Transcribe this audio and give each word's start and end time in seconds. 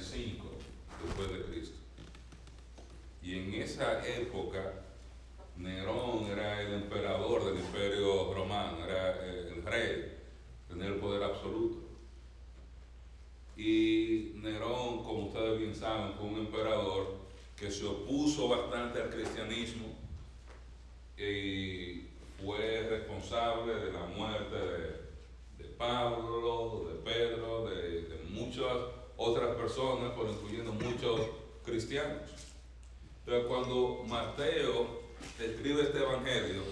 65 0.00 0.46
después 1.04 1.30
de 1.30 1.44
Cristo. 1.44 1.76
Y 3.22 3.38
en 3.38 3.54
esa 3.54 4.06
época, 4.06 4.82
Nerón 5.56 6.24
era 6.26 6.62
el 6.62 6.74
emperador 6.74 7.44
del 7.44 7.62
imperio 7.62 8.32
romano, 8.32 8.84
era 8.84 9.16
eh, 9.26 9.52
el 9.54 9.62
rey, 9.62 10.18
tenía 10.68 10.86
el 10.86 10.96
poder 10.96 11.22
absoluto. 11.22 11.78
Y 13.56 14.32
Nerón, 14.36 15.04
como 15.04 15.26
ustedes 15.26 15.58
bien 15.58 15.74
saben, 15.74 16.14
fue 16.14 16.28
un 16.28 16.38
emperador 16.38 17.18
que 17.56 17.70
se 17.70 17.84
opuso 17.84 18.48
bastante 18.48 19.02
al 19.02 19.10
cristianismo 19.10 19.86
y 21.18 22.06
fue 22.42 22.86
responsable 22.88 23.74
de 23.74 23.92
la 23.92 24.06
muerte 24.06 24.56
de, 25.58 25.64
Pablo, 25.76 26.88
de 26.88 26.94
Pedro, 27.10 27.68
de, 27.68 28.02
de 28.02 28.18
muchas 28.30 28.99
otras 29.20 29.54
personas, 29.54 30.12
por 30.12 30.28
incluyendo 30.30 30.72
muchos 30.72 31.20
cristianos. 31.62 32.22
Entonces 33.18 33.46
cuando 33.46 34.02
Mateo 34.08 35.02
escribe 35.38 35.82
este 35.82 35.98
evangelio, 35.98 36.62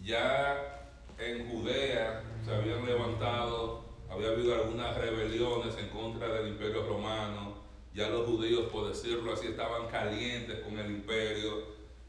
ya 0.00 0.92
en 1.18 1.50
Judea 1.50 2.22
se 2.44 2.54
habían 2.54 2.86
levantado, 2.86 3.84
había 4.08 4.28
habido 4.28 4.54
algunas 4.54 4.96
rebeliones 4.96 5.76
en 5.76 5.88
contra 5.88 6.28
del 6.28 6.48
imperio 6.48 6.86
romano, 6.86 7.54
ya 7.92 8.08
los 8.10 8.24
judíos, 8.26 8.70
por 8.70 8.86
decirlo 8.88 9.32
así, 9.32 9.48
estaban 9.48 9.88
calientes 9.88 10.60
con 10.60 10.78
el 10.78 10.88
imperio, 10.88 11.64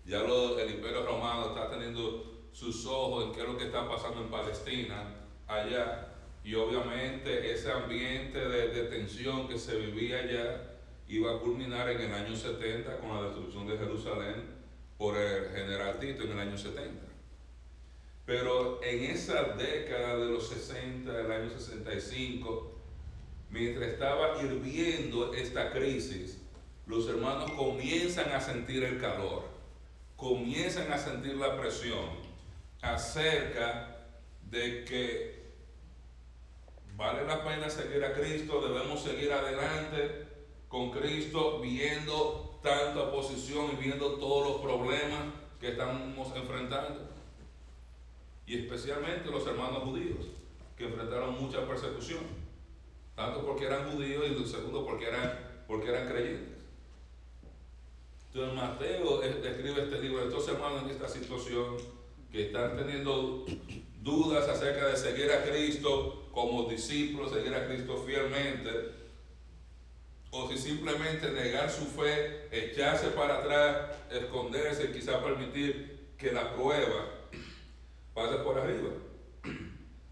ya 0.06 0.20
el 0.20 0.70
imperio 0.70 1.04
romano 1.04 1.48
está 1.48 1.72
teniendo 1.72 2.48
sus 2.52 2.86
ojos 2.86 3.26
en 3.26 3.32
qué 3.34 3.42
es 3.42 3.48
lo 3.48 3.58
que 3.58 3.66
está 3.66 3.90
pasando 3.90 4.22
en 4.22 4.30
Palestina, 4.30 5.16
allá, 5.48 6.15
y 6.46 6.54
obviamente 6.54 7.52
ese 7.52 7.72
ambiente 7.72 8.38
de, 8.38 8.84
tensión 8.84 9.48
que 9.48 9.58
se 9.58 9.78
vivía 9.78 10.20
allá 10.20 10.62
iba 11.08 11.36
a 11.36 11.40
culminar 11.40 11.90
en 11.90 12.02
el 12.02 12.14
año 12.14 12.36
70 12.36 13.00
con 13.00 13.16
la 13.16 13.24
destrucción 13.24 13.66
de 13.66 13.76
Jerusalén 13.76 14.44
por 14.96 15.18
el 15.18 15.50
general 15.50 15.98
Tito 15.98 16.24
en 16.24 16.34
el 16.34 16.40
año 16.40 16.56
70. 16.56 17.04
Pero 18.28 18.80
en 18.84 19.06
esa 19.06 19.56
década 19.56 20.18
de 20.18 20.26
los 20.28 20.48
60, 20.50 21.12
del 21.12 21.32
año 21.32 21.50
65, 21.50 22.80
mientras 23.50 23.90
estaba 23.90 24.40
hirviendo 24.44 25.34
esta 25.34 25.72
crisis, 25.72 26.38
los 26.86 27.10
hermanos 27.10 27.52
comienzan 27.54 28.32
a 28.32 28.40
sentir 28.40 28.84
el 28.84 29.00
calor, 29.00 29.46
comienzan 30.16 30.92
a 30.92 31.00
sentir 31.00 31.38
la 31.38 31.60
presión 31.60 32.08
acerca 32.84 33.98
de 34.52 34.86
que 34.86 35.45
Vale 36.96 37.26
la 37.26 37.44
pena 37.44 37.70
seguir 37.70 38.04
a 38.06 38.14
Cristo, 38.14 38.62
debemos 38.62 39.02
seguir 39.02 39.32
adelante 39.34 40.28
con 40.70 40.92
Cristo 40.92 41.60
viendo 41.60 42.58
tanta 42.64 43.02
oposición 43.02 43.72
y 43.74 43.84
viendo 43.84 44.14
todos 44.14 44.48
los 44.48 44.62
problemas 44.62 45.26
que 45.60 45.70
estamos 45.70 46.34
enfrentando. 46.36 47.02
Y 48.48 48.60
especialmente 48.60 49.30
los 49.30 49.46
hermanos 49.46 49.84
judíos, 49.84 50.26
que 50.78 50.86
enfrentaron 50.86 51.42
mucha 51.42 51.68
persecución, 51.68 52.22
tanto 53.14 53.46
porque 53.46 53.66
eran 53.66 53.92
judíos 53.92 54.26
y 54.30 54.46
segundo 54.46 54.86
porque 54.86 55.08
eran, 55.08 55.64
porque 55.68 55.90
eran 55.90 56.08
creyentes. 56.08 56.60
Entonces 58.28 58.56
Mateo 58.56 59.22
escribe 59.22 59.84
este 59.84 60.02
libro, 60.02 60.24
estos 60.24 60.48
hermanos 60.48 60.84
en 60.84 60.92
esta 60.92 61.10
situación 61.10 61.76
que 62.32 62.48
están 62.48 62.78
teniendo 62.78 63.46
dudas 64.02 64.48
acerca 64.48 64.88
de 64.88 64.96
seguir 64.96 65.32
a 65.32 65.44
Cristo 65.44 66.25
como 66.36 66.70
discípulos, 66.70 67.32
seguir 67.32 67.56
a 67.56 67.66
Cristo 67.66 68.04
fielmente, 68.06 68.70
o 70.32 70.50
si 70.50 70.58
simplemente 70.58 71.32
negar 71.32 71.72
su 71.72 71.86
fe, 71.86 72.50
echarse 72.52 73.08
para 73.08 73.38
atrás, 73.38 73.98
esconderse, 74.12 74.92
quizá 74.92 75.24
permitir 75.24 76.14
que 76.18 76.34
la 76.34 76.54
prueba 76.54 77.06
pase 78.14 78.36
por 78.40 78.60
arriba. 78.60 78.90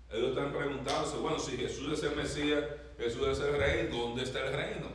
Ellos 0.10 0.30
están 0.30 0.54
preguntándose, 0.54 1.18
bueno, 1.18 1.38
si 1.40 1.58
Jesús 1.58 1.92
es 2.00 2.04
el 2.04 2.16
Mesías, 2.16 2.64
Jesús 2.98 3.28
es 3.28 3.40
el 3.40 3.58
rey, 3.58 3.90
¿dónde 3.92 4.24
está 4.24 4.48
el 4.48 4.54
reino? 4.54 4.88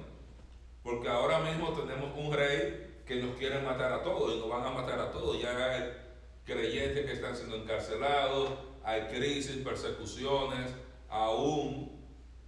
Porque 0.83 1.09
ahora 1.09 1.41
mismo 1.41 1.75
tenemos 1.75 2.11
un 2.17 2.33
rey 2.33 3.03
que 3.05 3.17
nos 3.17 3.37
quiere 3.37 3.61
matar 3.61 3.93
a 3.93 4.03
todos 4.03 4.35
y 4.35 4.39
nos 4.39 4.49
van 4.49 4.65
a 4.65 4.71
matar 4.71 4.99
a 4.99 5.11
todos. 5.11 5.39
Ya 5.39 5.73
hay 5.73 5.93
creyentes 6.47 7.05
que 7.05 7.13
están 7.13 7.37
siendo 7.37 7.57
encarcelados, 7.57 8.51
hay 8.83 9.03
crisis, 9.09 9.59
persecuciones, 9.59 10.71
aún 11.09 11.99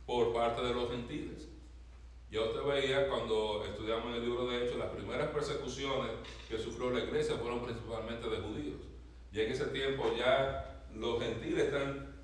por 0.07 0.33
parte 0.33 0.63
de 0.63 0.75
los 0.75 0.91
gentiles. 0.91 1.49
Yo 2.31 2.51
te 2.51 2.61
veía 2.61 3.09
cuando 3.09 3.65
estudiamos 3.65 4.15
el 4.15 4.25
libro 4.25 4.47
de 4.47 4.65
Hechos, 4.65 4.79
las 4.79 4.91
primeras 4.91 5.29
persecuciones 5.29 6.13
que 6.49 6.59
sufrió 6.59 6.91
la 6.91 7.01
iglesia 7.01 7.37
fueron 7.37 7.65
principalmente 7.65 8.29
de 8.29 8.37
judíos. 8.37 8.81
Y 9.33 9.41
en 9.41 9.53
ese 9.53 9.67
tiempo 9.67 10.13
ya 10.17 10.85
los 10.95 11.21
gentiles 11.21 11.65
están 11.65 12.15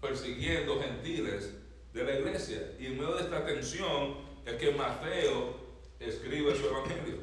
persiguiendo 0.00 0.80
gentiles 0.80 1.54
de 1.92 2.04
la 2.04 2.18
iglesia. 2.18 2.72
Y 2.78 2.86
en 2.86 2.98
medio 2.98 3.14
de 3.14 3.22
esta 3.22 3.44
tensión 3.44 4.16
es 4.46 4.54
que 4.54 4.72
Mateo 4.72 5.54
escribe 5.98 6.54
su 6.56 6.66
evangelio 6.66 7.16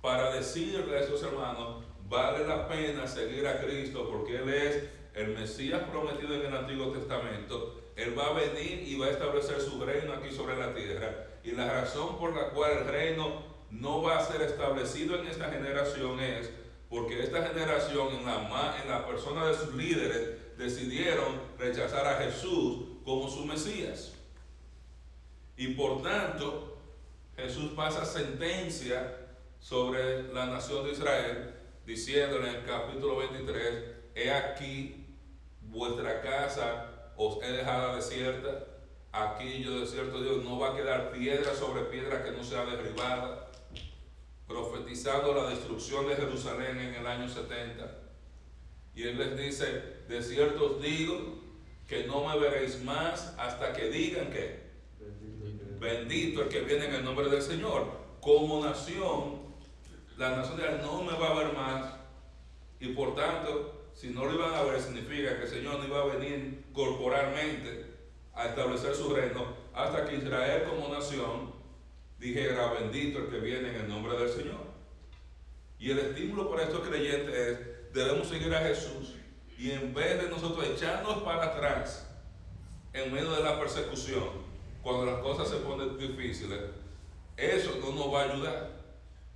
para 0.00 0.34
decirle 0.34 0.96
a 0.96 1.00
esos 1.00 1.22
hermanos, 1.22 1.84
vale 2.08 2.46
la 2.46 2.66
pena 2.66 3.06
seguir 3.06 3.46
a 3.46 3.60
Cristo 3.60 4.08
porque 4.10 4.36
Él 4.36 4.48
es 4.48 4.84
el 5.14 5.28
Mesías 5.28 5.82
prometido 5.90 6.34
en 6.34 6.46
el 6.46 6.56
Antiguo 6.56 6.92
Testamento. 6.92 7.80
Él 7.96 8.18
va 8.18 8.28
a 8.28 8.32
venir 8.32 8.84
y 8.86 8.96
va 8.98 9.06
a 9.06 9.10
establecer 9.10 9.60
su 9.60 9.84
reino 9.84 10.14
aquí 10.14 10.32
sobre 10.32 10.56
la 10.56 10.74
tierra. 10.74 11.26
Y 11.44 11.52
la 11.52 11.70
razón 11.70 12.18
por 12.18 12.34
la 12.34 12.50
cual 12.50 12.78
el 12.78 12.84
reino 12.86 13.42
no 13.70 14.02
va 14.02 14.18
a 14.18 14.24
ser 14.24 14.42
establecido 14.42 15.18
en 15.18 15.26
esta 15.26 15.50
generación 15.50 16.20
es 16.20 16.50
porque 16.88 17.22
esta 17.22 17.42
generación 17.46 18.08
en 18.14 18.26
la, 18.26 18.76
en 18.82 18.90
la 18.90 19.06
persona 19.06 19.46
de 19.46 19.54
sus 19.54 19.74
líderes 19.74 20.58
decidieron 20.58 21.40
rechazar 21.58 22.06
a 22.06 22.22
Jesús 22.22 23.00
como 23.04 23.28
su 23.28 23.44
Mesías. 23.46 24.12
Y 25.56 25.68
por 25.68 26.02
tanto, 26.02 26.78
Jesús 27.36 27.72
pasa 27.74 28.04
sentencia 28.04 29.16
sobre 29.58 30.32
la 30.34 30.46
nación 30.46 30.84
de 30.84 30.92
Israel 30.92 31.54
diciéndole 31.86 32.50
en 32.50 32.56
el 32.56 32.64
capítulo 32.64 33.16
23, 33.18 33.84
he 34.14 34.30
aquí 34.30 35.01
vuestra 35.72 36.20
casa 36.20 37.12
os 37.16 37.42
he 37.42 37.50
dejado 37.50 37.96
desierta, 37.96 38.66
aquí 39.10 39.62
yo 39.62 39.80
desierto 39.80 40.22
Dios, 40.22 40.44
no 40.44 40.58
va 40.58 40.70
a 40.70 40.76
quedar 40.76 41.10
piedra 41.10 41.54
sobre 41.54 41.84
piedra 41.84 42.22
que 42.22 42.30
no 42.30 42.44
sea 42.44 42.64
derribada, 42.64 43.50
profetizando 44.46 45.34
la 45.34 45.50
destrucción 45.50 46.06
de 46.06 46.16
Jerusalén 46.16 46.78
en 46.78 46.94
el 46.94 47.06
año 47.06 47.28
70. 47.28 47.98
Y 48.94 49.04
él 49.04 49.18
les 49.18 49.36
dice, 49.36 50.04
de 50.08 50.22
cierto 50.22 50.76
os 50.76 50.82
digo 50.82 51.40
que 51.88 52.04
no 52.04 52.28
me 52.28 52.38
veréis 52.38 52.82
más 52.84 53.34
hasta 53.38 53.72
que 53.72 53.88
digan 53.88 54.30
que 54.30 54.62
bendito 55.80 56.42
el 56.42 56.48
que 56.48 56.60
viene 56.60 56.84
en 56.86 56.94
el 56.96 57.04
nombre 57.04 57.28
del 57.28 57.42
Señor. 57.42 57.86
Como 58.20 58.64
nación 58.64 59.42
la 60.16 60.36
nación 60.36 60.58
de 60.58 60.78
no 60.78 61.02
me 61.02 61.12
va 61.18 61.30
a 61.30 61.34
ver 61.34 61.52
más 61.54 61.94
y 62.78 62.88
por 62.88 63.14
tanto, 63.14 63.81
si 64.02 64.08
no 64.08 64.24
lo 64.24 64.34
iban 64.34 64.52
a 64.52 64.64
ver, 64.64 64.80
significa 64.80 65.36
que 65.36 65.44
el 65.44 65.48
Señor 65.48 65.78
no 65.78 65.86
iba 65.86 66.02
a 66.02 66.06
venir 66.06 66.64
corporalmente 66.72 67.86
a 68.34 68.46
establecer 68.46 68.96
su 68.96 69.14
reino 69.14 69.46
hasta 69.72 70.04
que 70.04 70.16
Israel 70.16 70.64
como 70.68 70.92
nación 70.92 71.52
dijera 72.18 72.72
bendito 72.72 73.20
el 73.20 73.28
que 73.28 73.38
viene 73.38 73.68
en 73.68 73.76
el 73.76 73.88
nombre 73.88 74.18
del 74.18 74.28
Señor. 74.28 74.58
Y 75.78 75.92
el 75.92 76.00
estímulo 76.00 76.50
para 76.50 76.64
estos 76.64 76.80
creyentes 76.80 77.32
es, 77.32 77.92
debemos 77.94 78.26
seguir 78.26 78.52
a 78.52 78.62
Jesús 78.62 79.14
y 79.56 79.70
en 79.70 79.94
vez 79.94 80.20
de 80.20 80.28
nosotros 80.28 80.66
echarnos 80.66 81.22
para 81.22 81.44
atrás 81.44 82.10
en 82.92 83.14
medio 83.14 83.30
de 83.30 83.44
la 83.44 83.60
persecución, 83.60 84.30
cuando 84.82 85.06
las 85.06 85.20
cosas 85.20 85.48
se 85.48 85.58
ponen 85.58 85.96
difíciles, 85.96 86.58
eso 87.36 87.78
no 87.80 87.92
nos 87.92 88.12
va 88.12 88.22
a 88.22 88.32
ayudar. 88.32 88.70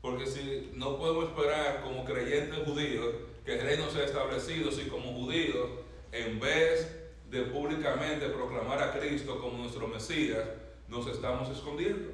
Porque 0.00 0.26
si 0.26 0.72
no 0.74 0.98
podemos 0.98 1.26
esperar 1.26 1.84
como 1.84 2.04
creyentes 2.04 2.64
judíos 2.64 3.14
que 3.46 3.54
el 3.54 3.60
reino 3.60 3.88
sea 3.88 4.04
establecido, 4.04 4.72
si 4.72 4.88
como 4.88 5.12
judíos, 5.12 5.68
en 6.10 6.40
vez 6.40 7.08
de 7.30 7.42
públicamente 7.42 8.28
proclamar 8.28 8.82
a 8.82 8.98
Cristo 8.98 9.40
como 9.40 9.58
nuestro 9.58 9.86
Mesías, 9.86 10.44
nos 10.88 11.06
estamos 11.06 11.48
escondiendo. 11.48 12.10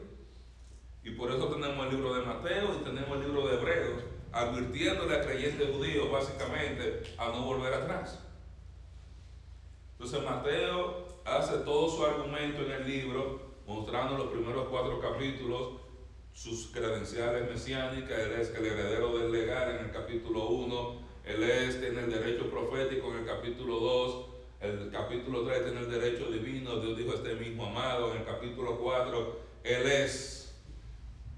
Y 1.03 1.13
por 1.13 1.33
eso 1.33 1.47
tenemos 1.49 1.87
el 1.87 1.97
libro 1.97 2.15
de 2.15 2.27
Mateo 2.27 2.77
y 2.79 2.85
tenemos 2.85 3.17
el 3.17 3.25
libro 3.25 3.49
de 3.49 3.55
Hebreos, 3.55 4.03
advirtiéndole 4.31 5.17
a 5.17 5.23
creyentes 5.23 5.75
judíos 5.75 6.13
básicamente 6.13 7.03
a 7.17 7.29
no 7.29 7.47
volver 7.47 7.73
atrás. 7.73 8.19
Entonces 9.93 10.23
Mateo 10.23 11.23
hace 11.25 11.59
todo 11.59 11.89
su 11.89 12.05
argumento 12.05 12.61
en 12.63 12.73
el 12.73 12.87
libro, 12.87 13.41
mostrando 13.67 14.19
los 14.19 14.27
primeros 14.27 14.69
cuatro 14.69 15.01
capítulos 15.01 15.81
sus 16.35 16.69
credenciales 16.69 17.49
mesiánicas, 17.51 18.19
él 18.19 18.33
es 18.33 18.55
el 18.55 18.67
heredero 18.67 19.19
del 19.19 19.33
legal 19.33 19.77
en 19.77 19.85
el 19.87 19.93
capítulo 19.93 20.49
1, 20.49 21.02
él 21.25 21.43
es, 21.45 21.81
tiene 21.81 22.01
el 22.01 22.11
derecho 22.11 22.51
profético 22.51 23.13
en 23.13 23.21
el 23.21 23.27
capítulo 23.27 23.79
2, 23.79 24.27
el 24.61 24.91
capítulo 24.91 25.45
3 25.45 25.65
tiene 25.65 25.81
el 25.81 25.91
derecho 25.91 26.31
divino, 26.31 26.81
Dios 26.81 26.97
dijo 26.97 27.15
este 27.15 27.35
mismo 27.35 27.67
amado, 27.67 28.13
en 28.13 28.21
el 28.21 28.25
capítulo 28.25 28.79
4 28.79 29.41
Él 29.65 29.87
es, 29.87 30.55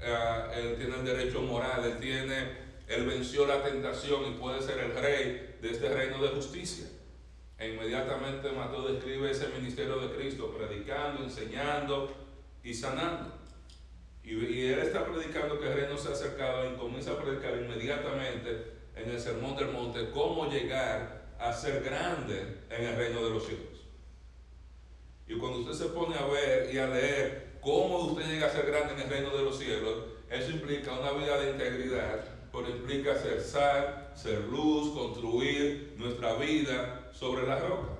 uh, 0.01 0.53
Él 0.53 0.77
tiene 0.77 0.97
el 0.97 1.05
derecho 1.05 1.43
moral, 1.43 1.85
Él 1.85 1.99
tiene, 1.99 2.49
Él 2.89 3.07
venció 3.07 3.47
la 3.47 3.63
tentación 3.63 4.27
y 4.27 4.39
puede 4.39 4.63
ser 4.63 4.79
el 4.79 4.95
rey 4.95 5.57
de 5.61 5.71
este 5.71 5.89
reino 5.89 6.23
de 6.23 6.29
justicia. 6.29 6.87
E 7.59 7.73
inmediatamente 7.73 8.51
Mateo 8.53 8.89
describe 8.89 9.31
ese 9.31 9.49
ministerio 9.49 9.99
de 10.01 10.15
Cristo, 10.15 10.55
predicando, 10.57 11.23
enseñando 11.23 12.13
y 12.63 12.75
sanando. 12.75 13.33
Y, 14.23 14.35
y, 14.35 14.67
él 14.67 14.81
está 14.81 15.05
predicando 15.07 15.61
que 15.61 15.67
el 15.67 15.75
reino 15.75 15.97
se 15.97 16.09
ha 16.09 16.13
acercado 16.13 16.71
y 16.71 16.77
comienza 16.77 17.13
a 17.13 17.19
predicar 17.19 17.57
inmediatamente 17.57 18.74
en 18.97 19.11
el 19.11 19.21
Sermón 19.21 19.57
del 19.57 19.69
Monte 19.69 20.11
cómo 20.11 20.51
llegar 20.51 21.25
a 21.39 21.53
ser 21.53 21.83
grande 21.83 22.59
en 22.71 22.85
el 22.85 22.97
reino 22.97 23.25
de 23.25 23.31
los 23.31 23.47
cielos. 23.47 23.85
Y 25.27 25.35
cuando 25.37 25.61
usted 25.61 25.73
se 25.73 25.93
pone 25.93 26.17
a 26.17 26.27
ver 26.27 26.75
y 26.75 26.79
a 26.79 26.87
leer 26.87 27.59
cómo 27.61 27.99
usted 28.01 28.27
llega 28.27 28.47
a 28.47 28.51
ser 28.51 28.67
grande 28.67 28.95
en 28.95 29.01
el 29.01 29.09
reino 29.09 29.37
de 29.37 29.43
los 29.43 29.59
cielos, 29.59 30.05
eso 30.31 30.51
implica 30.51 30.93
una 30.93 31.13
vida 31.13 31.41
de 31.41 31.51
integridad, 31.53 32.25
pero 32.53 32.69
implica 32.69 33.17
ser 33.17 33.41
sal, 33.41 34.13
ser 34.15 34.45
luz, 34.45 34.93
construir 34.95 35.95
nuestra 35.99 36.35
vida 36.35 37.11
sobre 37.13 37.47
la 37.47 37.59
roca. 37.59 37.99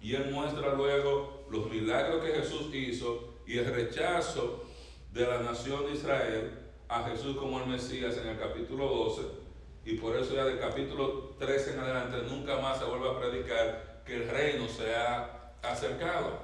Y 0.00 0.14
él 0.14 0.30
muestra 0.30 0.74
luego 0.74 1.46
los 1.50 1.68
milagros 1.70 2.24
que 2.24 2.32
Jesús 2.32 2.72
hizo 2.72 3.34
y 3.46 3.58
el 3.58 3.66
rechazo 3.66 4.64
de 5.12 5.26
la 5.26 5.40
nación 5.40 5.86
de 5.86 5.92
Israel 5.92 6.67
a 6.88 7.04
Jesús 7.04 7.36
como 7.36 7.60
el 7.60 7.66
Mesías 7.66 8.16
en 8.16 8.28
el 8.28 8.38
capítulo 8.38 8.86
12 8.86 9.48
y 9.88 9.94
por 9.94 10.14
eso 10.16 10.34
ya 10.34 10.44
del 10.44 10.58
capítulo 10.58 11.34
13 11.38 11.72
en 11.72 11.80
adelante 11.80 12.16
nunca 12.28 12.58
más 12.58 12.78
se 12.78 12.84
vuelve 12.84 13.08
a 13.08 13.18
predicar 13.18 14.02
que 14.04 14.16
el 14.16 14.28
reino 14.28 14.68
se 14.68 14.94
ha 14.94 15.54
acercado. 15.62 16.40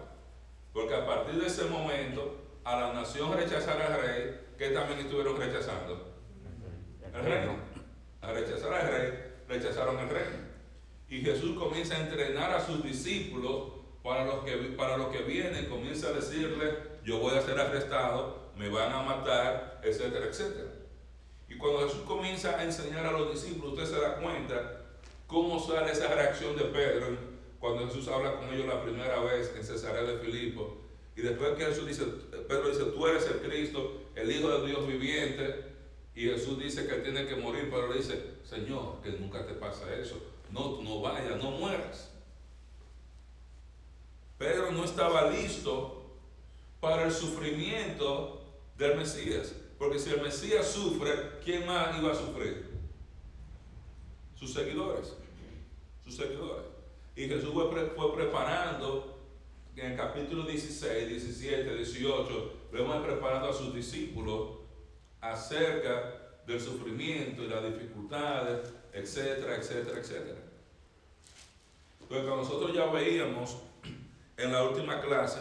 Porque 0.73 0.95
a 0.95 1.07
partir 1.07 1.41
de 1.41 1.47
ese 1.47 1.65
momento, 1.65 2.37
a 2.65 2.81
la 2.81 2.93
nación 2.95 3.37
rechazar 3.37 3.81
al 3.83 4.01
rey, 4.01 4.41
que 4.57 4.71
también 4.71 5.01
estuvieron 5.01 5.37
rechazando? 5.37 6.15
El 7.13 7.23
reino. 7.23 7.57
A 8.23 8.33
rechazar 8.33 8.73
al 8.73 8.89
rey, 8.89 9.13
rechazaron 9.47 9.99
el 9.99 10.09
reino. 10.09 10.39
Y 11.11 11.21
Jesús 11.21 11.59
comienza 11.59 11.97
a 11.97 12.01
entrenar 12.01 12.51
a 12.51 12.61
sus 12.65 12.83
discípulos 12.83 13.73
para 14.03 14.25
los 14.25 14.43
que, 14.45 14.57
para 14.77 14.97
los 14.97 15.09
que 15.09 15.23
vienen, 15.23 15.67
comienza 15.67 16.09
a 16.09 16.13
decirle, 16.13 16.79
yo 17.05 17.19
voy 17.19 17.37
a 17.37 17.43
ser 17.43 17.61
arrestado, 17.61 18.53
me 18.57 18.71
van 18.71 18.91
a 18.91 19.03
matar, 19.03 19.74
etcétera, 19.85 20.27
etcétera. 20.27 20.71
Y 21.49 21.57
cuando 21.57 21.87
Jesús 21.87 22.03
comienza 22.03 22.59
a 22.59 22.65
enseñar 22.65 23.07
a 23.07 23.13
los 23.13 23.33
discípulos, 23.33 23.75
usted 23.75 23.95
se 23.95 24.01
da 24.01 24.17
cuenta 24.17 24.83
cómo 25.27 25.61
sale 25.61 25.93
esa 25.93 26.09
reacción 26.09 26.57
de 26.57 26.65
Pedro 26.65 27.17
cuando 27.61 27.87
Jesús 27.87 28.09
habla 28.09 28.37
con 28.37 28.53
ellos 28.53 28.67
la 28.67 28.83
primera 28.83 29.21
vez 29.21 29.53
en 29.57 29.65
Cesarea 29.65 30.03
de 30.03 30.19
Filipo. 30.19 30.77
Y 31.17 31.23
después 31.23 31.55
que 31.57 31.65
Jesús 31.67 31.87
dice, 31.87 32.05
Pedro 32.49 32.69
dice, 32.69 32.85
tú 32.85 33.07
eres 33.07 33.27
el 33.27 33.41
Cristo, 33.41 34.03
el 34.15 34.31
Hijo 34.31 34.49
de 34.49 34.67
Dios 34.67 34.87
viviente. 34.87 35.73
Y 36.15 36.25
Jesús 36.27 36.59
dice 36.59 36.87
que 36.87 36.97
tiene 36.97 37.27
que 37.27 37.37
morir, 37.37 37.69
pero 37.71 37.89
le 37.89 37.99
dice, 37.99 38.35
Señor, 38.45 39.01
que 39.03 39.11
nunca 39.13 39.47
te 39.47 39.55
pasa 39.55 39.95
eso. 39.95 40.17
No, 40.51 40.83
no 40.83 41.01
vayas, 41.01 41.43
no 41.43 41.53
mueras. 41.53 42.11
Pedro 44.39 44.73
no 44.73 44.85
estaba 44.85 45.31
listo 45.31 46.05
para 46.81 47.05
el 47.05 47.13
sufrimiento 47.13 48.45
del 48.77 48.97
Mesías. 48.97 49.55
Porque 49.79 49.99
si 49.99 50.11
el 50.11 50.23
Mesías 50.23 50.67
sufre, 50.67 51.41
¿quién 51.45 51.67
más 51.67 51.99
iba 51.99 52.13
a 52.13 52.15
sufrir? 52.15 52.71
Sus 54.35 54.53
seguidores. 54.53 55.15
Sus 56.05 56.17
seguidores. 56.17 56.67
Y 57.17 57.27
Jesús 57.27 57.53
fue, 57.53 57.87
fue 57.97 58.15
preparando 58.15 59.15
en 59.77 59.93
el 59.93 59.97
capítulo 59.97 60.45
16, 60.45 61.09
17, 61.09 61.75
18, 61.75 62.53
vemos 62.73 63.05
preparando 63.05 63.49
a 63.49 63.53
sus 63.53 63.75
discípulos 63.75 64.59
acerca 65.21 66.41
del 66.47 66.61
sufrimiento 66.61 67.43
y 67.43 67.49
las 67.49 67.65
dificultades, 67.65 68.71
etcétera, 68.93 69.57
etcétera, 69.57 69.99
etcétera. 69.99 70.41
Porque 72.09 72.27
nosotros 72.27 72.73
ya 72.73 72.87
veíamos 72.87 73.57
en 74.37 74.53
la 74.53 74.63
última 74.63 75.01
clase, 75.01 75.41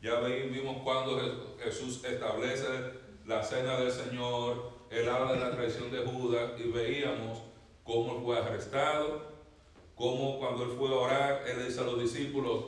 ya 0.00 0.20
vimos 0.20 0.82
cuando 0.82 1.56
Jesús 1.62 2.02
establece 2.04 3.01
la 3.26 3.42
cena 3.42 3.78
del 3.78 3.90
Señor, 3.90 4.72
él 4.90 5.08
habla 5.08 5.32
de 5.32 5.40
la 5.40 5.50
traición 5.52 5.90
de 5.90 6.04
Judas 6.04 6.52
y 6.58 6.70
veíamos 6.70 7.42
cómo 7.84 8.16
él 8.16 8.22
fue 8.22 8.38
arrestado, 8.38 9.22
cómo 9.94 10.38
cuando 10.38 10.64
él 10.64 10.70
fue 10.76 10.88
a 10.88 10.94
orar, 10.94 11.44
él 11.46 11.66
dice 11.66 11.80
a 11.80 11.84
los 11.84 12.00
discípulos, 12.00 12.64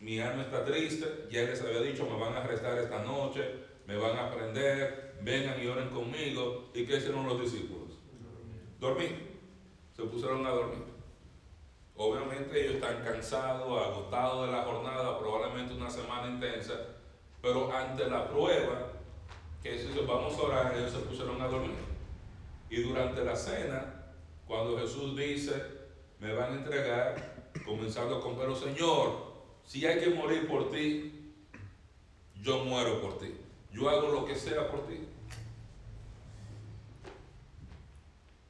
mi 0.00 0.18
alma 0.18 0.42
está 0.42 0.64
triste, 0.64 1.28
ya 1.30 1.42
les 1.42 1.62
había 1.62 1.80
dicho, 1.80 2.04
me 2.06 2.18
van 2.18 2.34
a 2.34 2.38
arrestar 2.38 2.76
esta 2.78 3.02
noche, 3.04 3.44
me 3.86 3.96
van 3.96 4.18
a 4.18 4.30
prender, 4.30 5.14
vengan 5.22 5.62
y 5.62 5.66
oren 5.68 5.90
conmigo. 5.90 6.70
¿Y 6.74 6.84
qué 6.84 6.96
hicieron 6.96 7.26
los 7.26 7.40
discípulos? 7.40 7.98
Dormir. 8.80 9.30
Se 9.96 10.02
pusieron 10.04 10.44
a 10.46 10.50
dormir. 10.50 10.82
Obviamente 11.96 12.60
ellos 12.60 12.74
están 12.76 13.04
cansados, 13.04 13.86
agotados 13.86 14.46
de 14.46 14.52
la 14.52 14.62
jornada, 14.64 15.18
probablemente 15.18 15.74
una 15.74 15.90
semana 15.90 16.28
intensa, 16.28 16.74
pero 17.40 17.72
ante 17.72 18.08
la 18.08 18.28
prueba, 18.28 18.91
que 19.62 19.78
si 19.78 19.88
vamos 20.06 20.34
a 20.34 20.42
orar, 20.42 20.74
ellos 20.76 20.92
se 20.92 20.98
pusieron 20.98 21.40
a 21.40 21.46
dormir. 21.46 21.76
Y 22.68 22.82
durante 22.82 23.24
la 23.24 23.36
cena, 23.36 24.06
cuando 24.46 24.78
Jesús 24.78 25.16
dice, 25.16 25.62
me 26.18 26.32
van 26.34 26.52
a 26.52 26.56
entregar, 26.56 27.50
comenzando 27.64 28.20
con, 28.20 28.36
pero 28.36 28.56
Señor, 28.56 29.32
si 29.64 29.86
hay 29.86 30.00
que 30.00 30.10
morir 30.10 30.48
por 30.48 30.70
ti, 30.70 31.32
yo 32.40 32.64
muero 32.64 33.00
por 33.00 33.18
ti. 33.18 33.34
Yo 33.72 33.88
hago 33.88 34.08
lo 34.08 34.24
que 34.24 34.34
sea 34.34 34.68
por 34.68 34.86
ti. 34.86 35.00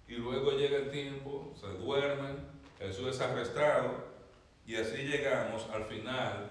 Y 0.08 0.14
luego 0.14 0.52
llega 0.52 0.78
el 0.78 0.90
tiempo, 0.90 1.52
se 1.58 1.66
duermen, 1.68 2.36
Jesús 2.78 3.08
es 3.08 3.20
arrestado 3.20 4.12
y 4.66 4.76
así 4.76 4.96
llegamos 4.96 5.68
al 5.72 5.84
final 5.84 6.50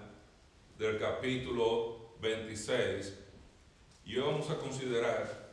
del 0.78 0.98
capítulo 0.98 2.14
26 2.20 3.21
y 4.04 4.16
vamos 4.16 4.50
a 4.50 4.56
considerar 4.56 5.50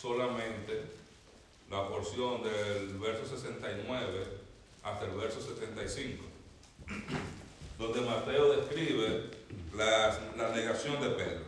solamente 0.00 0.82
la 1.70 1.88
porción 1.88 2.42
del 2.42 2.98
verso 2.98 3.26
69 3.26 4.26
hasta 4.82 5.06
el 5.06 5.12
verso 5.12 5.40
75, 5.40 6.24
donde 7.78 8.00
Mateo 8.02 8.52
describe 8.56 9.30
la, 9.74 10.18
la 10.36 10.50
negación 10.50 11.00
de 11.00 11.10
Pedro, 11.10 11.44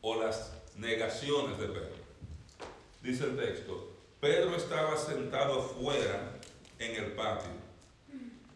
o 0.00 0.22
las 0.22 0.52
negaciones 0.76 1.58
de 1.58 1.66
Pedro. 1.66 1.96
Dice 3.02 3.24
el 3.24 3.36
texto, 3.36 3.92
Pedro 4.20 4.56
estaba 4.56 4.96
sentado 4.96 5.62
fuera 5.62 6.38
en 6.78 7.04
el 7.04 7.12
patio 7.12 7.50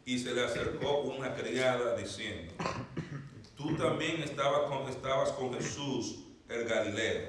y 0.04 0.18
se 0.18 0.34
le 0.34 0.44
acercó 0.44 1.00
una 1.02 1.34
criada 1.34 1.96
diciendo, 1.96 2.52
tú 3.62 3.76
también 3.76 4.22
estabas 4.22 4.62
con, 4.62 4.84
con 5.36 5.54
Jesús 5.54 6.18
el 6.48 6.64
Galileo. 6.64 7.28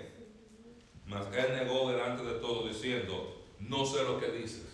Mas 1.06 1.28
él 1.34 1.54
negó 1.54 1.92
delante 1.92 2.24
de 2.24 2.40
todos 2.40 2.70
diciendo, 2.70 3.44
no 3.60 3.86
sé 3.86 4.04
lo 4.04 4.20
que 4.20 4.32
dices. 4.32 4.66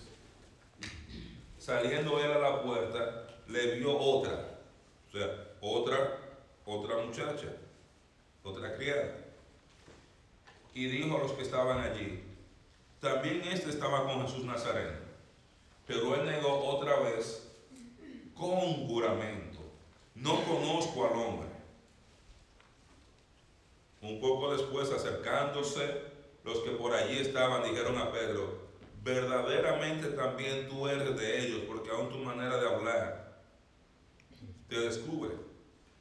Saliendo 1.58 2.20
él 2.20 2.32
a 2.32 2.40
la 2.40 2.64
puerta, 2.64 3.28
le 3.48 3.76
vio 3.76 3.98
otra, 3.98 4.60
o 5.08 5.12
sea, 5.12 5.50
otra, 5.62 6.18
otra 6.66 6.98
muchacha, 6.98 7.48
otra 8.44 8.76
criada. 8.76 9.18
Y 10.74 10.86
dijo 10.86 11.18
a 11.18 11.20
los 11.20 11.34
que 11.34 11.44
estaban 11.44 11.80
allí, 11.80 12.24
también 13.00 13.42
este 13.44 13.70
estaba 13.70 14.06
con 14.06 14.26
Jesús 14.26 14.46
Nazareno. 14.46 14.98
Pero 15.88 16.16
él 16.16 16.26
negó 16.26 16.64
otra 16.66 17.00
vez 17.00 17.52
con 18.36 18.88
juramento, 18.88 19.60
no 20.16 20.44
conozco 20.44 21.06
al 21.06 21.14
hombre. 21.14 21.49
Un 24.02 24.20
poco 24.22 24.54
después, 24.54 24.92
acercándose, 24.92 26.02
los 26.44 26.60
que 26.60 26.72
por 26.72 26.94
allí 26.94 27.20
estaban 27.20 27.64
dijeron 27.64 27.98
a 27.98 28.12
Pedro, 28.12 28.70
verdaderamente 29.04 30.08
también 30.10 30.68
tú 30.70 30.88
eres 30.88 31.18
de 31.18 31.40
ellos, 31.40 31.62
porque 31.68 31.92
aún 31.92 32.10
tu 32.10 32.18
manera 32.18 32.58
de 32.58 32.68
hablar 32.68 33.42
te 34.68 34.80
descubre. 34.80 35.32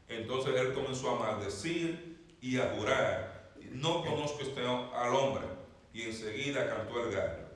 Entonces 0.08 0.54
él 0.56 0.72
comenzó 0.72 1.10
a 1.10 1.18
maldecir 1.18 2.18
y 2.40 2.58
a 2.58 2.70
jurar, 2.76 3.52
no 3.72 4.04
conozco 4.04 4.42
este, 4.42 4.60
al 4.60 5.14
hombre, 5.14 5.44
y 5.92 6.02
enseguida 6.02 6.68
cantó 6.68 7.04
el 7.04 7.12
gallo. 7.12 7.48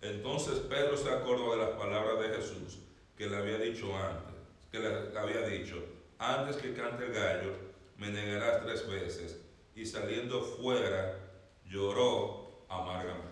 Entonces 0.00 0.58
Pedro 0.60 0.96
se 0.96 1.10
acordó 1.10 1.52
de 1.52 1.58
las 1.58 1.70
palabras 1.70 2.20
de 2.20 2.28
Jesús 2.36 2.78
que 3.16 3.26
le 3.26 3.36
había 3.36 3.58
dicho 3.58 3.94
antes, 3.96 4.34
que 4.70 4.78
le 4.78 5.18
había 5.18 5.42
dicho, 5.42 5.84
antes 6.18 6.56
que 6.56 6.72
cante 6.72 7.06
el 7.06 7.12
gallo, 7.12 7.67
me 7.98 8.10
negarás 8.10 8.64
tres 8.64 8.88
veces. 8.88 9.38
Y 9.74 9.84
saliendo 9.84 10.40
fuera, 10.40 11.18
lloró 11.66 12.64
amargamente. 12.68 13.28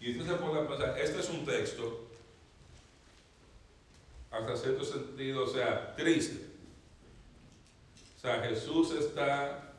Y 0.00 0.18
usted 0.18 0.32
se 0.32 0.38
pone 0.38 0.62
pensar, 0.62 0.98
este 0.98 1.20
es 1.20 1.28
un 1.30 1.44
texto, 1.44 2.08
hasta 4.32 4.56
cierto 4.56 4.84
sentido, 4.84 5.44
o 5.44 5.46
sea, 5.46 5.94
triste. 5.94 6.46
O 8.16 8.20
sea, 8.20 8.42
Jesús 8.42 8.92
está 8.92 9.74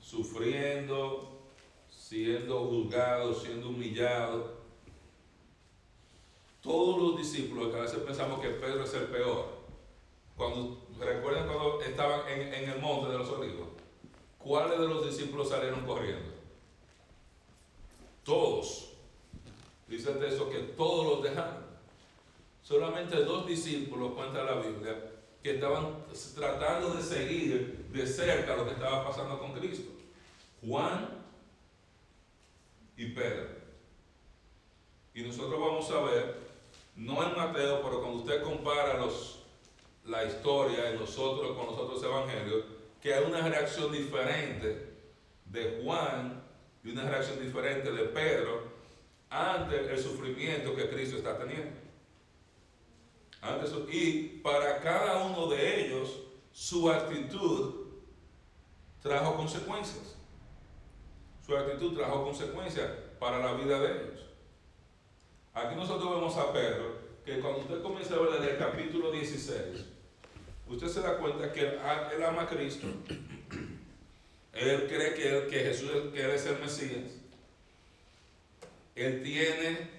sufriendo, 0.00 1.40
siendo 1.88 2.66
juzgado, 2.66 3.34
siendo 3.34 3.70
humillado. 3.70 4.58
Todos 6.62 7.00
los 7.00 7.18
discípulos, 7.18 7.72
que 7.72 7.78
a 7.78 7.82
veces 7.82 7.98
pensamos 8.00 8.40
que 8.40 8.50
Pedro 8.50 8.84
es 8.84 8.94
el 8.94 9.04
peor. 9.04 9.58
Cuando, 10.36 10.87
recuerden 11.04 11.46
cuando 11.46 11.80
estaban 11.82 12.28
en, 12.28 12.52
en 12.54 12.70
el 12.70 12.80
monte 12.80 13.10
de 13.10 13.18
los 13.18 13.28
olivos, 13.30 13.68
¿cuáles 14.38 14.78
de 14.78 14.88
los 14.88 15.06
discípulos 15.06 15.48
salieron 15.48 15.84
corriendo? 15.86 16.30
Todos. 18.24 18.92
Dice 19.86 20.12
el 20.12 20.18
texto 20.18 20.50
que 20.50 20.58
todos 20.58 21.06
los 21.06 21.22
dejaron. 21.22 21.66
Solamente 22.62 23.24
dos 23.24 23.46
discípulos, 23.46 24.12
cuenta 24.12 24.44
la 24.44 24.56
Biblia, 24.56 24.94
que 25.42 25.54
estaban 25.54 26.04
tratando 26.34 26.90
de 26.90 27.02
seguir 27.02 27.88
de 27.90 28.06
cerca 28.06 28.56
lo 28.56 28.66
que 28.66 28.72
estaba 28.72 29.06
pasando 29.06 29.38
con 29.38 29.52
Cristo. 29.54 29.90
Juan 30.60 31.08
y 32.96 33.06
Pedro. 33.06 33.48
Y 35.14 35.22
nosotros 35.22 35.58
vamos 35.58 35.90
a 35.90 36.00
ver, 36.02 36.36
no 36.96 37.22
en 37.22 37.36
Mateo, 37.36 37.80
pero 37.82 38.00
cuando 38.00 38.18
usted 38.18 38.42
compara 38.42 38.98
los, 38.98 39.37
la 40.08 40.24
historia 40.24 40.90
en 40.90 40.98
nosotros 40.98 41.56
con 41.56 41.66
los 41.66 41.78
otros 41.78 42.02
evangelios, 42.02 42.64
que 43.00 43.14
hay 43.14 43.24
una 43.24 43.46
reacción 43.46 43.92
diferente 43.92 44.96
de 45.44 45.80
Juan 45.82 46.42
y 46.82 46.90
una 46.90 47.08
reacción 47.08 47.40
diferente 47.40 47.92
de 47.92 48.04
Pedro 48.04 48.62
ante 49.30 49.92
el 49.92 49.98
sufrimiento 49.98 50.74
que 50.74 50.88
Cristo 50.88 51.18
está 51.18 51.38
teniendo. 51.38 51.76
y 53.90 54.40
para 54.42 54.80
cada 54.80 55.24
uno 55.24 55.46
de 55.46 55.86
ellos, 55.86 56.20
su 56.52 56.90
actitud 56.90 57.86
trajo 59.02 59.36
consecuencias. 59.36 60.16
Su 61.46 61.56
actitud 61.56 61.96
trajo 61.96 62.24
consecuencias 62.24 62.90
para 63.20 63.38
la 63.38 63.52
vida 63.52 63.78
de 63.78 63.92
ellos. 63.92 64.26
Aquí 65.54 65.76
nosotros 65.76 66.14
vemos 66.14 66.36
a 66.36 66.52
Pedro 66.52 66.98
que 67.24 67.40
cuando 67.40 67.60
usted 67.60 67.82
comienza 67.82 68.14
a 68.14 68.20
ver 68.20 68.32
desde 68.32 68.52
el 68.52 68.58
capítulo 68.58 69.10
16, 69.10 69.97
usted 70.68 70.88
se 70.88 71.00
da 71.00 71.16
cuenta 71.18 71.52
que 71.52 71.60
él, 71.60 72.24
ama 72.26 72.42
a 72.42 72.48
Cristo. 72.48 72.86
Él 74.52 74.86
cree 74.88 75.14
que, 75.14 75.46
que 75.48 75.60
Jesús 75.60 75.90
que 76.12 76.34
es 76.34 76.46
el 76.46 76.58
Mesías. 76.58 77.12
Él 78.94 79.22
tiene 79.22 79.98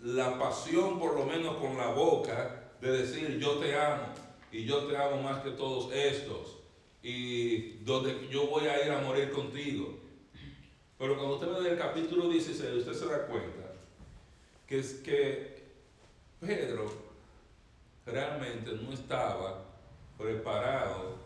la 0.00 0.38
pasión, 0.38 0.98
por 0.98 1.14
lo 1.14 1.24
menos 1.24 1.56
con 1.56 1.76
la 1.78 1.88
boca, 1.88 2.72
de 2.80 2.98
decir 2.98 3.38
yo 3.38 3.58
te 3.58 3.74
amo 3.74 4.08
y 4.52 4.64
yo 4.64 4.84
te 4.84 4.96
amo 4.96 5.22
más 5.22 5.42
que 5.42 5.50
todos 5.50 5.92
estos 5.92 6.58
y 7.02 7.78
donde 7.84 8.28
yo 8.30 8.46
voy 8.46 8.66
a 8.66 8.84
ir 8.84 8.92
a 8.92 9.00
morir 9.00 9.30
contigo. 9.30 9.98
Pero 10.98 11.16
cuando 11.16 11.34
usted 11.34 11.62
ve 11.62 11.70
el 11.70 11.78
capítulo 11.78 12.28
16, 12.28 12.74
usted 12.74 12.92
se 12.92 13.06
da 13.06 13.26
cuenta 13.26 13.72
que 14.66 14.78
es 14.78 14.94
que 14.94 15.62
Pedro 16.40 17.13
realmente 18.06 18.72
no 18.72 18.92
estaba 18.92 19.64
preparado 20.18 21.16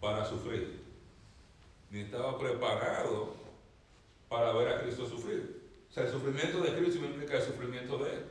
para 0.00 0.24
sufrir, 0.24 0.82
ni 1.90 2.00
estaba 2.00 2.38
preparado 2.38 3.34
para 4.28 4.52
ver 4.52 4.68
a 4.68 4.80
Cristo 4.82 5.06
sufrir. 5.06 5.62
O 5.88 5.92
sea, 5.92 6.04
el 6.04 6.10
sufrimiento 6.10 6.60
de 6.60 6.76
Cristo 6.76 7.04
implica 7.04 7.36
el 7.36 7.42
sufrimiento 7.42 7.98
de 7.98 8.12
Él. 8.12 8.24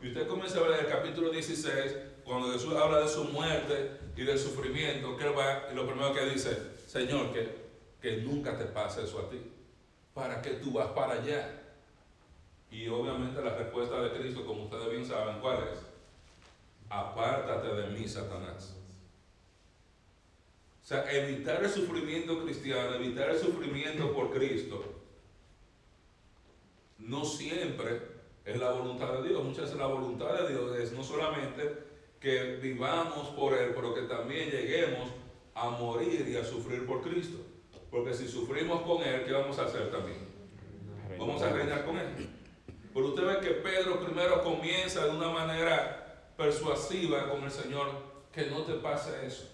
Y 0.00 0.08
usted 0.08 0.28
comienza 0.28 0.58
a 0.58 0.62
ver 0.62 0.80
el 0.80 0.86
capítulo 0.86 1.30
16, 1.30 1.96
cuando 2.24 2.52
Jesús 2.52 2.74
habla 2.74 3.00
de 3.00 3.08
su 3.08 3.24
muerte 3.24 3.98
y 4.16 4.22
del 4.22 4.38
sufrimiento, 4.38 5.16
que 5.16 5.28
va, 5.30 5.64
y 5.72 5.74
lo 5.74 5.86
primero 5.86 6.12
que 6.12 6.26
dice, 6.26 6.56
Señor, 6.86 7.32
que, 7.32 7.64
que 8.00 8.18
nunca 8.18 8.56
te 8.56 8.64
pase 8.66 9.04
eso 9.04 9.18
a 9.18 9.30
ti. 9.30 9.40
¿Para 10.12 10.40
qué 10.40 10.50
tú 10.50 10.72
vas 10.72 10.88
para 10.88 11.14
allá? 11.14 11.62
Y 12.70 12.86
obviamente 12.88 13.42
la 13.42 13.56
respuesta 13.56 14.00
de 14.00 14.12
Cristo, 14.18 14.44
como 14.44 14.64
ustedes 14.64 14.90
bien 14.90 15.06
saben, 15.06 15.40
¿cuál 15.40 15.58
es? 15.72 15.93
Apártate 16.88 17.68
de 17.68 17.86
mí, 17.88 18.06
Satanás. 18.08 18.76
O 20.82 20.86
sea, 20.86 21.10
evitar 21.10 21.64
el 21.64 21.70
sufrimiento 21.70 22.42
cristiano, 22.44 22.94
evitar 22.96 23.30
el 23.30 23.38
sufrimiento 23.38 24.12
por 24.12 24.30
Cristo, 24.30 24.84
no 26.98 27.24
siempre 27.24 28.02
es 28.44 28.58
la 28.58 28.72
voluntad 28.72 29.14
de 29.14 29.28
Dios. 29.30 29.42
Muchas 29.42 29.64
veces 29.64 29.78
la 29.78 29.86
voluntad 29.86 30.34
de 30.40 30.48
Dios 30.48 30.76
es 30.76 30.92
no 30.92 31.02
solamente 31.02 31.84
que 32.20 32.56
vivamos 32.56 33.28
por 33.28 33.54
Él, 33.54 33.72
pero 33.74 33.94
que 33.94 34.02
también 34.02 34.50
lleguemos 34.50 35.10
a 35.54 35.70
morir 35.70 36.28
y 36.28 36.36
a 36.36 36.44
sufrir 36.44 36.86
por 36.86 37.02
Cristo. 37.02 37.38
Porque 37.90 38.12
si 38.12 38.28
sufrimos 38.28 38.82
con 38.82 39.02
Él, 39.02 39.24
¿qué 39.24 39.32
vamos 39.32 39.58
a 39.58 39.64
hacer 39.64 39.90
también? 39.90 40.18
Vamos 41.18 41.40
a 41.42 41.50
reinar 41.50 41.84
con 41.86 41.96
Él. 41.96 42.28
Pero 42.92 43.06
usted 43.06 43.24
ve 43.24 43.40
que 43.40 43.54
Pedro 43.54 44.00
primero 44.00 44.42
comienza 44.42 45.04
de 45.06 45.10
una 45.10 45.30
manera 45.30 46.03
persuasiva 46.36 47.28
con 47.30 47.44
el 47.44 47.50
Señor, 47.50 47.88
que 48.32 48.46
no 48.46 48.62
te 48.62 48.74
pase 48.74 49.26
eso. 49.26 49.50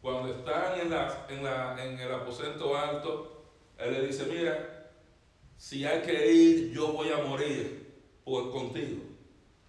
Cuando 0.00 0.34
están 0.34 0.80
en, 0.80 0.90
la, 0.90 1.26
en, 1.28 1.44
la, 1.44 1.84
en 1.84 1.98
el 1.98 2.12
aposento 2.12 2.76
alto, 2.76 3.44
Él 3.78 3.92
le 3.92 4.06
dice, 4.06 4.24
mira, 4.26 4.90
si 5.56 5.84
hay 5.84 6.02
que 6.02 6.32
ir, 6.32 6.72
yo 6.72 6.92
voy 6.92 7.10
a 7.10 7.18
morir 7.18 8.02
por 8.24 8.50
contigo. 8.50 9.02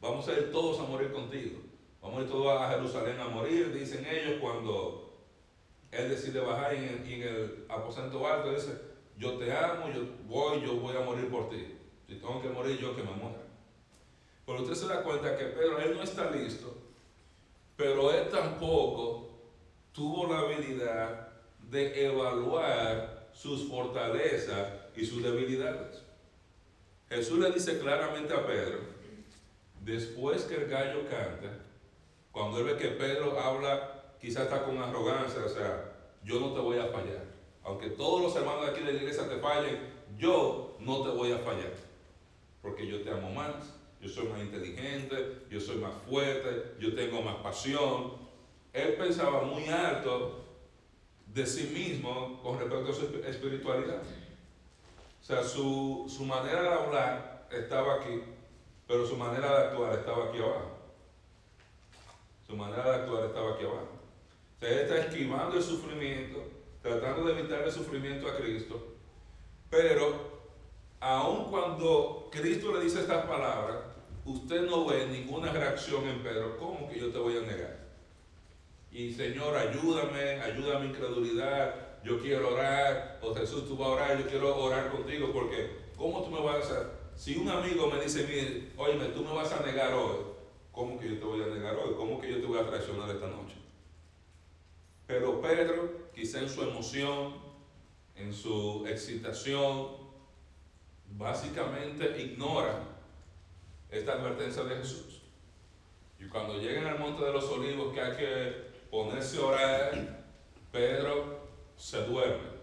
Vamos 0.01 0.27
a 0.27 0.33
ir 0.33 0.51
todos 0.51 0.79
a 0.79 0.83
morir 0.83 1.12
contigo. 1.12 1.60
Vamos 2.01 2.19
a 2.19 2.22
ir 2.24 2.29
todos 2.29 2.62
a 2.62 2.69
Jerusalén 2.72 3.19
a 3.19 3.27
morir, 3.27 3.74
dicen 3.74 4.05
ellos, 4.05 4.39
cuando 4.41 5.13
él 5.91 6.10
decide 6.10 6.39
bajar 6.39 6.74
en 6.74 6.83
el, 6.83 7.13
en 7.13 7.22
el 7.22 7.65
aposento 7.69 8.25
alto, 8.25 8.53
dice, 8.53 8.72
yo 9.17 9.38
te 9.38 9.51
amo, 9.55 9.91
yo 9.93 10.01
voy, 10.27 10.62
yo 10.65 10.77
voy 10.77 10.98
a 10.98 11.01
morir 11.01 11.29
por 11.29 11.50
ti. 11.50 11.77
Si 12.07 12.15
tengo 12.15 12.41
que 12.41 12.50
morir, 12.50 12.79
yo 12.79 12.95
que 12.95 13.03
me 13.03 13.12
muera. 13.12 13.42
Pero 14.45 14.62
usted 14.62 14.75
se 14.75 14.88
da 14.88 15.03
cuenta 15.03 15.38
que 15.38 15.45
Pedro, 15.45 15.79
él 15.79 15.95
no 15.95 16.03
está 16.03 16.29
listo, 16.31 16.75
pero 17.77 18.12
él 18.12 18.29
tampoco 18.29 19.29
tuvo 19.91 20.27
la 20.31 20.39
habilidad 20.39 21.29
de 21.69 22.05
evaluar 22.05 23.29
sus 23.33 23.67
fortalezas 23.69 24.67
y 24.95 25.05
sus 25.05 25.23
debilidades. 25.23 26.03
Jesús 27.09 27.39
le 27.39 27.51
dice 27.51 27.79
claramente 27.79 28.33
a 28.33 28.45
Pedro, 28.45 28.93
Después 29.83 30.43
que 30.43 30.55
el 30.55 30.69
gallo 30.69 31.01
canta, 31.09 31.59
cuando 32.31 32.59
él 32.59 32.63
ve 32.63 32.77
que 32.77 32.88
Pedro 32.88 33.38
habla, 33.38 34.15
quizás 34.19 34.43
está 34.43 34.63
con 34.63 34.77
arrogancia, 34.77 35.43
o 35.45 35.50
sea, 35.50 35.91
yo 36.23 36.39
no 36.39 36.53
te 36.53 36.62
voy 36.62 36.77
a 36.77 36.88
fallar. 36.88 37.25
Aunque 37.63 37.89
todos 37.89 38.21
los 38.21 38.35
hermanos 38.35 38.65
de 38.65 38.71
aquí 38.71 38.79
de 38.79 38.93
la 38.93 39.00
iglesia 39.00 39.27
te 39.27 39.38
fallen, 39.38 39.77
yo 40.17 40.77
no 40.79 41.03
te 41.03 41.09
voy 41.09 41.33
a 41.33 41.39
fallar. 41.39 41.73
Porque 42.62 42.88
yo 42.88 43.01
te 43.01 43.12
amo 43.12 43.29
más, 43.31 43.55
yo 44.03 44.10
soy 44.10 44.27
más 44.27 44.41
inteligente, 44.41 45.45
yo 45.50 45.60
soy 45.60 45.77
más 45.77 45.93
fuerte, 46.07 46.75
yo 46.79 46.93
tengo 46.93 47.22
más 47.22 47.38
pasión. 47.38 48.13
Él 48.74 48.95
pensaba 48.95 49.41
muy 49.41 49.67
alto 49.69 50.43
de 51.27 51.45
sí 51.45 51.72
mismo 51.74 52.41
con 52.43 52.60
respecto 52.60 52.91
a 52.91 52.93
su 52.93 53.24
espiritualidad. 53.25 54.01
O 55.22 55.25
sea, 55.25 55.43
su, 55.43 56.05
su 56.07 56.25
manera 56.25 56.62
de 56.62 56.69
hablar 56.69 57.48
estaba 57.50 57.95
aquí 57.95 58.22
pero 58.88 59.07
su 59.07 59.15
manera 59.15 59.50
de 59.50 59.65
actuar 59.67 59.93
estaba 59.93 60.25
aquí 60.25 60.39
abajo. 60.39 60.72
Su 62.45 62.55
manera 62.55 62.83
de 62.83 62.95
actuar 62.95 63.25
estaba 63.25 63.53
aquí 63.53 63.63
abajo. 63.63 63.89
O 64.55 64.60
sea, 64.60 64.69
él 64.69 64.79
está 64.79 64.98
esquivando 64.98 65.57
el 65.57 65.63
sufrimiento, 65.63 66.43
tratando 66.81 67.25
de 67.25 67.39
evitar 67.39 67.63
el 67.63 67.72
sufrimiento 67.72 68.27
a 68.27 68.36
Cristo, 68.36 68.95
pero 69.69 70.33
aun 71.00 71.45
cuando 71.50 72.29
Cristo 72.31 72.74
le 72.74 72.83
dice 72.83 73.00
estas 73.00 73.25
palabras, 73.25 73.77
usted 74.25 74.70
no 74.70 74.86
ve 74.86 75.08
ninguna 75.08 75.51
reacción 75.51 76.08
en 76.08 76.24
Pedro. 76.24 76.58
¿Cómo 76.58 76.89
que 76.89 77.00
yo 77.00 77.10
te 77.10 77.18
voy 77.18 77.38
a 77.38 77.42
negar? 77.42 77.84
Y 78.92 79.12
Señor, 79.13 79.56
ayúdame, 79.56 80.42
ayuda 80.42 80.77
a 80.77 80.80
mi 80.80 80.89
incredulidad, 80.89 82.01
yo 82.03 82.20
quiero 82.22 82.53
orar, 82.53 83.20
o 83.24 83.34
Jesús, 83.34 83.68
tú 83.68 83.75
vas 83.75 83.88
a 83.88 83.92
orar, 83.92 84.20
yo 84.20 84.27
quiero 84.27 84.56
orar 84.56 84.92
contigo, 84.92 85.32
porque 85.34 85.92
¿cómo 85.98 86.22
tú 86.22 86.30
me 86.30 86.42
vas 86.42 86.70
a? 86.72 86.92
Si 87.15 87.38
un 87.38 87.50
amigo 87.50 87.89
me 87.89 88.01
dice, 88.01 88.27
mire, 88.27 88.72
oye, 88.77 89.10
tú 89.10 89.24
me 89.24 89.34
vas 89.34 89.51
a 89.51 89.65
negar 89.65 89.94
hoy, 89.94 90.18
¿cómo 90.72 91.00
que 91.00 91.10
yo 91.10 91.20
te 91.20 91.25
voy 91.25 91.42
a 91.42 91.48
negar 91.48 91.75
hoy? 91.75 91.96
¿Cómo 91.96 92.20
que 92.20 92.30
yo 92.30 92.39
te 92.39 92.46
voy 92.46 92.60
a 92.60 92.68
traicionar 92.68 93.10
esta 93.10 93.27
noche? 93.27 93.56
Pero 95.08 95.42
Pedro, 95.42 96.10
quizá 96.13 96.39
en 96.39 96.50
su 96.50 96.62
emoción, 96.62 97.36
en 98.15 98.34
su 98.34 98.86
excitación, 98.88 100.03
básicamente 101.10 102.22
ignora 102.22 102.92
esta 103.93 104.13
advertencia 104.13 104.63
de 104.63 104.75
Jesús. 104.77 105.21
Y 106.19 106.25
cuando 106.25 106.57
llegan 106.57 106.88
al 106.88 107.00
monte 107.00 107.23
de 107.23 107.31
los 107.31 107.45
olivos 107.45 107.93
que 107.93 108.01
hay 108.01 108.15
que 108.15 108.53
ponerse 108.89 109.38
a 109.38 109.45
orar, 109.45 110.25
Pedro 110.71 111.47
se 111.77 112.03
duerme. 112.05 112.53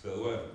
Se 0.00 0.08
duerme. 0.08 0.52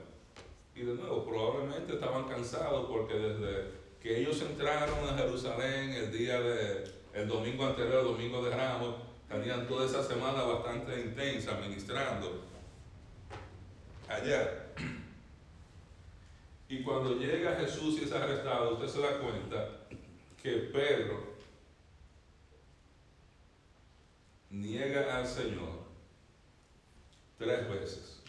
Y 0.76 0.82
de 0.82 0.94
nuevo, 0.94 1.26
probablemente 1.26 1.94
estaban 1.94 2.26
cansados 2.26 2.88
porque 2.88 3.16
desde 3.16 3.72
que 4.02 4.20
ellos 4.20 4.42
entraron 4.42 5.10
a 5.10 5.18
Jerusalén 5.18 5.92
el 5.92 6.12
día 6.12 6.40
de, 6.40 6.84
el 7.14 7.28
domingo 7.28 7.66
anterior, 7.66 8.00
el 8.02 8.06
domingo 8.06 8.44
de 8.44 8.56
Ramos, 8.56 8.96
tenían 9.28 9.68
toda 9.68 9.86
esa 9.86 10.04
semana 10.04 10.44
bastante 10.44 11.02
intensa 11.02 11.54
ministrando 11.60 12.44
allá. 14.08 14.68
Y 16.70 16.84
cuando 16.84 17.16
llega 17.16 17.56
Jesús 17.56 18.00
y 18.00 18.04
es 18.04 18.12
arrestado, 18.12 18.74
usted 18.74 18.88
se 18.88 19.02
da 19.02 19.20
cuenta 19.20 19.70
que 20.42 20.52
Pedro 20.52 21.38
niega 24.50 25.18
al 25.18 25.26
Señor 25.26 25.88
tres 27.38 27.70
veces. 27.70 28.22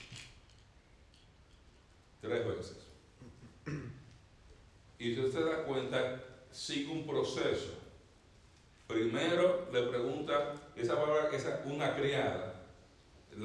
Tres 2.20 2.46
veces. 2.46 2.76
Y 4.98 5.14
si 5.14 5.20
usted 5.20 5.40
se 5.40 5.44
da 5.44 5.64
cuenta, 5.64 6.20
sigue 6.50 6.92
un 6.92 7.06
proceso. 7.06 7.74
Primero 8.86 9.68
le 9.72 9.82
pregunta, 9.82 10.54
esa 10.74 10.96
palabra, 10.96 11.30
esa, 11.36 11.62
una 11.66 11.94
criada, 11.94 12.54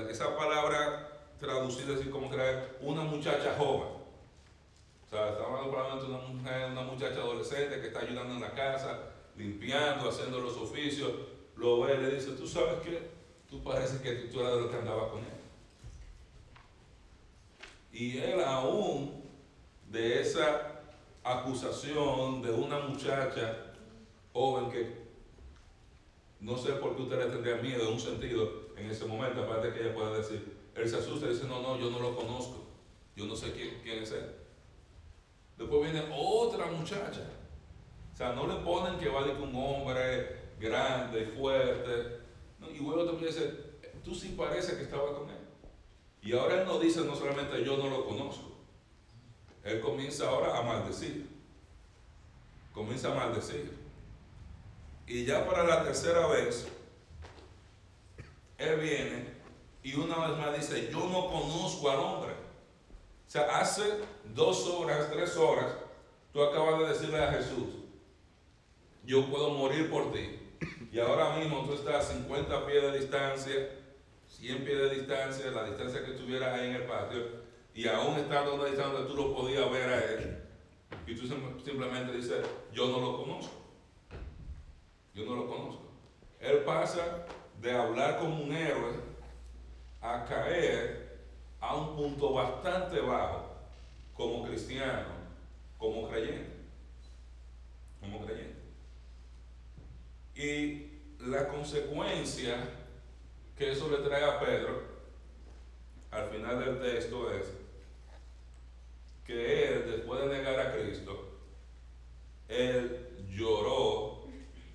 esa 0.09 0.35
palabra 0.35 1.27
traducida 1.39 1.95
así 1.95 2.09
como 2.09 2.29
crear 2.29 2.77
una 2.81 3.03
muchacha 3.03 3.55
joven. 3.57 3.92
O 5.13 5.15
sea, 5.15 5.29
estamos 5.29 5.60
hablando 5.60 6.03
de 6.03 6.12
una 6.12 6.24
mujer, 6.27 6.72
una 6.72 6.82
muchacha 6.82 7.17
adolescente 7.17 7.79
que 7.79 7.88
está 7.89 8.00
ayudando 8.00 8.34
en 8.34 8.41
la 8.41 8.51
casa, 8.55 9.12
limpiando, 9.38 10.10
haciendo 10.10 10.39
los 10.39 10.58
oficios. 10.58 11.12
Lo 11.55 11.82
ve 11.82 11.93
y 11.93 11.98
le 12.01 12.15
dice, 12.15 12.32
tú 12.32 12.48
sabes 12.48 12.79
qué, 12.84 13.12
tú 13.48 13.63
parece 13.63 14.01
que 14.01 14.27
tú 14.29 14.39
eras 14.39 14.55
de 14.55 14.62
lo 14.62 14.72
que 14.72 14.75
andaba 14.75 15.12
con 15.12 15.20
él. 15.20 15.25
Y 17.91 18.17
él 18.17 18.43
aún 18.43 19.24
de 19.91 20.20
esa 20.20 20.82
acusación 21.24 22.41
de 22.41 22.50
una 22.50 22.79
muchacha 22.79 23.75
joven 24.34 24.72
que 24.72 24.98
no 26.39 26.58
sé 26.58 26.72
por 26.72 26.96
qué 26.96 27.03
usted 27.03 27.20
le 27.20 27.25
tendría 27.27 27.58
miedo 27.58 27.84
en 27.84 27.93
un 27.93 28.00
sentido 28.00 28.63
en 28.75 28.89
ese 28.89 29.05
momento, 29.05 29.43
aparte 29.43 29.74
que 29.74 29.82
ella 29.82 29.93
pueda 29.93 30.17
decir, 30.17 30.58
él 30.74 30.89
se 30.89 30.98
asusta 30.98 31.27
y 31.27 31.34
dice, 31.34 31.46
no, 31.46 31.62
no, 31.62 31.79
yo 31.79 31.91
no 31.91 32.00
lo 32.00 32.15
conozco, 32.15 32.63
yo 33.15 33.25
no 33.25 33.36
sé 33.36 33.51
quién, 33.51 33.79
quién 33.84 34.01
es 34.01 34.12
él. 34.12 34.42
Después 35.57 35.91
viene 35.91 36.07
otra 36.12 36.65
muchacha. 36.67 37.22
O 38.13 38.17
sea, 38.17 38.33
no 38.33 38.48
le 38.48 38.63
ponen 38.63 39.00
que 39.00 39.10
va 39.10 39.24
de 39.24 39.31
un 39.31 39.55
hombre 39.55 40.53
grande, 40.60 41.33
fuerte. 41.38 42.19
Y 42.74 42.79
luego 42.79 43.05
también 43.05 43.27
dice, 43.27 43.53
tú 44.03 44.13
sí 44.15 44.36
parece 44.38 44.75
que 44.77 44.83
estaba 44.83 45.17
con 45.17 45.29
él. 45.29 45.38
Y 46.22 46.33
ahora 46.33 46.62
él 46.62 46.65
no 46.65 46.79
dice 46.79 47.01
no 47.01 47.15
solamente 47.15 47.63
yo 47.63 47.77
no 47.77 47.89
lo 47.89 48.05
conozco. 48.05 48.51
Él 49.63 49.79
comienza 49.81 50.29
ahora 50.29 50.57
a 50.57 50.62
maldecir. 50.62 51.27
Comienza 52.74 53.12
a 53.12 53.15
maldecir. 53.15 53.77
Y 55.05 55.25
ya 55.25 55.45
para 55.45 55.63
la 55.63 55.83
tercera 55.83 56.27
vez, 56.27 56.67
él 58.57 58.79
viene 58.79 59.33
y 59.83 59.95
una 59.95 60.27
vez 60.27 60.38
más 60.38 60.55
dice, 60.55 60.89
yo 60.89 61.10
no 61.10 61.27
conozco 61.27 61.91
al 61.91 62.00
hombre. 62.00 62.31
O 63.27 63.29
sea, 63.29 63.60
hace 63.60 63.83
dos 64.33 64.67
horas, 64.67 65.09
tres 65.11 65.37
horas, 65.37 65.71
tú 66.31 66.41
acabas 66.41 66.79
de 66.79 66.87
decirle 66.87 67.23
a 67.23 67.31
Jesús, 67.31 67.67
yo 69.05 69.25
puedo 69.29 69.51
morir 69.51 69.89
por 69.89 70.11
ti. 70.11 70.39
Y 70.91 70.99
ahora 70.99 71.35
mismo 71.37 71.63
tú 71.65 71.73
estás 71.73 72.09
a 72.09 72.13
50 72.13 72.65
pies 72.65 72.83
de 72.83 72.99
distancia, 72.99 73.69
100 74.27 74.63
pies 74.63 74.77
de 74.77 74.89
distancia, 74.95 75.51
la 75.51 75.65
distancia 75.65 76.03
que 76.03 76.11
estuvieras 76.11 76.59
ahí 76.59 76.69
en 76.69 76.75
el 76.75 76.83
patio, 76.83 77.43
y 77.73 77.87
aún 77.87 78.17
estando 78.17 78.51
a 78.51 78.53
una 78.55 78.65
distancia 78.65 78.93
donde 78.93 79.09
tú 79.09 79.15
lo 79.15 79.35
podías 79.35 79.69
ver 79.71 79.89
a 79.89 79.99
él, 79.99 80.43
y 81.05 81.15
tú 81.15 81.27
simplemente 81.63 82.13
dices, 82.13 82.45
yo 82.71 82.87
no 82.87 82.99
lo 82.99 83.17
conozco. 83.17 83.53
Yo 85.13 85.25
no 85.25 85.35
lo 85.35 85.47
conozco. 85.47 85.84
Él 86.39 86.60
pasa 86.60 87.25
de 87.62 87.71
hablar 87.71 88.19
como 88.19 88.43
un 88.43 88.51
héroe 88.51 88.93
a 90.01 90.25
caer 90.25 91.19
a 91.60 91.75
un 91.75 91.95
punto 91.95 92.34
bastante 92.34 92.99
bajo 92.99 93.42
como 94.15 94.45
cristiano, 94.45 95.10
como 95.78 96.10
creyente. 96.10 96.52
Como 97.99 98.26
creyente. 98.26 98.62
Y 100.36 100.91
la 101.19 101.47
consecuencia 101.47 102.56
que 103.58 103.71
eso 103.71 103.89
le 103.89 103.97
trae 103.97 104.23
a 104.23 104.39
Pedro 104.39 104.93
al 106.12 106.30
final 106.30 106.60
del 106.60 106.80
texto 106.80 107.32
es 107.32 107.52
que 109.26 109.67
él, 109.67 109.91
después 109.91 110.21
de 110.21 110.38
negar 110.38 110.60
a 110.60 110.73
Cristo, 110.73 111.39
él 112.47 113.26
lloró 113.30 114.28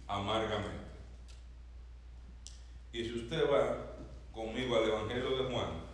amargamente. 0.07 0.88
Y 2.92 3.05
si 3.05 3.18
usted 3.18 3.48
va 3.51 3.96
conmigo 4.33 4.77
al 4.77 4.88
Evangelio 4.88 5.37
de 5.37 5.53
Juan, 5.53 5.88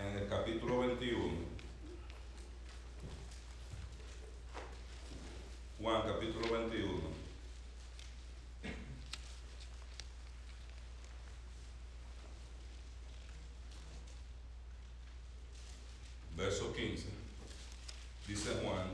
en 0.00 0.18
el 0.18 0.28
capítulo 0.28 0.80
21, 0.80 1.32
Juan 5.80 6.02
capítulo 6.06 6.52
21, 6.52 7.00
verso 16.36 16.72
15. 16.72 17.06
Dice 18.28 18.50
Juan, 18.62 18.86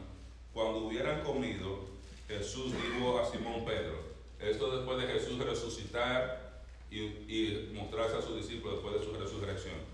cuando 0.54 0.80
hubieran 0.80 1.22
comido, 1.22 1.80
Jesús 2.28 2.72
dijo 2.72 3.18
a 3.18 3.30
Simón 3.30 3.64
Pedro, 3.66 4.14
esto 4.40 4.76
después 4.76 4.98
de 4.98 5.12
Jesús 5.12 5.38
resucitar 5.38 6.62
y, 6.90 7.00
y 7.00 7.72
mostrarse 7.74 8.16
a 8.16 8.22
sus 8.22 8.36
discípulos 8.36 8.76
después 8.76 9.00
de 9.00 9.04
su 9.04 9.14
resurrección. 9.14 9.93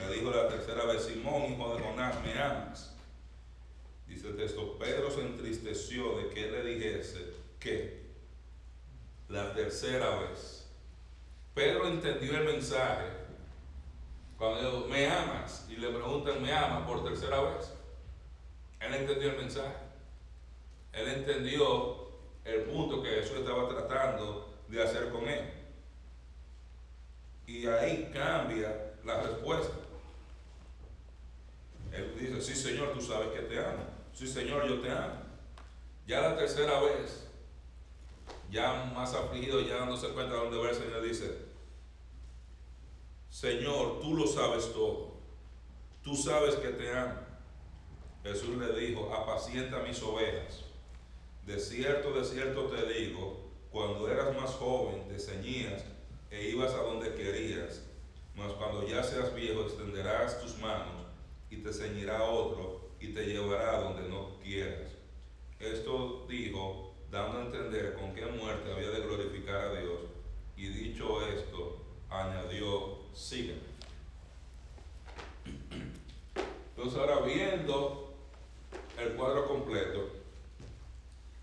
Le 0.00 0.14
dijo 0.14 0.30
la 0.30 0.48
tercera 0.48 0.84
vez, 0.86 1.04
Simón, 1.04 1.52
hijo 1.52 1.74
de 1.74 1.82
Jonás, 1.82 2.22
¿me 2.22 2.32
amas? 2.40 2.96
Dice 4.06 4.28
el 4.28 4.36
texto, 4.36 4.76
Pedro 4.78 5.10
se 5.10 5.20
entristeció 5.20 6.18
de 6.18 6.30
que 6.30 6.48
él 6.48 6.52
le 6.52 6.64
dijese 6.64 7.32
que 7.60 8.00
la 9.28 9.54
tercera 9.54 10.18
vez. 10.18 10.66
Pedro 11.54 11.86
entendió 11.86 12.36
el 12.36 12.44
mensaje. 12.44 13.06
Cuando 14.36 14.86
¿me 14.88 15.06
amas? 15.06 15.66
Y 15.68 15.76
le 15.76 15.90
preguntan, 15.90 16.42
¿me 16.42 16.52
amas? 16.52 16.86
por 16.86 17.04
tercera 17.04 17.40
vez. 17.42 17.72
Él 18.80 18.94
entendió 18.94 19.30
el 19.30 19.36
mensaje. 19.36 19.76
Él 20.92 21.08
entendió 21.08 22.08
el 22.44 22.62
punto 22.62 23.02
que 23.02 23.10
Jesús 23.10 23.38
estaba 23.38 23.68
tratando 23.68 24.50
de 24.68 24.82
hacer 24.82 25.10
con 25.10 25.28
él. 25.28 25.52
Y 27.46 27.66
ahí 27.66 28.10
cambia 28.12 28.94
la 29.04 29.22
respuesta. 29.22 29.74
Él 31.92 32.14
dice, 32.18 32.40
sí 32.40 32.54
Señor, 32.54 32.92
tú 32.92 33.00
sabes 33.00 33.28
que 33.28 33.40
te 33.40 33.58
amo. 33.58 33.84
Sí 34.12 34.26
Señor, 34.26 34.68
yo 34.68 34.80
te 34.80 34.90
amo. 34.90 35.22
Ya 36.06 36.20
la 36.20 36.36
tercera 36.36 36.80
vez, 36.80 37.26
ya 38.50 38.90
más 38.94 39.14
afligido, 39.14 39.60
ya 39.60 39.76
dándose 39.76 40.08
cuenta 40.08 40.34
de 40.34 40.40
dónde 40.40 40.58
va 40.58 40.70
el 40.70 40.74
Señor, 40.74 41.02
dice, 41.02 41.50
Señor, 43.28 44.00
tú 44.00 44.16
lo 44.16 44.26
sabes 44.26 44.72
todo. 44.72 45.10
Tú 46.02 46.16
sabes 46.16 46.56
que 46.56 46.68
te 46.68 46.92
amo. 46.92 47.20
Jesús 48.22 48.56
le 48.56 48.78
dijo, 48.78 49.12
apacienta 49.14 49.78
mis 49.80 50.02
ovejas. 50.02 50.64
De 51.46 51.58
cierto, 51.58 52.12
de 52.12 52.24
cierto 52.24 52.64
te 52.64 52.86
digo, 52.92 53.50
cuando 53.70 54.08
eras 54.08 54.36
más 54.36 54.50
joven 54.52 55.08
te 55.08 55.18
ceñías 55.18 55.84
e 56.30 56.50
ibas 56.50 56.72
a 56.74 56.82
donde 56.82 57.14
querías, 57.14 57.82
mas 58.34 58.52
cuando 58.52 58.86
ya 58.86 59.02
seas 59.02 59.34
viejo 59.34 59.62
extenderás 59.62 60.40
tus 60.40 60.58
manos 60.58 60.99
y 61.50 61.56
te 61.56 61.72
ceñirá 61.72 62.22
otro 62.22 62.90
y 63.00 63.08
te 63.08 63.26
llevará 63.26 63.80
donde 63.80 64.08
no 64.08 64.38
quieras. 64.42 64.92
Esto 65.58 66.26
dijo, 66.28 66.94
dando 67.10 67.38
a 67.38 67.44
entender 67.46 67.94
con 67.94 68.14
qué 68.14 68.24
muerte 68.26 68.72
había 68.72 68.90
de 68.90 69.00
glorificar 69.00 69.56
a 69.56 69.80
Dios. 69.80 70.00
Y 70.56 70.68
dicho 70.68 71.26
esto, 71.26 71.78
añadió, 72.08 72.98
sígueme. 73.14 73.70
Entonces 76.70 76.98
ahora 76.98 77.20
viendo 77.20 78.14
el 78.98 79.14
cuadro 79.14 79.48
completo, 79.48 80.08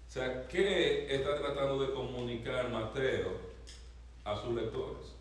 o 0.07 0.11
sea, 0.11 0.47
¿qué 0.47 1.13
está 1.13 1.37
tratando 1.37 1.79
de 1.85 1.93
comunicar 1.93 2.69
Mateo 2.69 3.33
a 4.23 4.41
sus 4.41 4.55
lectores? 4.55 5.13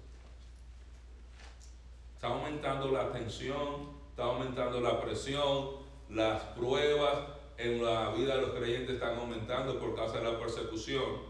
Está 2.14 2.28
aumentando 2.28 2.92
la 2.92 3.12
tensión, 3.12 3.95
está 4.16 4.24
aumentando 4.24 4.80
la 4.80 4.98
presión, 4.98 5.72
las 6.08 6.42
pruebas 6.54 7.18
en 7.58 7.84
la 7.84 8.14
vida 8.14 8.36
de 8.36 8.40
los 8.40 8.52
creyentes 8.52 8.94
están 8.94 9.18
aumentando 9.18 9.78
por 9.78 9.94
causa 9.94 10.20
de 10.20 10.24
la 10.24 10.38
persecución. 10.38 11.20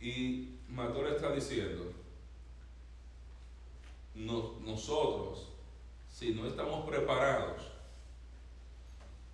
Y 0.00 0.54
Mateo 0.68 1.08
está 1.08 1.32
diciendo, 1.32 1.92
nosotros, 4.14 5.48
si 6.08 6.32
no 6.32 6.46
estamos 6.46 6.88
preparados, 6.88 7.62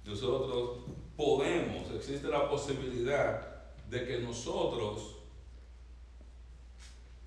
nosotros 0.02 0.78
podemos, 1.14 1.90
existe 1.90 2.28
la 2.28 2.48
posibilidad 2.48 3.66
de 3.90 4.06
que 4.06 4.20
nosotros 4.20 5.16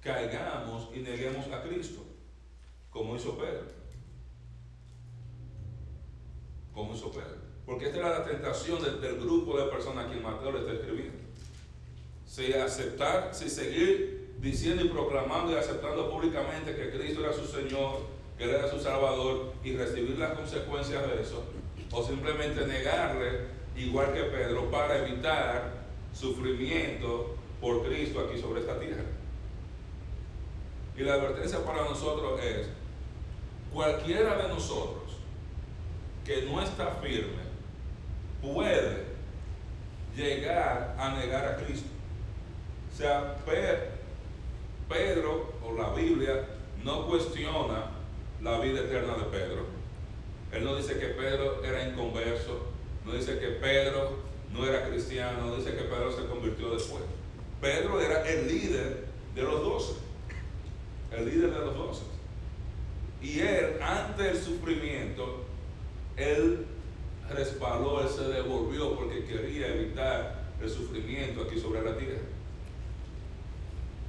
caigamos 0.02 0.90
y 0.92 1.02
neguemos 1.02 1.46
a 1.52 1.62
Cristo, 1.62 2.09
como 2.90 3.16
hizo 3.16 3.38
Pedro. 3.38 3.68
Como 6.74 6.94
hizo 6.94 7.12
Pedro. 7.12 7.38
Porque 7.66 7.86
esta 7.86 7.98
era 8.00 8.20
la 8.20 8.26
tentación 8.26 8.82
del, 8.82 9.00
del 9.02 9.20
grupo 9.20 9.58
de 9.58 9.66
personas 9.66 10.12
que 10.12 10.20
Mateo 10.20 10.52
le 10.52 10.60
está 10.60 10.74
escribiendo 10.74 11.30
si 12.30 12.54
aceptar, 12.54 13.34
si 13.34 13.50
seguir 13.50 14.36
diciendo 14.40 14.86
y 14.86 14.90
proclamando 14.90 15.52
y 15.52 15.56
aceptando 15.56 16.12
públicamente 16.12 16.76
que 16.76 16.92
Cristo 16.92 17.22
era 17.22 17.34
su 17.34 17.46
Señor, 17.46 18.02
que 18.38 18.44
Él 18.44 18.52
era 18.52 18.70
su 18.70 18.80
Salvador 18.80 19.54
y 19.64 19.76
recibir 19.76 20.18
las 20.20 20.34
consecuencias 20.34 21.08
de 21.08 21.24
eso, 21.24 21.44
o 21.92 22.04
simplemente 22.04 22.68
negarle, 22.68 23.48
igual 23.76 24.14
que 24.14 24.22
Pedro, 24.26 24.70
para 24.70 25.00
evitar 25.00 25.74
sufrimiento 26.14 27.36
por 27.60 27.84
Cristo 27.84 28.20
aquí 28.20 28.40
sobre 28.40 28.62
esta 28.62 28.80
tierra. 28.80 29.04
Y 30.96 31.02
la 31.02 31.16
advertencia 31.16 31.66
para 31.66 31.84
nosotros 31.84 32.40
es, 32.44 32.68
cualquiera 33.74 34.38
de 34.38 34.48
nosotros 34.50 35.18
que 36.26 36.44
no 36.44 36.62
está 36.62 36.92
firme 37.02 37.50
puede 38.42 39.06
llegar 40.16 40.96
a 40.98 41.16
negar 41.18 41.46
a 41.46 41.58
Cristo. 41.58 41.90
O 42.94 42.98
sea, 42.98 43.36
Pedro 44.88 45.54
o 45.64 45.74
la 45.74 45.94
Biblia 45.94 46.46
no 46.84 47.08
cuestiona 47.08 47.92
la 48.42 48.60
vida 48.60 48.82
eterna 48.82 49.16
de 49.18 49.24
Pedro. 49.26 49.66
Él 50.52 50.64
no 50.64 50.76
dice 50.76 50.98
que 50.98 51.08
Pedro 51.08 51.64
era 51.64 51.88
inconverso, 51.88 52.68
no 53.06 53.14
dice 53.14 53.38
que 53.40 53.48
Pedro 53.48 54.20
no 54.52 54.66
era 54.66 54.88
cristiano, 54.90 55.46
no 55.46 55.56
dice 55.56 55.76
que 55.76 55.84
Pedro 55.84 56.12
se 56.12 56.26
convirtió 56.26 56.72
después. 56.72 57.04
Pedro 57.62 58.02
era 58.02 58.28
el 58.28 58.48
líder 58.48 59.06
de 59.36 59.44
los 59.44 59.62
doce, 59.62 59.94
el 61.12 61.26
líder 61.26 61.52
de 61.52 61.60
los 61.60 61.76
doce. 61.76 62.09
Y 63.22 63.40
él, 63.40 63.80
ante 63.82 64.30
el 64.30 64.38
sufrimiento, 64.38 65.44
él 66.16 66.66
respaldó, 67.30 68.02
él 68.02 68.10
se 68.10 68.24
devolvió 68.24 68.96
porque 68.96 69.26
quería 69.26 69.68
evitar 69.68 70.40
el 70.62 70.70
sufrimiento 70.70 71.44
aquí 71.44 71.60
sobre 71.60 71.82
la 71.82 71.98
tierra. 71.98 72.22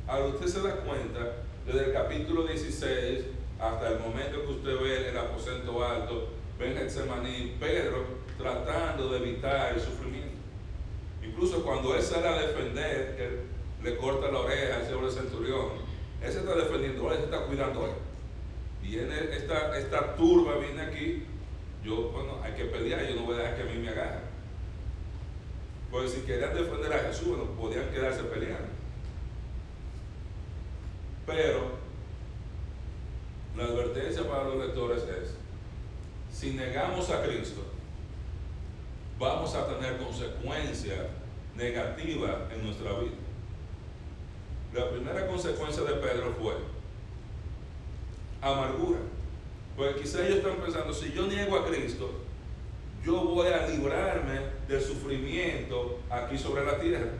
Ahora 0.07 0.27
usted 0.27 0.46
se 0.46 0.61
da 0.61 0.77
cuenta, 0.77 1.37
desde 1.66 1.87
el 1.87 1.92
capítulo 1.92 2.44
16 2.44 3.25
hasta 3.61 3.88
el 3.90 4.01
momento 4.01 4.42
que 4.42 4.53
usted 4.53 4.81
ve 4.81 5.09
el 5.11 5.18
aposento 5.18 5.85
alto, 5.85 6.29
ven 6.59 6.75
Getsemaní, 6.75 7.57
Pedro 7.61 8.20
tratando 8.38 9.11
de 9.11 9.18
evitar 9.18 9.75
el 9.75 9.81
sufrimiento. 9.81 10.38
Incluso 11.23 11.62
cuando 11.62 11.94
él 11.94 12.03
sale 12.03 12.27
a 12.27 12.40
defender, 12.40 13.16
que 13.16 13.88
le 13.88 13.96
corta 13.96 14.31
la 14.31 14.40
oreja 14.40 14.77
al 14.77 14.87
señor 14.87 15.12
centurión, 15.12 15.68
él 16.23 16.33
se 16.33 16.38
está 16.40 16.55
defendiendo, 16.55 17.12
él 17.12 17.18
se 17.18 17.25
está 17.25 17.42
cuidando 17.42 17.87
él. 17.87 17.92
Viene 18.83 19.14
esta, 19.37 19.79
esta 19.79 20.16
turba, 20.16 20.57
viene 20.57 20.83
aquí, 20.83 21.25
yo, 21.85 22.11
bueno, 22.11 22.40
hay 22.43 22.53
que 22.55 22.64
pelear, 22.64 23.07
yo 23.07 23.16
no 23.16 23.23
voy 23.23 23.37
a 23.37 23.38
dejar 23.38 23.57
que 23.57 23.62
a 23.62 23.66
mí 23.66 23.79
me 23.79 23.88
agarren. 23.90 24.31
Pues 25.90 26.12
si 26.12 26.21
querían 26.23 26.55
defender 26.55 26.93
a 26.93 26.99
Jesús, 26.99 27.29
bueno, 27.29 27.45
podían 27.53 27.90
quedarse 27.90 28.23
peleando. 28.25 28.69
Pero 31.27 31.79
la 33.57 33.64
advertencia 33.64 34.29
para 34.29 34.45
los 34.45 34.66
lectores 34.66 35.03
es, 35.03 35.35
si 36.33 36.53
negamos 36.53 37.11
a 37.11 37.23
Cristo, 37.23 37.62
vamos 39.19 39.55
a 39.55 39.66
tener 39.66 39.99
consecuencias 39.99 41.07
negativas 41.55 42.53
en 42.53 42.64
nuestra 42.64 42.93
vida. 43.01 43.12
La 44.73 44.90
primera 44.90 45.27
consecuencia 45.27 45.83
de 45.83 45.95
Pedro 45.95 46.35
fue 46.40 46.55
amargura. 48.40 49.00
Porque 49.76 50.03
quizás 50.03 50.22
ellos 50.22 50.38
están 50.38 50.57
pensando, 50.57 50.92
si 50.92 51.12
yo 51.12 51.26
niego 51.26 51.57
a 51.57 51.66
Cristo, 51.66 52.11
yo 53.05 53.24
voy 53.24 53.48
a 53.48 53.66
librarme 53.66 54.40
del 54.68 54.81
sufrimiento 54.81 56.00
aquí 56.11 56.37
sobre 56.37 56.64
la 56.64 56.79
tierra. 56.79 57.12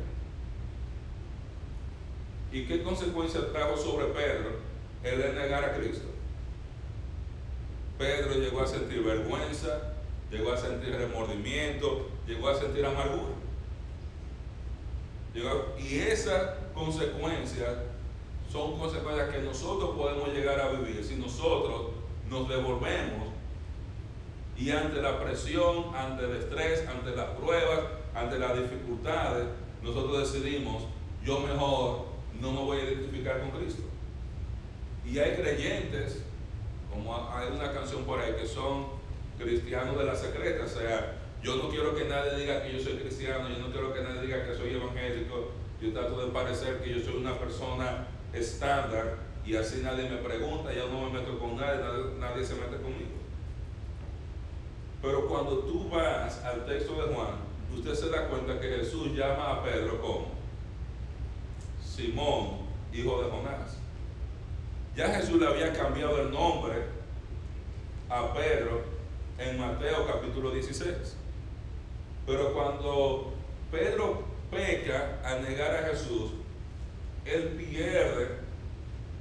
¿Y 2.53 2.67
qué 2.67 2.83
consecuencia 2.83 3.53
trajo 3.53 3.77
sobre 3.77 4.07
Pedro 4.07 4.51
el 5.03 5.35
negar 5.35 5.65
a 5.65 5.75
Cristo? 5.75 6.07
Pedro 7.99 8.35
llegó 8.35 8.63
a 8.63 8.67
sentir 8.67 9.03
vergüenza, 9.03 9.95
llegó 10.31 10.53
a 10.53 10.57
sentir 10.57 10.95
remordimiento, 10.97 12.09
llegó 12.27 12.49
a 12.49 12.59
sentir 12.59 12.85
amargura. 12.85 13.35
y 15.79 15.99
esas 15.99 16.57
consecuencias 16.75 17.69
son 18.51 18.79
consecuencias 18.79 19.31
que 19.31 19.43
nosotros 19.43 19.91
podemos 19.97 20.29
llegar 20.31 20.61
a 20.61 20.71
vivir 20.71 21.05
si 21.05 21.17
nosotros 21.17 21.93
nos 22.29 22.49
devolvemos 22.49 23.29
y 24.57 24.71
ante 24.71 25.01
la 25.01 25.19
presión, 25.19 25.95
ante 25.95 26.25
el 26.25 26.37
estrés, 26.37 26.87
ante 26.87 27.17
las 27.17 27.29
pruebas, 27.31 27.81
ante 28.15 28.39
las 28.39 28.55
dificultades, 28.55 29.47
nosotros 29.83 30.33
decidimos, 30.33 30.85
yo 31.25 31.41
mejor 31.41 32.07
no 32.41 32.53
me 32.53 32.59
voy 32.59 32.79
a 32.79 32.85
identificar 32.85 33.41
con 33.41 33.51
Cristo. 33.53 33.85
Y 35.07 35.19
hay 35.19 35.35
creyentes, 35.37 36.23
como 36.93 37.15
hay 37.31 37.49
una 37.55 37.73
canción 37.73 38.05
por 38.05 38.21
ahí, 38.21 38.35
que 38.35 38.47
son 38.47 38.87
cristianos 39.39 39.97
de 39.97 40.05
la 40.05 40.15
secreta, 40.15 40.65
o 40.65 40.69
sea, 40.69 41.17
yo 41.43 41.57
no 41.57 41.71
quiero 41.71 41.95
que 41.95 42.05
nadie 42.05 42.37
diga 42.37 42.63
que 42.63 42.73
yo 42.73 42.81
soy 42.81 42.99
cristiano, 42.99 43.49
yo 43.49 43.59
no 43.59 43.73
quiero 43.73 43.95
que 43.95 44.03
nadie 44.03 44.21
diga 44.23 44.45
que 44.45 44.55
soy 44.55 44.75
evangélico, 44.75 45.53
yo 45.81 45.93
trato 45.95 46.27
de 46.27 46.33
parecer 46.33 46.83
que 46.83 46.91
yo 46.91 47.01
soy 47.03 47.17
una 47.17 47.39
persona 47.39 48.09
estándar 48.33 49.17
y 49.45 49.57
así 49.57 49.81
nadie 49.83 50.09
me 50.09 50.19
pregunta, 50.19 50.73
yo 50.73 50.89
no 50.89 51.11
me 51.11 51.19
meto 51.19 51.39
con 51.39 51.57
nadie, 51.57 51.81
nadie, 51.81 52.05
nadie 52.19 52.45
se 52.45 52.55
mete 52.55 52.77
conmigo. 52.77 53.21
Pero 55.03 55.27
cuando 55.27 55.61
tú 55.61 55.89
vas 55.89 56.45
al 56.45 56.67
texto 56.67 56.95
de 56.95 57.15
Juan, 57.15 57.37
usted 57.75 57.95
se 57.95 58.11
da 58.11 58.29
cuenta 58.29 58.61
que 58.61 58.69
Jesús 58.69 59.13
llama 59.17 59.53
a 59.53 59.65
Pedro 59.65 60.01
como 60.01 60.29
Simón, 61.83 62.59
hijo 62.93 63.23
de 63.23 63.31
Jonás. 63.31 63.79
Ya 64.95 65.09
Jesús 65.09 65.41
le 65.41 65.47
había 65.47 65.73
cambiado 65.73 66.21
el 66.21 66.31
nombre 66.31 66.85
a 68.09 68.35
Pedro 68.35 68.83
en 69.39 69.59
Mateo 69.59 70.07
capítulo 70.07 70.51
16. 70.51 71.17
Pero 72.27 72.53
cuando 72.53 73.33
Pedro 73.71 74.23
peca 74.51 75.21
al 75.25 75.43
negar 75.43 75.77
a 75.77 75.89
Jesús, 75.89 76.33
él 77.25 77.49
pierde 77.59 78.29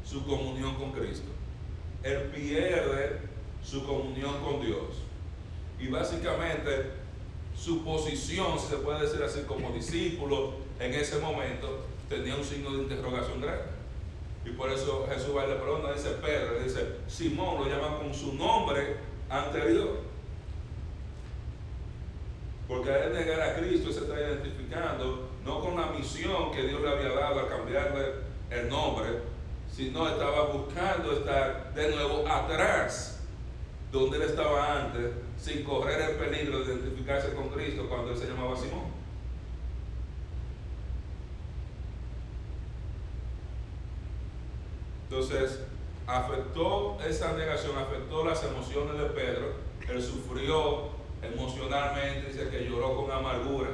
su 0.03 0.25
comunión 0.25 0.75
con 0.75 0.91
Cristo. 0.91 1.29
Él 2.03 2.31
pierde 2.33 3.19
su 3.63 3.85
comunión 3.85 4.41
con 4.43 4.61
Dios. 4.65 5.03
Y 5.79 5.87
básicamente 5.87 6.91
su 7.55 7.83
posición, 7.83 8.57
se 8.57 8.77
puede 8.77 9.01
decir 9.01 9.21
así, 9.23 9.41
como 9.41 9.71
discípulo 9.71 10.53
en 10.79 10.93
ese 10.93 11.19
momento, 11.19 11.85
tenía 12.07 12.35
un 12.35 12.43
signo 12.43 12.71
de 12.71 12.83
interrogación 12.83 13.41
grande. 13.41 13.63
Y 14.45 14.51
por 14.51 14.71
eso 14.71 15.07
Jesús 15.09 15.35
va 15.35 15.45
y 15.45 15.49
le 15.49 15.93
dice 15.93 16.09
Pedro, 16.21 16.63
dice, 16.63 16.95
Simón 17.07 17.59
lo 17.59 17.69
llama 17.69 17.97
con 17.99 18.13
su 18.13 18.33
nombre 18.33 18.97
anterior. 19.29 19.99
Porque 22.67 22.91
al 22.91 23.13
negar 23.13 23.41
a 23.41 23.55
Cristo 23.55 23.91
se 23.91 24.01
está 24.01 24.19
identificando 24.19 25.28
no 25.45 25.61
con 25.61 25.75
la 25.75 25.87
misión 25.87 26.51
que 26.51 26.63
Dios 26.63 26.81
le 26.81 26.89
había 26.89 27.09
dado 27.09 27.39
al 27.39 27.47
cambiarle 27.47 28.13
el 28.49 28.69
nombre, 28.69 29.07
sino 29.71 30.07
estaba 30.07 30.45
buscando 30.47 31.13
estar 31.13 31.73
de 31.73 31.95
nuevo 31.95 32.27
atrás, 32.27 33.21
donde 33.91 34.17
él 34.17 34.23
estaba 34.23 34.81
antes, 34.81 35.11
sin 35.37 35.63
correr 35.63 36.01
el 36.01 36.15
peligro 36.17 36.59
de 36.59 36.73
identificarse 36.73 37.33
con 37.33 37.49
Cristo 37.49 37.87
cuando 37.87 38.11
él 38.11 38.17
se 38.17 38.27
llamaba 38.27 38.55
Simón. 38.55 38.99
Entonces, 45.09 45.61
afectó 46.05 46.99
esa 47.07 47.33
negación, 47.33 47.77
afectó 47.77 48.23
las 48.23 48.43
emociones 48.43 48.97
de 48.97 49.05
Pedro. 49.05 49.53
Él 49.87 50.01
sufrió 50.03 50.89
emocionalmente, 51.21 52.27
dice 52.31 52.49
que 52.49 52.65
lloró 52.65 52.95
con 52.95 53.11
amargura. 53.11 53.69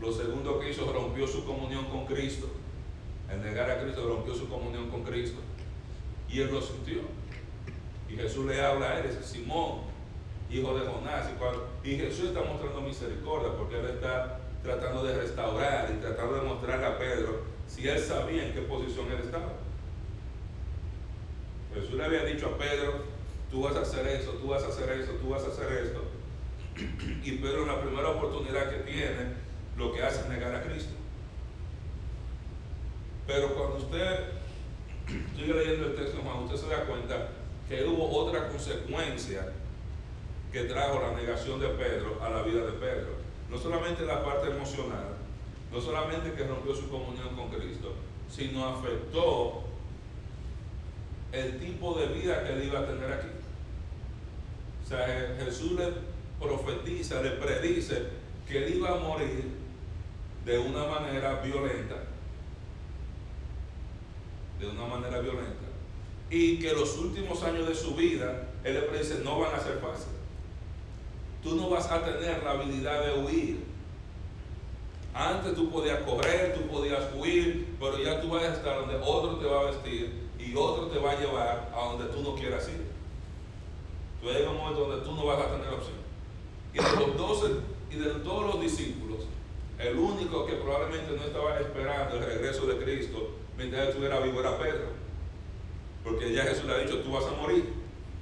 Lo 0.00 0.12
segundo 0.12 0.60
que 0.60 0.70
hizo, 0.70 0.92
rompió 0.92 1.26
su 1.26 1.44
comunión 1.44 1.86
con 1.86 2.06
Cristo. 2.06 2.48
El 3.30 3.42
negar 3.42 3.70
a 3.70 3.80
Cristo 3.82 4.06
rompió 4.08 4.34
su 4.34 4.48
comunión 4.48 4.90
con 4.90 5.02
Cristo. 5.02 5.40
Y 6.28 6.40
él 6.40 6.50
lo 6.52 6.60
sintió. 6.60 7.00
Y 8.08 8.16
Jesús 8.16 8.46
le 8.46 8.60
habla 8.60 8.90
a 8.90 8.98
él, 9.00 9.08
dice, 9.08 9.22
Simón, 9.22 9.80
hijo 10.50 10.78
de 10.78 10.86
Jonás. 10.86 11.28
Y, 11.84 11.96
Jesús 11.96 12.26
está 12.26 12.42
mostrando 12.42 12.80
misericordia 12.80 13.50
porque 13.56 13.78
él 13.78 13.86
está 13.86 14.40
tratando 14.62 15.04
de 15.04 15.16
restaurar 15.16 15.90
y 15.96 16.00
tratando 16.00 16.36
de 16.36 16.42
mostrarle 16.42 16.86
a 16.86 16.98
Pedro 16.98 17.42
si 17.66 17.88
él 17.88 17.98
sabía 17.98 18.46
en 18.46 18.52
qué 18.52 18.62
posición 18.62 19.10
él 19.10 19.20
estaba. 19.24 19.52
Jesús 21.74 21.94
le 21.94 22.04
había 22.04 22.24
dicho 22.24 22.46
a 22.46 22.58
Pedro, 22.58 23.04
tú 23.50 23.62
vas 23.62 23.76
a 23.76 23.82
hacer 23.82 24.06
eso, 24.06 24.32
tú 24.32 24.48
vas 24.48 24.64
a 24.64 24.68
hacer 24.68 24.90
eso, 24.90 25.12
tú 25.12 25.28
vas 25.30 25.44
a 25.44 25.48
hacer 25.48 25.72
esto. 25.72 26.02
Y 27.24 27.32
Pedro 27.38 27.62
en 27.62 27.68
la 27.68 27.82
primera 27.82 28.08
oportunidad 28.10 28.70
que 28.70 28.90
tiene, 28.90 29.47
lo 29.78 29.92
que 29.92 30.02
hace 30.02 30.20
es 30.20 30.28
negar 30.28 30.54
a 30.54 30.62
Cristo. 30.62 30.94
Pero 33.26 33.54
cuando 33.54 33.76
usted 33.76 34.24
sigue 35.36 35.54
leyendo 35.54 35.86
el 35.86 35.94
texto 35.94 36.18
Juan, 36.22 36.44
usted 36.44 36.56
se 36.56 36.68
da 36.68 36.84
cuenta 36.84 37.28
que 37.68 37.84
hubo 37.84 38.10
otra 38.10 38.48
consecuencia 38.48 39.52
que 40.52 40.64
trajo 40.64 41.00
la 41.00 41.12
negación 41.12 41.60
de 41.60 41.68
Pedro 41.68 42.18
a 42.22 42.30
la 42.30 42.42
vida 42.42 42.64
de 42.64 42.72
Pedro. 42.72 43.18
No 43.50 43.58
solamente 43.58 44.04
la 44.04 44.24
parte 44.24 44.50
emocional, 44.50 45.16
no 45.70 45.80
solamente 45.80 46.32
que 46.32 46.44
rompió 46.44 46.74
su 46.74 46.88
comunión 46.88 47.36
con 47.36 47.50
Cristo, 47.50 47.94
sino 48.30 48.66
afectó 48.66 49.62
el 51.32 51.58
tipo 51.58 51.98
de 51.98 52.06
vida 52.06 52.42
que 52.42 52.54
él 52.54 52.64
iba 52.64 52.80
a 52.80 52.86
tener 52.86 53.12
aquí. 53.12 53.28
O 54.82 54.88
sea, 54.88 55.36
Jesús 55.44 55.72
le 55.72 55.92
profetiza, 56.40 57.22
le 57.22 57.32
predice 57.32 58.04
que 58.48 58.64
él 58.64 58.76
iba 58.76 58.92
a 58.92 58.96
morir 58.96 59.57
de 60.48 60.58
una 60.58 60.86
manera 60.86 61.42
violenta, 61.42 61.96
de 64.58 64.66
una 64.66 64.86
manera 64.86 65.20
violenta, 65.20 65.66
y 66.30 66.58
que 66.58 66.72
los 66.72 66.96
últimos 66.96 67.42
años 67.42 67.68
de 67.68 67.74
su 67.74 67.94
vida, 67.94 68.48
él 68.64 68.74
le 68.74 68.80
predice, 68.82 69.20
no 69.22 69.40
van 69.40 69.54
a 69.54 69.60
ser 69.60 69.78
fáciles. 69.78 70.16
Tú 71.42 71.54
no 71.54 71.68
vas 71.68 71.90
a 71.90 72.02
tener 72.02 72.42
la 72.42 72.52
habilidad 72.52 73.04
de 73.04 73.22
huir. 73.22 73.64
Antes 75.12 75.54
tú 75.54 75.70
podías 75.70 76.00
correr, 76.00 76.54
tú 76.54 76.66
podías 76.66 77.04
huir, 77.14 77.76
pero 77.78 77.98
ya 78.02 78.18
tú 78.22 78.30
vas 78.30 78.44
a 78.44 78.54
estar 78.54 78.80
donde 78.80 78.96
otro 78.96 79.36
te 79.36 79.44
va 79.44 79.60
a 79.60 79.64
vestir 79.64 80.28
y 80.38 80.54
otro 80.56 80.86
te 80.86 80.98
va 80.98 81.12
a 81.12 81.20
llevar 81.20 81.70
a 81.74 81.84
donde 81.84 82.06
tú 82.06 82.22
no 82.22 82.34
quieras 82.34 82.66
ir. 82.70 82.86
Tú 84.22 84.28
llega 84.28 84.50
un 84.50 84.56
momento 84.56 84.86
donde 84.86 85.04
tú 85.04 85.12
no 85.12 85.26
vas 85.26 85.40
a 85.40 85.50
tener 85.50 85.68
opción. 85.68 85.98
Y 86.72 86.78
de 86.78 87.06
los 87.06 87.16
doce 87.18 87.54
y 87.90 87.96
de 87.96 88.10
todos 88.20 88.54
los 88.54 88.60
discípulos, 88.62 89.26
el 89.78 89.96
único 89.96 90.44
que 90.44 90.54
probablemente 90.54 91.12
no 91.12 91.22
estaba 91.22 91.60
esperando 91.60 92.16
el 92.16 92.24
regreso 92.24 92.66
de 92.66 92.78
Cristo 92.78 93.36
mientras 93.56 93.82
él 93.82 93.88
estuviera 93.88 94.20
vivo 94.20 94.40
era 94.40 94.58
Pedro. 94.58 94.88
Porque 96.02 96.32
ya 96.32 96.44
Jesús 96.44 96.64
le 96.64 96.74
ha 96.74 96.78
dicho, 96.78 97.00
tú 97.00 97.12
vas 97.12 97.26
a 97.26 97.32
morir 97.32 97.72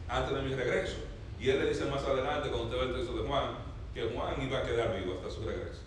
antes 0.09 0.35
de 0.35 0.43
mi 0.43 0.55
regreso. 0.55 0.97
Y 1.39 1.51
él 1.51 1.59
le 1.59 1.69
dice 1.69 1.85
más 1.87 2.03
adelante, 2.05 2.49
cuando 2.49 2.65
usted 2.65 2.79
ve 2.79 2.85
el 2.87 2.95
texto 2.95 3.23
de 3.23 3.29
Juan, 3.29 3.59
que 3.95 4.03
Juan 4.05 4.35
iba 4.43 4.59
a 4.59 4.63
quedar 4.63 4.99
vivo 4.99 5.15
hasta 5.15 5.31
su 5.31 5.43
regreso. 5.43 5.83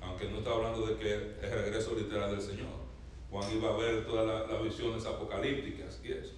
Aunque 0.00 0.28
no 0.28 0.38
está 0.38 0.52
hablando 0.52 0.86
de 0.86 0.96
que 0.96 1.14
el 1.14 1.50
regreso 1.50 1.94
literal 1.94 2.30
del 2.30 2.40
Señor. 2.40 2.86
Juan 3.30 3.52
iba 3.52 3.70
a 3.70 3.76
ver 3.76 4.06
todas 4.06 4.48
las 4.48 4.62
visiones 4.62 5.04
apocalípticas 5.04 6.00
y 6.02 6.12
eso. 6.12 6.34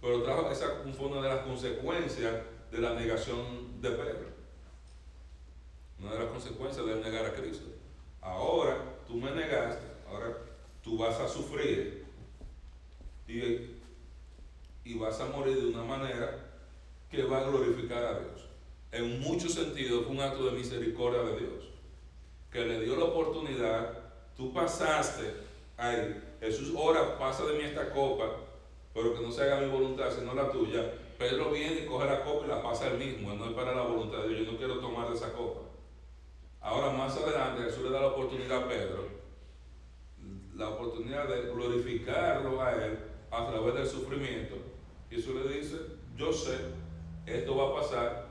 Pero 0.00 0.22
trajo 0.22 0.50
esa 0.50 0.82
fue 0.96 1.08
una 1.08 1.22
de 1.22 1.28
las 1.28 1.44
consecuencias 1.44 2.34
de 2.70 2.78
la 2.78 2.94
negación 2.94 3.80
de 3.80 3.90
Pedro. 3.90 4.35
Una 6.06 6.14
de 6.14 6.20
las 6.20 6.30
consecuencias 6.30 6.86
de 6.86 6.94
negar 6.96 7.26
a 7.26 7.32
Cristo. 7.32 7.66
Ahora 8.20 8.76
tú 9.08 9.14
me 9.14 9.32
negaste, 9.32 9.86
ahora 10.08 10.36
tú 10.82 10.96
vas 10.96 11.18
a 11.18 11.26
sufrir 11.26 12.06
y, 13.26 13.80
y 14.84 14.98
vas 14.98 15.20
a 15.20 15.26
morir 15.26 15.60
de 15.60 15.66
una 15.66 15.82
manera 15.82 16.46
que 17.10 17.24
va 17.24 17.38
a 17.38 17.48
glorificar 17.50 18.04
a 18.04 18.20
Dios. 18.20 18.46
En 18.92 19.20
muchos 19.20 19.54
sentidos 19.54 20.04
fue 20.04 20.14
un 20.14 20.20
acto 20.20 20.46
de 20.46 20.52
misericordia 20.52 21.22
de 21.22 21.40
Dios, 21.40 21.64
que 22.52 22.64
le 22.64 22.80
dio 22.80 22.96
la 22.96 23.06
oportunidad, 23.06 24.12
tú 24.36 24.52
pasaste 24.52 25.34
ay, 25.76 26.22
Jesús 26.40 26.72
ora, 26.76 27.18
pasa 27.18 27.44
de 27.46 27.58
mí 27.58 27.64
esta 27.64 27.90
copa, 27.90 28.30
pero 28.94 29.14
que 29.14 29.22
no 29.22 29.32
se 29.32 29.42
haga 29.42 29.60
mi 29.60 29.68
voluntad, 29.68 30.10
sino 30.16 30.34
la 30.34 30.50
tuya. 30.50 30.92
Pedro 31.18 31.50
viene 31.50 31.80
y 31.80 31.86
coge 31.86 32.06
la 32.06 32.22
copa 32.22 32.46
y 32.46 32.48
la 32.48 32.62
pasa 32.62 32.88
él 32.88 32.98
mismo, 32.98 33.34
no 33.34 33.46
es 33.46 33.52
para 33.52 33.74
la 33.74 33.82
voluntad 33.82 34.18
de 34.22 34.28
Dios, 34.28 34.46
yo 34.46 34.52
no 34.52 34.58
quiero 34.58 34.78
tomar 34.78 35.08
de 35.08 35.16
esa 35.16 35.32
copa. 35.32 35.65
Ahora 36.60 36.90
más 36.90 37.16
adelante 37.16 37.62
Jesús 37.64 37.84
le 37.84 37.90
da 37.90 38.00
la 38.00 38.06
oportunidad 38.08 38.64
a 38.64 38.68
Pedro, 38.68 39.08
la 40.54 40.70
oportunidad 40.70 41.28
de 41.28 41.42
glorificarlo 41.52 42.62
a 42.62 42.72
él 42.72 42.98
a 43.30 43.46
través 43.48 43.74
del 43.74 43.86
sufrimiento. 43.86 44.56
Jesús 45.10 45.34
le 45.34 45.58
dice, 45.58 45.76
yo 46.16 46.32
sé, 46.32 46.56
esto 47.26 47.56
va 47.56 47.68
a 47.68 47.82
pasar, 47.82 48.26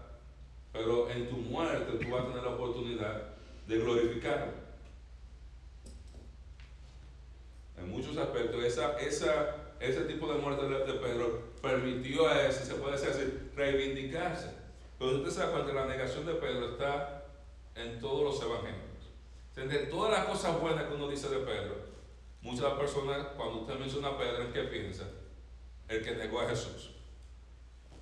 pero 0.73 1.09
en 1.09 1.29
tu 1.29 1.37
muerte 1.37 1.97
tú 2.03 2.11
vas 2.11 2.23
a 2.23 2.27
tener 2.27 2.43
la 2.43 2.49
oportunidad 2.49 3.21
de 3.67 3.77
glorificarlo 3.77 4.65
en 7.77 7.91
muchos 7.91 8.17
aspectos, 8.17 8.63
esa, 8.63 8.97
esa, 8.99 9.55
ese 9.79 10.01
tipo 10.01 10.31
de 10.31 10.39
muerte 10.39 10.67
de, 10.67 10.93
Pedro 10.93 11.53
permitió 11.61 12.27
a 12.27 12.47
ese, 12.47 12.65
se 12.65 12.75
puede 12.75 12.93
decir 12.93 13.09
así, 13.09 13.49
reivindicarse. 13.55 14.49
Pero 14.97 15.17
usted 15.17 15.29
se 15.29 15.65
que 15.65 15.73
la 15.73 15.85
negación 15.85 16.25
de 16.25 16.35
Pedro 16.35 16.71
está 16.71 17.14
en 17.75 17.99
todos 17.99 18.23
los 18.23 18.41
evangelios. 18.41 18.85
De 19.55 19.87
todas 19.87 20.11
las 20.11 20.25
cosas 20.25 20.59
buenas 20.59 20.85
que 20.85 20.95
uno 20.95 21.07
dice 21.07 21.29
de 21.29 21.39
Pedro, 21.39 21.75
muchas 22.41 22.73
personas, 22.73 23.27
cuando 23.37 23.61
usted 23.61 23.79
menciona 23.79 24.09
a 24.09 24.17
Pedro, 24.17 24.43
¿en 24.43 24.53
qué 24.53 24.63
piensa? 24.63 25.05
El 25.87 26.03
que 26.03 26.15
negó 26.15 26.41
a 26.41 26.49
Jesús. 26.49 26.91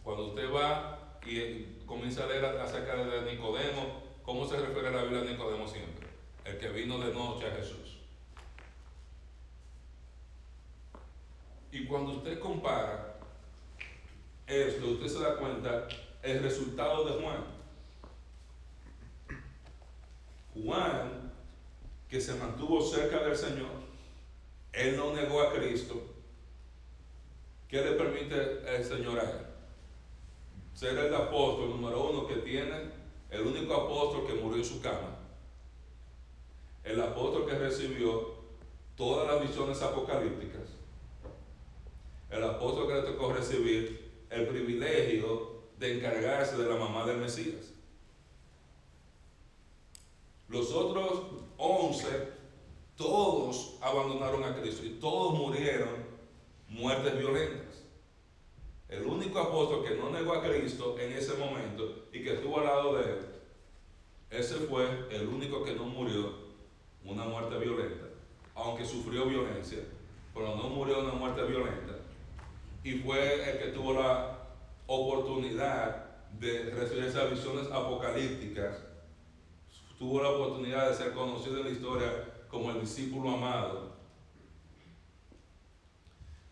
Cuando 0.03 0.27
usted 0.27 0.51
va 0.51 1.19
y 1.25 1.83
comienza 1.85 2.23
a 2.23 2.27
leer 2.27 2.45
acerca 2.45 2.95
de 2.95 3.31
Nicodemo, 3.31 4.01
¿cómo 4.23 4.47
se 4.47 4.57
refiere 4.57 4.87
a 4.87 4.91
la 4.91 5.03
Biblia 5.03 5.21
a 5.21 5.25
Nicodemo 5.25 5.67
siempre? 5.67 6.07
El 6.43 6.57
que 6.57 6.69
vino 6.69 6.99
de 6.99 7.13
noche 7.13 7.47
a 7.47 7.55
Jesús. 7.55 7.99
Y 11.71 11.85
cuando 11.85 12.11
usted 12.13 12.39
compara 12.39 13.19
esto, 14.45 14.87
usted 14.87 15.07
se 15.07 15.19
da 15.19 15.37
cuenta 15.37 15.87
el 16.21 16.43
resultado 16.43 17.05
de 17.05 17.23
Juan. 17.23 17.52
Juan, 20.53 21.31
que 22.07 22.21
se 22.21 22.35
mantuvo 22.35 22.81
cerca 22.81 23.23
del 23.23 23.35
Señor, 23.35 23.71
él 24.71 24.97
no 24.97 25.13
negó 25.13 25.41
a 25.41 25.53
Cristo. 25.53 26.01
¿Qué 27.67 27.81
le 27.81 27.91
permite 27.93 28.75
el 28.75 28.83
Señor 28.83 29.19
a 29.19 29.23
él? 29.23 29.45
Ser 30.73 30.97
el 30.97 31.13
apóstol 31.13 31.69
número 31.69 32.09
uno 32.09 32.27
que 32.27 32.35
tiene, 32.35 32.91
el 33.29 33.41
único 33.41 33.73
apóstol 33.73 34.27
que 34.27 34.33
murió 34.33 34.57
en 34.57 34.65
su 34.65 34.81
cama. 34.81 35.17
El 36.83 37.01
apóstol 37.01 37.47
que 37.47 37.57
recibió 37.57 38.35
todas 38.95 39.27
las 39.27 39.47
visiones 39.47 39.81
apocalípticas 39.81 40.83
el 42.33 42.43
apóstol 42.43 42.87
que 42.87 42.93
le 42.95 43.01
tocó 43.03 43.31
recibir 43.31 44.11
el 44.29 44.47
privilegio 44.47 45.63
de 45.77 45.97
encargarse 45.97 46.57
de 46.57 46.67
la 46.67 46.75
mamá 46.75 47.05
del 47.05 47.17
Mesías. 47.17 47.72
Los 50.53 50.71
otros 50.71 51.23
once, 51.57 52.27
todos 52.95 53.73
abandonaron 53.81 54.43
a 54.43 54.55
Cristo 54.55 54.85
y 54.85 54.99
todos 54.99 55.33
murieron 55.33 55.89
muertes 56.69 57.17
violentas. 57.17 57.83
El 58.87 59.07
único 59.07 59.39
apóstol 59.39 59.83
que 59.83 59.95
no 59.95 60.11
negó 60.11 60.33
a 60.33 60.43
Cristo 60.43 60.95
en 60.99 61.13
ese 61.13 61.33
momento 61.37 62.05
y 62.13 62.23
que 62.23 62.35
estuvo 62.35 62.59
al 62.59 62.65
lado 62.65 62.97
de 62.97 63.03
él, 63.03 63.19
ese 64.29 64.53
fue 64.67 65.07
el 65.09 65.27
único 65.27 65.63
que 65.63 65.73
no 65.73 65.85
murió 65.85 66.31
una 67.03 67.23
muerte 67.23 67.57
violenta, 67.57 68.05
aunque 68.53 68.85
sufrió 68.85 69.25
violencia, 69.25 69.79
pero 70.35 70.55
no 70.55 70.69
murió 70.69 70.99
una 70.99 71.13
muerte 71.13 71.43
violenta 71.45 71.95
y 72.83 72.99
fue 72.99 73.49
el 73.49 73.57
que 73.57 73.67
tuvo 73.69 73.93
la 73.93 74.49
oportunidad 74.85 76.11
de 76.39 76.69
recibir 76.75 77.05
esas 77.05 77.31
visiones 77.31 77.71
apocalípticas, 77.71 78.92
tuvo 80.03 80.21
la 80.21 80.31
oportunidad 80.31 80.89
de 80.89 80.95
ser 80.95 81.13
conocido 81.13 81.59
en 81.59 81.63
la 81.63 81.69
historia 81.69 82.09
como 82.49 82.71
el 82.71 82.81
discípulo 82.81 83.35
amado. 83.35 83.93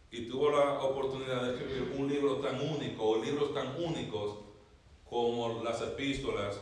Y 0.10 0.30
tuvo 0.30 0.52
la 0.52 0.80
oportunidad 0.80 1.44
de 1.44 1.56
escribir 1.56 1.94
un 1.98 2.08
libro 2.08 2.38
tan 2.38 2.62
único, 2.62 3.10
o 3.10 3.22
libros 3.22 3.54
tan 3.54 3.76
únicos 3.76 4.38
como 5.10 5.62
las 5.64 5.82
epístolas 5.82 6.62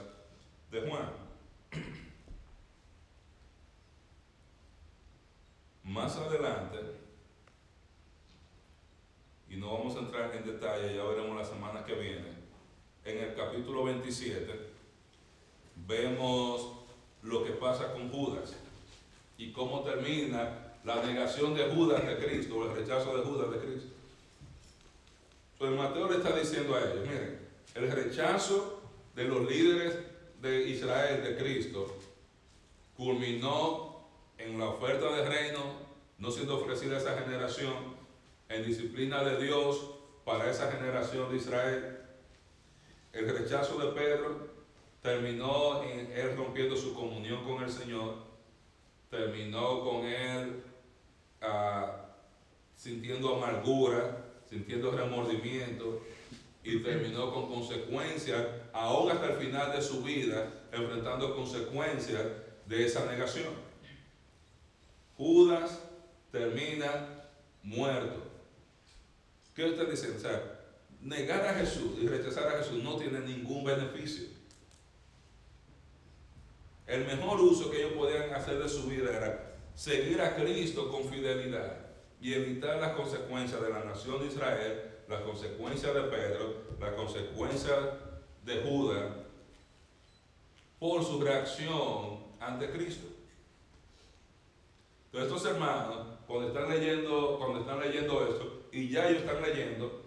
de 0.72 0.82
Juan. 0.82 1.12
Más 5.84 6.16
adelante, 6.18 6.80
y 9.48 9.58
no 9.58 9.74
vamos 9.74 9.96
a 9.96 10.00
entrar 10.00 10.36
en 10.36 10.44
detalle, 10.44 10.96
ya 10.96 11.04
veremos 11.04 11.38
la 11.38 11.46
semana 11.46 11.86
que 11.86 11.94
viene, 11.94 12.34
en 13.06 13.18
el 13.20 13.36
capítulo 13.36 13.84
27 13.84 14.80
vemos 15.88 16.79
lo 17.24 17.44
que 17.44 17.52
pasa 17.52 17.92
con 17.94 18.10
Judas 18.10 18.54
y 19.38 19.52
cómo 19.52 19.82
termina 19.82 20.70
la 20.84 21.04
negación 21.04 21.54
de 21.56 21.70
Judas 21.70 22.06
de 22.06 22.18
Cristo, 22.18 22.58
o 22.58 22.66
el 22.66 22.76
rechazo 22.76 23.18
de 23.18 23.24
Judas 23.24 23.52
de 23.52 23.58
Cristo. 23.58 23.90
Pues 25.58 25.72
Mateo 25.72 26.10
le 26.10 26.18
está 26.18 26.36
diciendo 26.36 26.76
a 26.76 26.80
ellos, 26.80 27.06
miren, 27.06 27.40
el 27.76 27.92
rechazo 27.92 28.82
de 29.16 29.26
los 29.26 29.50
líderes 29.50 29.96
de 30.42 30.70
Israel, 30.70 31.22
de 31.24 31.38
Cristo, 31.38 31.98
culminó 32.96 34.08
en 34.38 34.58
la 34.58 34.70
oferta 34.70 35.14
de 35.16 35.28
reino, 35.28 35.60
no 36.18 36.32
siendo 36.32 36.58
ofrecida 36.58 36.96
a 36.96 37.00
esa 37.00 37.18
generación, 37.18 37.74
en 38.48 38.66
disciplina 38.66 39.24
de 39.24 39.44
Dios 39.44 39.92
para 40.26 40.50
esa 40.50 40.72
generación 40.72 41.30
de 41.30 41.38
Israel. 41.38 42.00
El 43.12 43.30
rechazo 43.30 43.78
de 43.78 43.92
Pedro 43.92 44.48
terminó 45.02 45.84
en 45.84 46.12
él 46.12 46.36
rompiendo 46.36 46.76
su 46.76 46.94
comunión 46.94 47.44
con 47.44 47.64
el 47.64 47.72
Señor, 47.72 48.16
terminó 49.10 49.84
con 49.84 50.06
él 50.06 50.64
ah, 51.42 52.06
sintiendo 52.76 53.36
amargura, 53.36 54.26
sintiendo 54.50 54.92
remordimiento 54.92 56.02
y 56.64 56.80
terminó 56.80 57.34
con 57.34 57.48
consecuencias, 57.50 58.46
aún 58.74 59.12
hasta 59.12 59.34
el 59.34 59.38
final 59.38 59.72
de 59.72 59.82
su 59.82 60.04
vida, 60.04 60.52
enfrentando 60.72 61.36
consecuencias 61.36 62.26
de 62.66 62.86
esa 62.86 63.06
negación. 63.06 63.54
Judas 65.18 65.80
termina 66.32 67.26
muerto. 67.64 68.24
¿Qué 69.56 69.66
usted 69.66 69.90
dice? 69.90 70.12
O 70.12 70.20
sea, 70.20 70.60
negar 71.02 71.46
a 71.46 71.54
Jesús 71.56 71.98
y 72.02 72.08
rechazar 72.08 72.48
a 72.48 72.64
Jesús 72.64 72.84
no 72.84 72.96
tiene 72.98 73.20
ningún 73.22 73.64
beneficio. 73.64 74.39
El 76.90 77.06
mejor 77.06 77.40
uso 77.40 77.70
que 77.70 77.78
ellos 77.78 77.94
podían 77.94 78.34
hacer 78.34 78.58
de 78.58 78.68
su 78.68 78.88
vida 78.88 79.16
era 79.16 79.56
seguir 79.76 80.20
a 80.22 80.36
Cristo 80.36 80.90
con 80.90 81.06
fidelidad 81.06 81.86
y 82.20 82.34
evitar 82.34 82.82
las 82.82 82.94
consecuencias 82.94 83.62
de 83.62 83.70
la 83.70 83.84
nación 83.84 84.20
de 84.20 84.26
Israel, 84.26 84.92
las 85.08 85.22
consecuencias 85.22 85.94
de 85.94 86.02
Pedro, 86.02 86.56
las 86.80 86.94
consecuencias 86.94 87.78
de 88.44 88.62
Judas 88.64 89.06
por 90.80 91.04
su 91.06 91.22
reacción 91.22 92.24
ante 92.40 92.72
Cristo. 92.72 93.08
Entonces 95.12 95.32
estos 95.32 95.52
hermanos, 95.52 96.08
cuando 96.26 96.48
están 96.48 96.70
leyendo, 96.70 97.38
cuando 97.38 97.60
están 97.60 97.80
leyendo 97.80 98.28
esto, 98.28 98.64
y 98.72 98.90
ya 98.90 99.10
ellos 99.10 99.22
están 99.22 99.44
leyendo, 99.44 100.06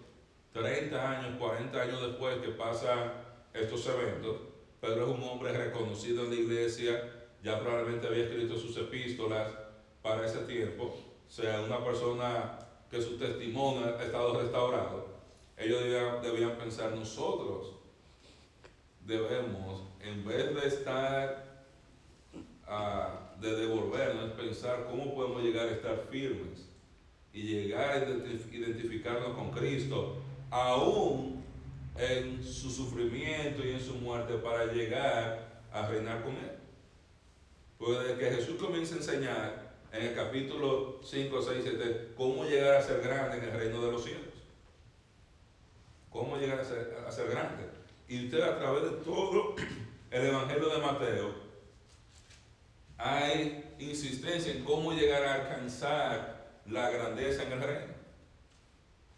30 0.51 1.11
años, 1.11 1.39
40 1.39 1.81
años 1.81 2.01
después 2.01 2.37
que 2.39 2.49
pasan 2.49 3.13
estos 3.53 3.87
eventos, 3.87 4.52
Pedro 4.83 5.05
es 5.05 5.17
un 5.17 5.23
hombre 5.23 5.53
reconocido 5.53 6.25
en 6.25 6.31
la 6.31 6.35
iglesia, 6.35 7.09
ya 7.41 7.57
probablemente 7.61 8.05
había 8.05 8.25
escrito 8.25 8.57
sus 8.57 8.75
epístolas 8.75 9.49
para 10.01 10.25
ese 10.25 10.39
tiempo, 10.39 10.93
sea, 11.29 11.61
una 11.61 11.81
persona 11.81 12.59
que 12.91 13.01
su 13.01 13.17
testimonio 13.17 13.95
ha 13.97 14.03
estado 14.03 14.41
restaurado. 14.41 15.07
Ellos 15.55 15.81
debían, 16.21 16.57
pensar, 16.57 16.91
nosotros 16.91 17.75
debemos, 19.05 19.83
en 20.01 20.25
vez 20.25 20.53
de 20.53 20.67
estar, 20.67 21.65
uh, 22.67 23.39
de 23.41 23.55
devolvernos, 23.55 24.31
pensar 24.31 24.85
cómo 24.91 25.15
podemos 25.15 25.43
llegar 25.43 25.69
a 25.69 25.71
estar 25.71 26.07
firmes 26.11 26.67
y 27.31 27.43
llegar 27.43 28.03
a 28.03 28.53
identificarnos 28.53 29.33
con 29.33 29.49
Cristo, 29.51 30.17
aún 30.51 31.42
en 31.95 32.43
su 32.43 32.69
sufrimiento 32.69 33.63
y 33.65 33.71
en 33.71 33.81
su 33.81 33.95
muerte 33.95 34.35
para 34.35 34.65
llegar 34.71 35.61
a 35.71 35.87
reinar 35.87 36.23
con 36.23 36.33
Él. 36.33 36.51
Pues 37.77 37.99
desde 37.99 38.17
que 38.17 38.35
Jesús 38.35 38.61
comienza 38.61 38.95
a 38.95 38.97
enseñar 38.97 39.73
en 39.91 40.07
el 40.07 40.15
capítulo 40.15 40.99
5, 41.03 41.41
6, 41.41 41.59
7, 41.63 42.13
cómo 42.17 42.45
llegar 42.45 42.75
a 42.75 42.81
ser 42.81 43.01
grande 43.01 43.37
en 43.37 43.43
el 43.43 43.51
reino 43.51 43.81
de 43.85 43.91
los 43.91 44.03
cielos. 44.03 44.33
Cómo 46.09 46.37
llegar 46.37 46.59
a 46.59 46.65
ser, 46.65 46.97
a 47.05 47.11
ser 47.11 47.29
grande. 47.29 47.63
Y 48.07 48.25
usted 48.25 48.41
a 48.41 48.57
través 48.57 48.83
de 48.83 48.97
todo 48.97 49.55
el 50.11 50.25
Evangelio 50.25 50.69
de 50.69 50.81
Mateo, 50.81 51.43
hay 52.97 53.75
insistencia 53.79 54.53
en 54.53 54.63
cómo 54.63 54.93
llegar 54.93 55.23
a 55.23 55.33
alcanzar 55.35 56.61
la 56.67 56.89
grandeza 56.89 57.43
en 57.43 57.51
el 57.51 57.61
reino. 57.61 57.93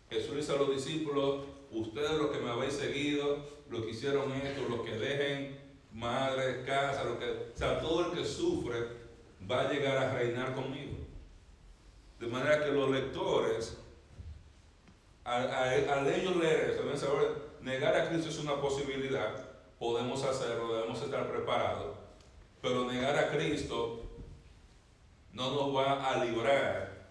Jesús 0.10 0.36
dice 0.36 0.54
a 0.54 0.56
los 0.56 0.72
discípulos, 0.72 1.46
ustedes 1.76 2.12
los 2.12 2.32
que 2.32 2.40
me 2.40 2.50
habéis 2.50 2.74
seguido, 2.74 3.46
los 3.70 3.84
que 3.84 3.92
hicieron 3.92 4.32
esto, 4.32 4.68
los 4.70 4.82
que 4.82 4.96
dejen 4.96 5.60
madre, 5.92 6.64
casa, 6.64 7.04
lo 7.04 7.20
que, 7.20 7.52
o 7.54 7.58
sea, 7.58 7.80
todo 7.80 8.08
el 8.08 8.18
que 8.18 8.26
sufre 8.26 8.88
va 9.50 9.62
a 9.62 9.72
llegar 9.72 9.98
a 9.98 10.14
reinar 10.14 10.54
conmigo. 10.54 10.98
De 12.20 12.28
manera 12.28 12.64
que 12.64 12.72
los 12.72 12.90
lectores, 12.90 13.78
al, 15.24 16.08
ellos 16.08 16.36
leer 16.38 16.72
eso, 16.72 16.98
saber, 16.98 17.58
negar 17.62 17.96
a 17.96 18.10
Cristo 18.10 18.30
es 18.30 18.40
una 18.40 18.60
posibilidad, 18.62 19.36
podemos 19.78 20.24
hacerlo, 20.24 20.76
debemos 20.76 21.02
estar 21.02 21.30
preparados, 21.30 21.98
pero 22.62 22.86
negar 22.86 23.18
a 23.18 23.30
Cristo 23.32 24.02
no 25.34 25.52
nos 25.52 25.76
va 25.76 26.10
a 26.10 26.24
librar 26.24 27.06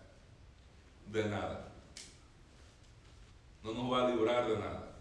de 1.07 1.25
nada 1.25 1.64
no 3.65 3.73
nos 3.73 3.91
va 3.91 4.07
a 4.07 4.11
librar 4.11 4.47
de 4.47 4.59
nada. 4.59 4.93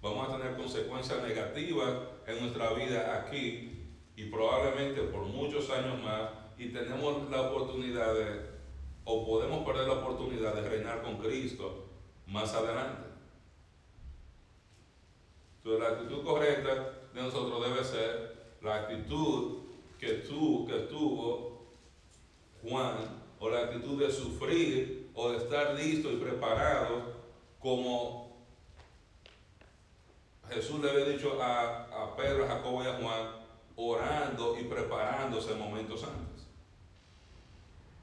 Vamos 0.00 0.28
a 0.28 0.36
tener 0.38 0.56
consecuencias 0.56 1.22
negativas 1.22 1.92
en 2.26 2.40
nuestra 2.40 2.72
vida 2.72 3.20
aquí 3.20 3.90
y 4.16 4.24
probablemente 4.26 5.02
por 5.02 5.24
muchos 5.24 5.68
años 5.70 6.00
más 6.02 6.30
y 6.56 6.68
tenemos 6.68 7.28
la 7.30 7.42
oportunidad 7.42 8.14
de, 8.14 8.42
o 9.04 9.26
podemos 9.26 9.66
perder 9.66 9.88
la 9.88 9.94
oportunidad 9.94 10.54
de 10.54 10.68
reinar 10.68 11.02
con 11.02 11.18
Cristo 11.18 11.86
más 12.28 12.54
adelante. 12.54 13.08
Entonces 15.58 15.82
la 15.82 15.96
actitud 15.96 16.24
correcta 16.24 16.74
de 17.12 17.22
nosotros 17.22 17.68
debe 17.68 17.84
ser 17.84 18.54
la 18.62 18.76
actitud 18.76 19.64
que, 19.98 20.14
tú, 20.14 20.66
que 20.66 20.80
tuvo 20.80 21.64
Juan, 22.62 23.24
o 23.40 23.50
la 23.50 23.64
actitud 23.64 23.98
de 23.98 24.10
sufrir 24.10 25.10
o 25.14 25.30
de 25.30 25.38
estar 25.38 25.74
listo 25.74 26.10
y 26.10 26.16
preparado 26.16 27.13
como 27.64 28.44
Jesús 30.50 30.80
le 30.82 30.90
había 30.90 31.06
dicho 31.06 31.38
a, 31.42 32.14
Pedro, 32.14 32.44
a 32.44 32.48
Jacobo 32.48 32.84
y 32.84 32.86
a 32.86 32.92
Juan, 32.92 33.30
orando 33.74 34.54
y 34.60 34.64
preparándose 34.64 35.54
momentos 35.54 36.04
antes. 36.04 36.46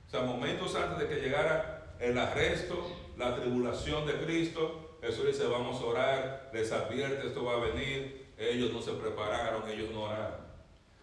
O 0.08 0.10
sea, 0.10 0.22
momentos 0.22 0.76
antes 0.76 0.98
de 0.98 1.08
que 1.08 1.22
llegara 1.22 1.96
el 2.00 2.18
arresto, 2.18 2.92
la 3.18 3.36
tribulación 3.36 4.08
de 4.08 4.14
Cristo, 4.26 4.98
Jesús 5.00 5.28
dice, 5.28 5.46
vamos 5.46 5.80
a 5.80 5.86
orar, 5.86 6.50
les 6.52 6.72
advierte, 6.72 7.28
esto 7.28 7.46
va 7.46 7.54
a 7.54 7.60
venir, 7.60 8.34
ellos 8.40 8.74
no 8.74 8.82
se 8.82 8.94
prepararon, 8.94 9.70
ellos 9.70 9.92
no 9.92 10.06
oraron. 10.06 10.42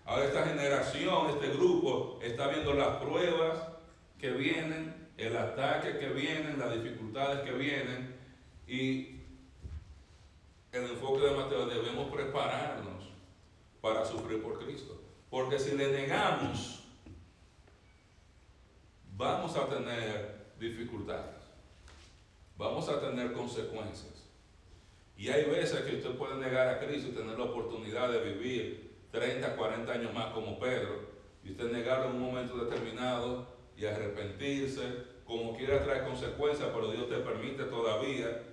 Ahora 0.05 0.25
esta 0.25 0.45
generación, 0.45 1.31
este 1.31 1.51
grupo, 1.51 2.19
está 2.21 2.49
viendo 2.49 2.75
las 2.75 2.97
pruebas 2.97 3.57
que 4.19 4.33
vienen, 4.33 5.11
el 5.17 5.37
ataque 5.37 6.01
que 6.01 6.09
vienen, 6.09 6.59
las 6.59 6.75
dificultades 6.75 7.43
que 7.43 7.53
vienen, 7.53 8.18
y 8.69 9.21
el 10.73 10.85
enfoque 10.85 11.25
de 11.25 11.35
Mateo 11.35 11.67
debemos 11.67 12.13
prepararnos 12.13 13.05
para 13.81 14.05
sufrir 14.05 14.43
por 14.43 14.63
Cristo. 14.63 15.01
Porque 15.31 15.59
si 15.59 15.77
le 15.77 15.91
negamos, 15.91 16.85
vamos 19.17 19.57
a 19.57 19.67
tener 19.69 20.53
dificultades. 20.59 21.37
Vamos 22.59 22.89
a 22.89 23.01
tener 23.01 23.33
consecuencias. 23.33 24.27
Y 25.17 25.29
hay 25.29 25.45
veces 25.45 25.81
que 25.81 25.97
usted 25.97 26.17
puede 26.17 26.37
negar 26.37 26.69
a 26.69 26.79
Cristo 26.79 27.09
y 27.09 27.15
tener 27.15 27.39
la 27.39 27.45
oportunidad 27.45 28.11
de 28.11 28.21
vivir 28.21 28.97
30, 29.11 29.57
40 29.57 29.93
años 29.93 30.13
más 30.13 30.33
como 30.33 30.59
Pedro. 30.59 31.09
Y 31.43 31.53
usted 31.53 31.73
negarlo 31.73 32.11
en 32.11 32.17
un 32.17 32.23
momento 32.23 32.57
determinado 32.57 33.47
y 33.77 33.87
arrepentirse, 33.87 34.83
como 35.25 35.57
quiera 35.57 35.83
traer 35.83 36.05
consecuencias, 36.05 36.69
pero 36.73 36.91
Dios 36.91 37.09
te 37.09 37.17
permite 37.19 37.65
todavía 37.65 38.48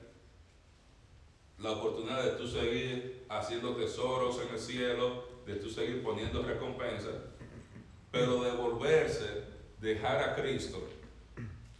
la 1.59 1.71
oportunidad 1.71 2.23
de 2.23 2.31
tú 2.31 2.47
seguir 2.47 3.25
haciendo 3.29 3.75
tesoros 3.75 4.41
en 4.41 4.53
el 4.53 4.59
cielo, 4.59 5.23
de 5.45 5.55
tú 5.55 5.69
seguir 5.69 6.03
poniendo 6.03 6.41
recompensas, 6.43 7.15
pero 8.11 8.43
devolverse, 8.43 9.43
dejar 9.79 10.21
a 10.29 10.35
Cristo, 10.35 10.87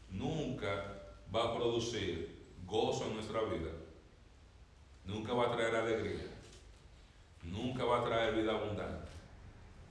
nunca 0.09 1.13
va 1.33 1.45
a 1.45 1.55
producir 1.55 2.47
gozo 2.65 3.05
en 3.05 3.15
nuestra 3.15 3.41
vida, 3.41 3.71
nunca 5.03 5.33
va 5.33 5.47
a 5.47 5.55
traer 5.55 5.75
alegría, 5.75 6.25
nunca 7.43 7.83
va 7.83 8.01
a 8.01 8.05
traer 8.05 8.35
vida 8.35 8.53
abundante, 8.53 9.09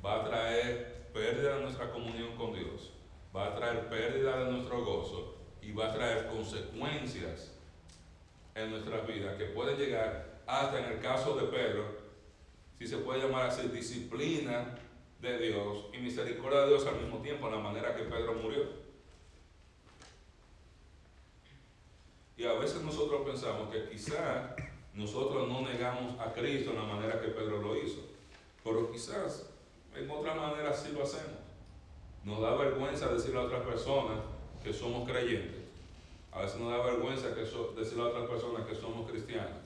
va 0.05 0.21
a 0.21 0.25
traer 0.25 1.11
pérdida 1.13 1.57
de 1.57 1.63
nuestra 1.63 1.91
comunión 1.91 2.37
con 2.37 2.53
Dios, 2.53 2.91
va 3.35 3.49
a 3.49 3.57
traer 3.57 3.89
pérdida 3.89 4.45
de 4.45 4.53
nuestro 4.53 4.85
gozo 4.85 5.37
y 5.63 5.73
va 5.73 5.91
a 5.91 5.95
traer 5.95 6.27
consecuencias 6.29 7.54
en 8.55 8.71
nuestras 8.71 9.07
vidas 9.07 9.37
que 9.37 9.47
pueden 9.47 9.77
llegar 9.77 10.41
hasta 10.47 10.79
en 10.79 10.93
el 10.93 11.01
caso 11.01 11.35
de 11.37 11.47
Pedro, 11.47 11.85
si 12.79 12.87
se 12.87 12.99
puede 12.99 13.21
llamar 13.21 13.47
así, 13.47 13.69
disciplina 13.69 14.77
de 15.21 15.39
Dios 15.39 15.87
y 15.93 15.99
misericordia 15.99 16.61
de 16.61 16.69
Dios 16.69 16.87
al 16.87 17.01
mismo 17.01 17.19
tiempo, 17.19 17.47
en 17.47 17.55
la 17.55 17.59
manera 17.59 17.95
que 17.95 18.05
Pedro 18.05 18.35
murió. 18.35 18.63
Y 22.37 22.45
a 22.45 22.55
veces 22.55 22.83
nosotros 22.83 23.23
pensamos 23.25 23.73
que 23.73 23.89
quizás 23.89 24.51
nosotros 24.93 25.49
no 25.49 25.63
negamos 25.63 26.19
a 26.21 26.33
Cristo 26.33 26.71
en 26.71 26.77
la 26.77 26.85
manera 26.85 27.21
que 27.21 27.29
Pedro 27.29 27.63
lo 27.63 27.77
hizo, 27.77 28.03
pero 28.63 28.91
quizás 28.91 29.51
en 29.95 30.11
otra 30.11 30.35
manera 30.35 30.73
sí 30.73 30.93
lo 30.93 31.05
hacemos. 31.05 31.39
Nos 32.25 32.41
da 32.41 32.55
vergüenza 32.57 33.09
decirle 33.09 33.41
a 33.41 33.45
otras 33.45 33.63
personas 33.63 34.19
que 34.63 34.73
somos 34.73 35.09
creyentes. 35.09 35.64
A 36.35 36.41
veces 36.41 36.61
nos 36.61 36.71
da 36.71 36.85
vergüenza 36.85 37.33
que 37.33 37.43
decirle 37.43 38.03
a 38.03 38.07
otras 38.07 38.29
personas 38.29 38.67
que 38.67 38.75
somos 38.75 39.09
cristianos. 39.09 39.63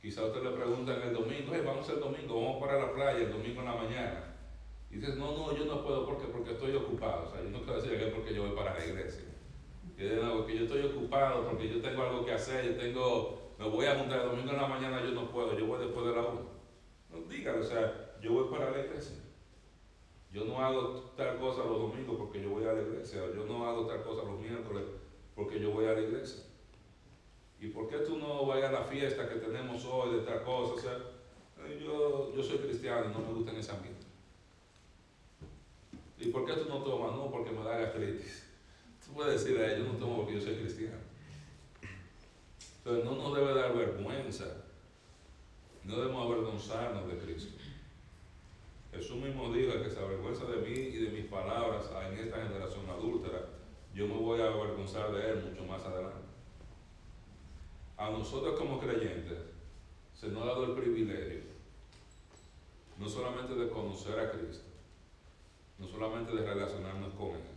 Quizá 0.00 0.24
usted 0.24 0.40
le 0.40 0.50
pregunta 0.50 0.94
en 0.94 1.08
el 1.08 1.14
domingo, 1.14 1.52
vamos 1.64 1.88
el 1.88 1.98
domingo, 1.98 2.40
vamos 2.40 2.62
para 2.62 2.78
la 2.78 2.92
playa 2.92 3.18
el 3.18 3.32
domingo 3.32 3.60
en 3.60 3.66
la 3.66 3.74
mañana. 3.74 4.36
Y 4.88 4.98
dices, 4.98 5.16
no, 5.16 5.36
no, 5.36 5.52
yo 5.52 5.64
no 5.64 5.82
puedo 5.82 6.06
porque, 6.06 6.28
porque 6.28 6.52
estoy 6.52 6.76
ocupado. 6.76 7.24
O 7.24 7.28
sea, 7.28 7.42
yo 7.42 7.50
no 7.50 7.58
quiero 7.58 7.82
decir 7.82 7.98
que 7.98 8.06
es 8.06 8.14
porque 8.14 8.34
yo 8.34 8.46
voy 8.46 8.54
para 8.54 8.78
la 8.78 8.86
iglesia. 8.86 9.24
Y 9.98 10.02
de 10.04 10.14
nuevo, 10.14 10.46
que 10.46 10.58
yo 10.58 10.62
estoy 10.62 10.82
ocupado 10.82 11.48
porque 11.48 11.68
yo 11.68 11.80
tengo 11.80 12.02
algo 12.02 12.24
que 12.24 12.32
hacer, 12.32 12.64
yo 12.64 12.76
tengo, 12.76 13.52
me 13.58 13.68
voy 13.68 13.86
a 13.86 13.98
juntar 13.98 14.20
el 14.20 14.28
domingo 14.28 14.52
en 14.52 14.58
la 14.58 14.68
mañana, 14.68 15.02
yo 15.02 15.10
no 15.10 15.28
puedo, 15.32 15.58
yo 15.58 15.66
voy 15.66 15.84
después 15.84 16.06
de 16.06 16.12
la 16.12 16.22
una. 16.22 16.42
No 17.10 17.22
dígale, 17.28 17.58
o 17.58 17.64
sea, 17.64 18.16
yo 18.22 18.32
voy 18.32 18.48
para 18.48 18.70
la 18.70 18.78
iglesia. 18.78 19.16
Yo 20.30 20.44
no 20.44 20.64
hago 20.64 21.14
tal 21.16 21.36
cosa 21.38 21.64
los 21.64 21.80
domingos 21.80 22.14
porque 22.16 22.40
yo 22.40 22.50
voy 22.50 22.64
a 22.64 22.74
la 22.74 22.82
iglesia. 22.82 23.22
Yo 23.34 23.44
no 23.44 23.66
hago 23.66 23.86
tal 23.86 24.04
cosa 24.04 24.22
los 24.22 24.38
miércoles 24.38 24.84
porque 25.36 25.60
yo 25.60 25.70
voy 25.70 25.84
a 25.84 25.92
la 25.92 26.00
iglesia. 26.00 26.42
¿Y 27.60 27.68
por 27.68 27.88
qué 27.88 27.98
tú 27.98 28.18
no 28.18 28.46
vayas 28.46 28.70
a 28.70 28.80
la 28.80 28.84
fiesta 28.84 29.28
que 29.28 29.36
tenemos 29.36 29.84
hoy 29.84 30.16
de 30.16 30.22
tal 30.22 30.42
cosa? 30.42 30.98
Yo, 31.80 32.34
yo 32.34 32.42
soy 32.42 32.58
cristiano 32.58 33.06
y 33.06 33.12
no 33.12 33.26
me 33.26 33.34
gusta 33.34 33.52
en 33.52 33.58
ese 33.58 33.72
ambiente. 33.72 34.06
¿Y 36.18 36.28
por 36.28 36.46
qué 36.46 36.54
tú 36.54 36.68
no 36.68 36.82
tomas? 36.82 37.12
No, 37.12 37.30
porque 37.30 37.50
me 37.50 37.62
da 37.62 37.78
gastritis. 37.78 38.44
Tú 39.06 39.12
puedes 39.12 39.44
decir 39.44 39.60
a 39.60 39.72
ellos, 39.72 39.86
no 39.86 39.94
tomo 39.94 40.16
porque 40.16 40.34
yo 40.34 40.40
soy 40.40 40.56
cristiano. 40.56 40.96
Entonces 42.78 43.04
no 43.04 43.14
nos 43.14 43.36
debe 43.36 43.54
dar 43.54 43.76
vergüenza. 43.76 44.64
No 45.84 45.96
debemos 45.96 46.26
avergonzarnos 46.26 47.06
de 47.06 47.18
Cristo. 47.18 47.56
Jesús 48.92 49.16
mismo 49.16 49.52
dijo 49.52 49.80
que 49.82 49.90
se 49.90 50.00
avergüenza 50.00 50.44
de 50.46 50.56
mí 50.56 50.74
y 50.74 50.96
de 50.96 51.10
mis 51.10 51.26
palabras 51.26 51.84
en 52.10 52.18
esta 52.18 52.42
generación 52.42 52.88
adúltera. 52.88 53.55
Yo 53.96 54.06
me 54.06 54.12
voy 54.12 54.38
a 54.42 54.48
avergonzar 54.48 55.10
de 55.10 55.30
él 55.30 55.44
mucho 55.48 55.64
más 55.64 55.82
adelante. 55.82 56.28
A 57.96 58.10
nosotros 58.10 58.58
como 58.58 58.78
creyentes 58.78 59.38
se 60.12 60.28
nos 60.28 60.42
ha 60.42 60.48
dado 60.48 60.64
el 60.64 60.72
privilegio 60.72 61.44
no 62.98 63.08
solamente 63.08 63.54
de 63.54 63.70
conocer 63.70 64.20
a 64.20 64.32
Cristo, 64.32 64.66
no 65.78 65.86
solamente 65.86 66.34
de 66.34 66.44
relacionarnos 66.44 67.14
con 67.14 67.30
Él, 67.30 67.56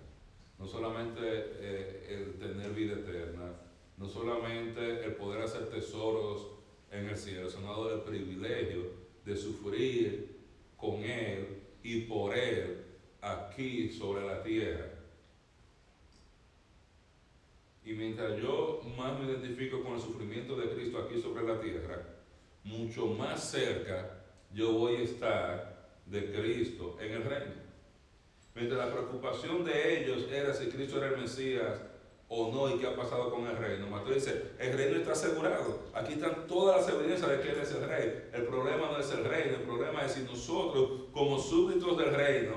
no 0.57 0.65
solamente 0.65 1.19
eh, 1.21 2.07
el 2.09 2.39
tener 2.39 2.71
vida 2.71 2.93
eterna, 2.93 3.51
no 3.97 4.07
solamente 4.07 5.03
el 5.03 5.15
poder 5.15 5.41
hacer 5.41 5.69
tesoros 5.69 6.47
en 6.89 7.07
el 7.09 7.17
cielo, 7.17 7.49
se 7.49 7.59
nos 7.59 7.69
ha 7.69 7.71
dado 7.73 7.95
el 7.95 8.01
privilegio 8.01 8.91
de 9.25 9.35
sufrir 9.35 10.39
con 10.77 11.03
Él 11.03 11.63
y 11.83 12.01
por 12.01 12.33
Él 12.37 12.85
aquí 13.21 13.89
sobre 13.89 14.25
la 14.25 14.41
tierra 14.41 14.98
y 17.83 17.93
mientras 17.93 18.37
yo 18.37 18.81
más 18.97 19.19
me 19.19 19.31
identifico 19.31 19.81
con 19.83 19.93
el 19.93 20.01
sufrimiento 20.01 20.55
de 20.55 20.69
Cristo 20.69 20.99
aquí 20.99 21.21
sobre 21.21 21.47
la 21.47 21.59
tierra, 21.59 22.03
mucho 22.63 23.07
más 23.07 23.51
cerca 23.51 24.19
yo 24.53 24.73
voy 24.73 24.97
a 24.97 25.01
estar 25.01 25.89
de 26.05 26.31
Cristo 26.31 26.97
en 26.99 27.13
el 27.13 27.23
reino. 27.23 27.69
Mientras 28.55 28.79
la 28.79 28.91
preocupación 28.91 29.63
de 29.63 30.01
ellos 30.01 30.27
era 30.31 30.53
si 30.53 30.67
Cristo 30.67 30.97
era 30.97 31.15
el 31.15 31.21
Mesías 31.21 31.81
o 32.27 32.51
no 32.51 32.69
y 32.69 32.79
qué 32.79 32.87
ha 32.87 32.95
pasado 32.95 33.31
con 33.31 33.47
el 33.47 33.57
reino. 33.57 33.87
Mateo 33.87 34.13
dice, 34.13 34.51
el 34.59 34.73
reino 34.73 34.97
está 34.97 35.13
asegurado. 35.13 35.83
Aquí 35.93 36.13
están 36.13 36.47
todas 36.47 36.81
las 36.81 36.95
evidencias 36.95 37.29
de 37.29 37.41
que 37.41 37.49
Él 37.51 37.59
es 37.59 37.71
el 37.71 37.87
rey. 37.87 38.29
El 38.33 38.43
problema 38.43 38.91
no 38.91 38.99
es 38.99 39.11
el 39.11 39.23
reino, 39.23 39.57
el 39.57 39.63
problema 39.63 40.05
es 40.05 40.13
si 40.13 40.23
nosotros 40.23 41.05
como 41.11 41.39
súbditos 41.39 41.97
del 41.97 42.13
reino 42.13 42.53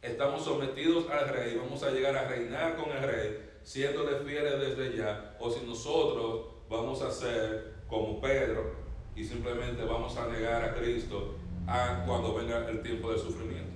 estamos 0.00 0.44
sometidos 0.44 1.08
al 1.10 1.28
rey, 1.28 1.56
vamos 1.56 1.82
a 1.82 1.90
llegar 1.90 2.16
a 2.16 2.28
reinar 2.28 2.76
con 2.76 2.90
el 2.90 3.02
rey 3.02 3.51
siéndole 3.62 4.18
fieles 4.24 4.58
desde 4.58 4.96
ya, 4.96 5.36
o 5.40 5.50
si 5.50 5.64
nosotros 5.64 6.46
vamos 6.68 7.02
a 7.02 7.10
ser 7.10 7.74
como 7.88 8.20
Pedro 8.20 8.72
y 9.14 9.24
simplemente 9.24 9.84
vamos 9.84 10.16
a 10.16 10.28
negar 10.28 10.64
a 10.64 10.74
Cristo 10.74 11.34
a 11.66 12.04
cuando 12.06 12.34
venga 12.34 12.68
el 12.68 12.82
tiempo 12.82 13.10
del 13.10 13.20
sufrimiento. 13.20 13.72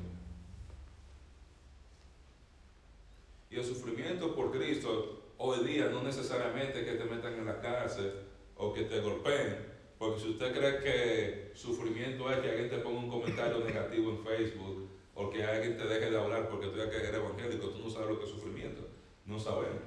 Y 3.51 3.57
el 3.57 3.65
sufrimiento 3.65 4.35
por 4.35 4.51
Cristo 4.51 5.33
hoy 5.39 5.65
día 5.65 5.89
no 5.89 6.03
necesariamente 6.03 6.85
que 6.85 6.93
te 6.93 7.05
metan 7.05 7.35
en 7.35 7.47
la 7.47 7.61
cárcel 7.61 8.13
o 8.57 8.73
que 8.73 8.83
te 8.83 9.01
golpeen, 9.01 9.67
porque 9.99 10.21
si 10.21 10.31
usted 10.31 10.53
cree 10.53 10.81
que 10.81 11.53
sufrimiento 11.55 12.31
es 12.31 12.39
que 12.41 12.51
alguien 12.51 12.71
te 12.71 12.79
ponga 12.79 13.01
un 13.01 13.11
comentario 13.11 13.61
negativo 13.61 14.11
en 14.11 14.25
Facebook 14.25 14.89
o 15.15 15.31
que 15.31 15.45
alguien 15.45 15.77
te 15.77 15.87
deje 15.87 16.11
de 16.11 16.19
hablar 16.19 16.49
porque 16.51 16.69
tú 16.69 16.77
ya 16.77 16.91
que 16.91 16.97
eres 16.97 17.15
evangélico, 17.15 17.69
tú 17.69 17.79
no 17.79 17.91
sabes 17.91 18.09
lo 18.09 18.19
que 18.19 18.25
es 18.25 18.31
sufrimiento. 18.31 18.86
No 19.27 19.39
sabemos. 19.39 19.83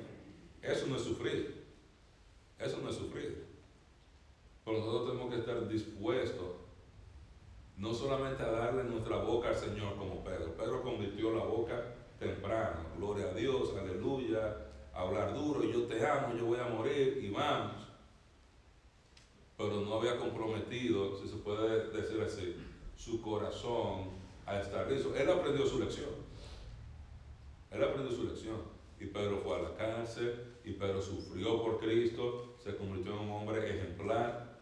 Eso 0.61 0.87
no 0.87 0.97
es 0.97 1.03
sufrir. 1.03 1.65
Eso 2.59 2.79
no 2.81 2.89
es 2.89 2.95
sufrir. 2.95 3.45
Pero 4.65 4.79
nosotros 4.79 5.11
tenemos 5.11 5.33
que 5.33 5.39
estar 5.39 5.67
dispuestos 5.67 6.47
no 7.77 7.93
solamente 7.93 8.43
a 8.43 8.51
darle 8.51 8.83
nuestra 8.83 9.17
boca 9.17 9.49
al 9.49 9.55
Señor 9.55 9.95
como 9.95 10.21
Pedro. 10.23 10.53
Pedro 10.55 10.83
convirtió 10.83 11.33
la 11.33 11.45
boca 11.45 11.81
temprano. 12.19 12.81
Gloria 12.97 13.29
a 13.29 13.33
Dios, 13.33 13.73
aleluya. 13.79 14.65
Hablar 14.93 15.33
duro, 15.33 15.63
yo 15.63 15.83
te 15.83 16.05
amo, 16.05 16.35
yo 16.35 16.45
voy 16.45 16.59
a 16.59 16.67
morir 16.67 17.21
y 17.23 17.29
vamos. 17.29 17.87
Pero 19.57 19.81
no 19.81 19.95
había 19.95 20.17
comprometido, 20.17 21.17
si 21.17 21.29
se 21.29 21.37
puede 21.37 21.89
decir 21.91 22.21
así, 22.21 22.55
su 22.97 23.21
corazón 23.21 24.09
a 24.45 24.59
estar 24.59 24.91
listo. 24.91 25.15
Él 25.15 25.29
aprendió 25.29 25.65
su 25.65 25.79
lección. 25.79 26.09
Él 27.71 27.83
aprendió 27.83 28.15
su 28.15 28.25
lección. 28.25 28.78
Y 28.99 29.05
Pedro 29.05 29.39
fue 29.43 29.57
a 29.57 29.61
la 29.61 29.75
cárcel, 29.75 30.57
y 30.63 30.73
Pedro 30.73 31.01
sufrió 31.01 31.61
por 31.61 31.79
Cristo, 31.79 32.55
se 32.63 32.75
convirtió 32.75 33.13
en 33.13 33.19
un 33.19 33.31
hombre 33.31 33.69
ejemplar. 33.69 34.59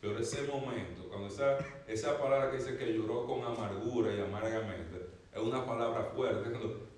Pero 0.00 0.18
ese 0.18 0.46
momento, 0.46 1.08
cuando 1.08 1.26
esa, 1.28 1.58
esa 1.88 2.18
palabra 2.18 2.50
que 2.50 2.58
dice 2.58 2.76
que 2.76 2.92
lloró 2.92 3.26
con 3.26 3.42
amargura 3.44 4.14
y 4.14 4.20
amargamente, 4.20 5.06
es 5.34 5.42
una 5.42 5.66
palabra 5.66 6.04
fuerte. 6.14 6.48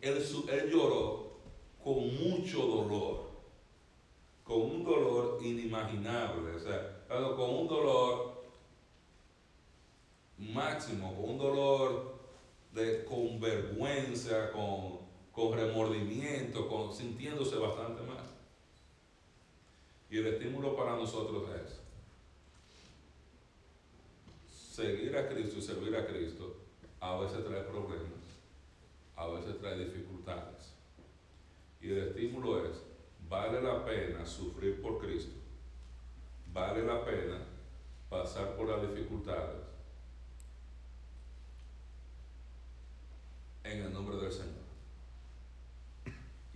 Él, 0.00 0.24
él 0.50 0.70
lloró 0.70 1.38
con 1.82 2.14
mucho 2.22 2.58
dolor, 2.66 3.30
con 4.44 4.60
un 4.60 4.84
dolor 4.84 5.38
inimaginable, 5.42 6.54
o 6.54 6.60
sea, 6.60 7.04
con 7.08 7.50
un 7.50 7.68
dolor 7.68 8.42
máximo, 10.36 11.14
con 11.14 11.30
un 11.30 11.38
dolor 11.38 12.18
de, 12.72 13.04
con 13.04 13.40
vergüenza, 13.40 14.50
con, 14.52 14.97
con 15.38 15.56
remordimiento, 15.56 16.66
con, 16.66 16.92
sintiéndose 16.92 17.56
bastante 17.58 18.02
mal. 18.02 18.24
Y 20.10 20.18
el 20.18 20.26
estímulo 20.26 20.76
para 20.76 20.96
nosotros 20.96 21.44
es 21.64 21.80
seguir 24.50 25.16
a 25.16 25.28
Cristo 25.28 25.58
y 25.58 25.62
servir 25.62 25.94
a 25.94 26.08
Cristo 26.08 26.56
a 27.00 27.20
veces 27.20 27.44
trae 27.44 27.62
problemas, 27.62 28.18
a 29.14 29.28
veces 29.28 29.60
trae 29.60 29.78
dificultades. 29.78 30.74
Y 31.80 31.92
el 31.92 32.08
estímulo 32.08 32.64
es, 32.64 32.82
vale 33.28 33.62
la 33.62 33.84
pena 33.84 34.26
sufrir 34.26 34.82
por 34.82 34.98
Cristo, 34.98 35.36
vale 36.52 36.84
la 36.84 37.04
pena 37.04 37.38
pasar 38.10 38.56
por 38.56 38.68
las 38.68 38.82
dificultades 38.90 39.62
en 43.62 43.84
el 43.84 43.92
nombre 43.92 44.16
del 44.16 44.32
Señor. 44.32 44.68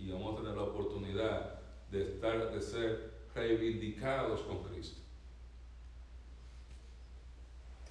Y 0.03 0.11
vamos 0.11 0.33
a 0.33 0.41
tener 0.41 0.57
la 0.57 0.63
oportunidad 0.63 1.61
de 2.37 2.61
ser 2.61 3.13
reivindicados 3.35 4.41
con 4.41 4.63
Cristo. 4.63 5.01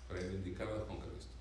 Reivindicados 0.09 0.87
con 0.87 0.99
Cristo. 0.99 1.33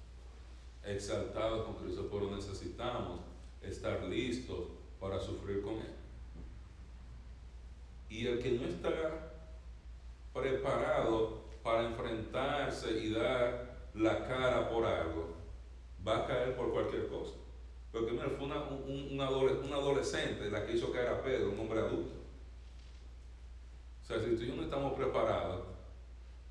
Exaltados 0.83 1.65
con 1.65 1.75
Cristo, 1.75 2.07
pero 2.11 2.35
necesitamos 2.35 3.21
estar 3.61 4.03
listos 4.03 4.67
para 4.99 5.19
sufrir 5.19 5.61
con 5.61 5.75
Él. 5.75 5.93
Y 8.09 8.27
el 8.27 8.39
que 8.39 8.51
no 8.51 8.65
está 8.65 9.31
preparado 10.33 11.41
para 11.63 11.87
enfrentarse 11.87 12.99
y 12.99 13.13
dar 13.13 13.89
la 13.93 14.27
cara 14.27 14.69
por 14.69 14.85
algo, 14.85 15.35
va 16.05 16.17
a 16.17 16.27
caer 16.27 16.55
por 16.55 16.71
cualquier 16.71 17.07
cosa. 17.07 17.35
Porque 17.91 18.13
fue 18.13 18.45
una, 18.45 18.63
un, 18.63 19.09
un, 19.11 19.73
adolescente 19.73 20.49
la 20.49 20.65
que 20.65 20.73
hizo 20.73 20.91
caer 20.91 21.09
a 21.09 21.21
Pedro, 21.21 21.49
un 21.51 21.59
hombre 21.59 21.79
adulto. 21.79 22.20
Tú 24.07 24.43
y 24.43 24.47
yo 24.47 24.55
no 24.55 24.63
estamos 24.63 24.93
preparados, 24.93 25.61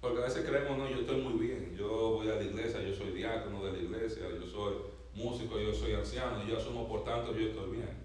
porque 0.01 0.19
a 0.19 0.25
veces 0.25 0.49
creemos, 0.49 0.79
no, 0.79 0.89
yo 0.89 1.01
estoy 1.01 1.21
muy 1.21 1.35
bien, 1.35 1.77
yo 1.77 1.89
voy 2.15 2.29
a 2.31 2.37
la 2.37 2.43
iglesia, 2.43 2.81
yo 2.83 2.95
soy 2.95 3.13
diácono 3.13 3.65
de 3.65 3.73
la 3.73 3.79
iglesia, 3.79 4.23
yo 4.31 4.47
soy 4.47 4.75
músico, 5.15 5.59
yo 5.59 5.75
soy 5.75 5.93
anciano, 5.93 6.43
yo 6.47 6.57
asumo 6.57 6.89
por 6.89 7.05
tanto, 7.05 7.35
yo 7.35 7.49
estoy 7.49 7.71
bien. 7.73 7.99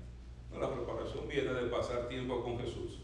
No, 0.52 0.60
la 0.60 0.74
preparación 0.74 1.28
viene 1.28 1.54
de 1.54 1.70
pasar 1.70 2.08
tiempo 2.08 2.43
con 2.43 2.60
Jesús, 2.60 3.00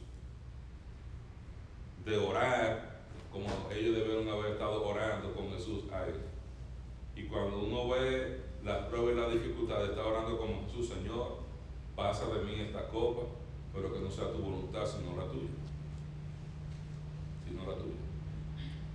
de 2.06 2.18
orar, 2.18 3.02
como 3.32 3.48
ellos 3.74 3.96
debieron 3.96 4.28
haber 4.28 4.54
estado 4.54 4.86
orando 4.86 5.34
con 5.34 5.52
Jesús 5.52 5.86
a 5.94 6.06
él. 6.08 6.16
Y 7.16 7.24
cuando 7.24 7.60
uno 7.60 7.88
ve 7.90 8.42
las 8.64 8.88
pruebas 8.88 9.14
y 9.14 9.20
las 9.20 9.32
dificultades, 9.32 9.92
está 9.92 10.06
orando 10.06 10.38
con 10.38 10.66
Jesús, 10.66 10.90
Señor, 10.90 11.38
pasa 11.96 12.26
de 12.34 12.44
mí 12.44 12.60
esta 12.60 12.88
copa, 12.90 13.22
pero 13.74 13.94
que 13.94 14.00
no 14.00 14.12
sea 14.12 14.32
tu 14.34 14.40
voluntad, 14.40 14.86
sino 14.86 15.16
la 15.16 15.28
tuya. 15.32 15.61
Sino 17.52 17.68
la 17.68 17.76
tuya. 17.76 18.00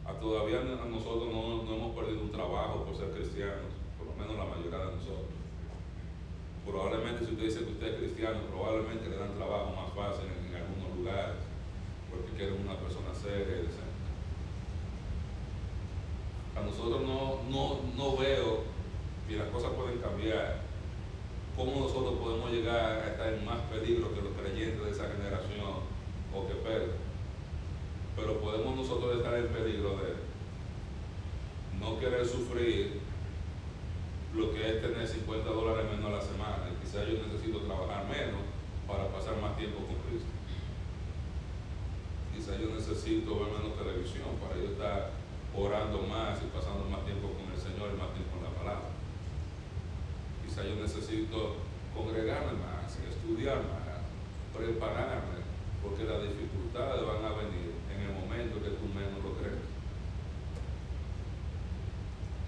A 0.06 0.16
todavía 0.16 0.64
nosotros 0.64 1.28
no, 1.28 1.64
no 1.64 1.74
hemos 1.76 1.94
perdido 1.94 2.22
un 2.22 2.32
trabajo 2.32 2.84
por 2.84 2.96
ser 2.96 3.10
cristianos, 3.10 3.68
por 3.98 4.06
lo 4.08 4.14
menos 4.16 4.38
la 4.38 4.48
mayoría 4.48 4.78
de 4.78 4.96
nosotros. 4.96 5.36
Probablemente 6.64 7.26
si 7.26 7.32
usted 7.32 7.44
dice 7.44 7.64
que 7.64 7.72
usted 7.72 7.86
es 7.86 7.98
cristiano, 7.98 8.40
probablemente 8.48 9.10
le 9.10 9.18
dan 9.18 9.36
trabajo 9.36 9.76
más 9.76 9.92
fácil 9.92 10.30
en, 10.32 10.56
algunos 10.56 10.96
lugares, 10.96 11.36
porque 12.08 12.32
quieren 12.32 12.64
una 12.64 12.80
persona 12.80 13.12
seria 13.12 13.60
y 13.60 13.68
decente. 13.68 14.08
A 16.56 16.64
nosotros 16.64 17.02
no, 17.02 17.44
no, 17.52 17.84
no 17.94 18.16
veo, 18.16 18.64
y 19.28 19.34
las 19.34 19.48
cosas 19.48 19.72
pueden 19.76 19.98
cambiar, 19.98 20.62
cómo 21.54 21.80
nosotros 21.80 22.18
podemos 22.18 22.50
llegar 22.50 23.04
a 23.04 23.08
estar 23.10 23.32
en 23.34 23.44
más 23.44 23.60
peligro 23.70 24.14
que 24.14 24.22
los 24.22 24.32
creyentes 24.32 24.82
de 24.82 24.90
esa 24.90 25.12
generación 25.12 25.84
o 26.32 26.46
que 26.46 26.54
Pedro. 26.54 27.05
Pero 28.16 28.40
podemos 28.40 28.76
nosotros 28.76 29.16
estar 29.16 29.34
en 29.36 29.48
peligro 29.48 29.98
de 29.98 30.16
no 31.78 31.98
querer 31.98 32.26
sufrir 32.26 33.00
lo 34.34 34.52
que 34.52 34.68
es 34.68 34.82
tener 34.82 35.06
50 35.06 35.48
dólares 35.48 35.86
menos 35.90 36.10
a 36.10 36.16
la 36.16 36.22
semana. 36.22 36.68
Quizás 36.82 37.06
yo 37.06 37.20
necesito 37.26 37.60
trabajar 37.60 38.04
menos 38.08 38.40
para 38.86 39.08
pasar 39.08 39.36
más 39.40 39.56
tiempo 39.56 39.80
con 39.84 39.96
Cristo. 40.08 40.30
Quizás 42.34 42.60
yo 42.60 42.68
necesito 42.74 43.40
ver 43.40 43.52
menos 43.52 43.76
televisión 43.76 44.36
para 44.40 44.56
yo 44.60 44.72
estar 44.72 45.10
orando 45.56 46.02
más 46.04 46.36
y 46.44 46.52
pasando 46.52 46.84
más 46.84 47.04
tiempo 47.04 47.32
con 47.32 47.48
el 47.48 47.58
Señor 47.58 47.90
y 47.92 47.98
más 47.98 48.12
tiempo 48.12 48.36
en 48.36 48.44
la 48.44 48.52
palabra. 48.52 48.92
Quizá 50.44 50.64
yo 50.64 50.76
necesito 50.76 51.56
congregarme 51.96 52.60
más, 52.60 52.92
estudiar 53.00 53.64
más, 53.64 54.04
prepararme, 54.52 55.48
porque 55.82 56.04
las 56.04 56.22
dificultades 56.22 57.00
van 57.08 57.24
a 57.24 57.36
venir 57.40 57.72
en 57.88 57.98
el 58.04 58.12
momento 58.12 58.60
que 58.60 58.76
tú 58.76 58.84
menos 58.92 59.24
lo 59.24 59.32
crees. 59.40 59.64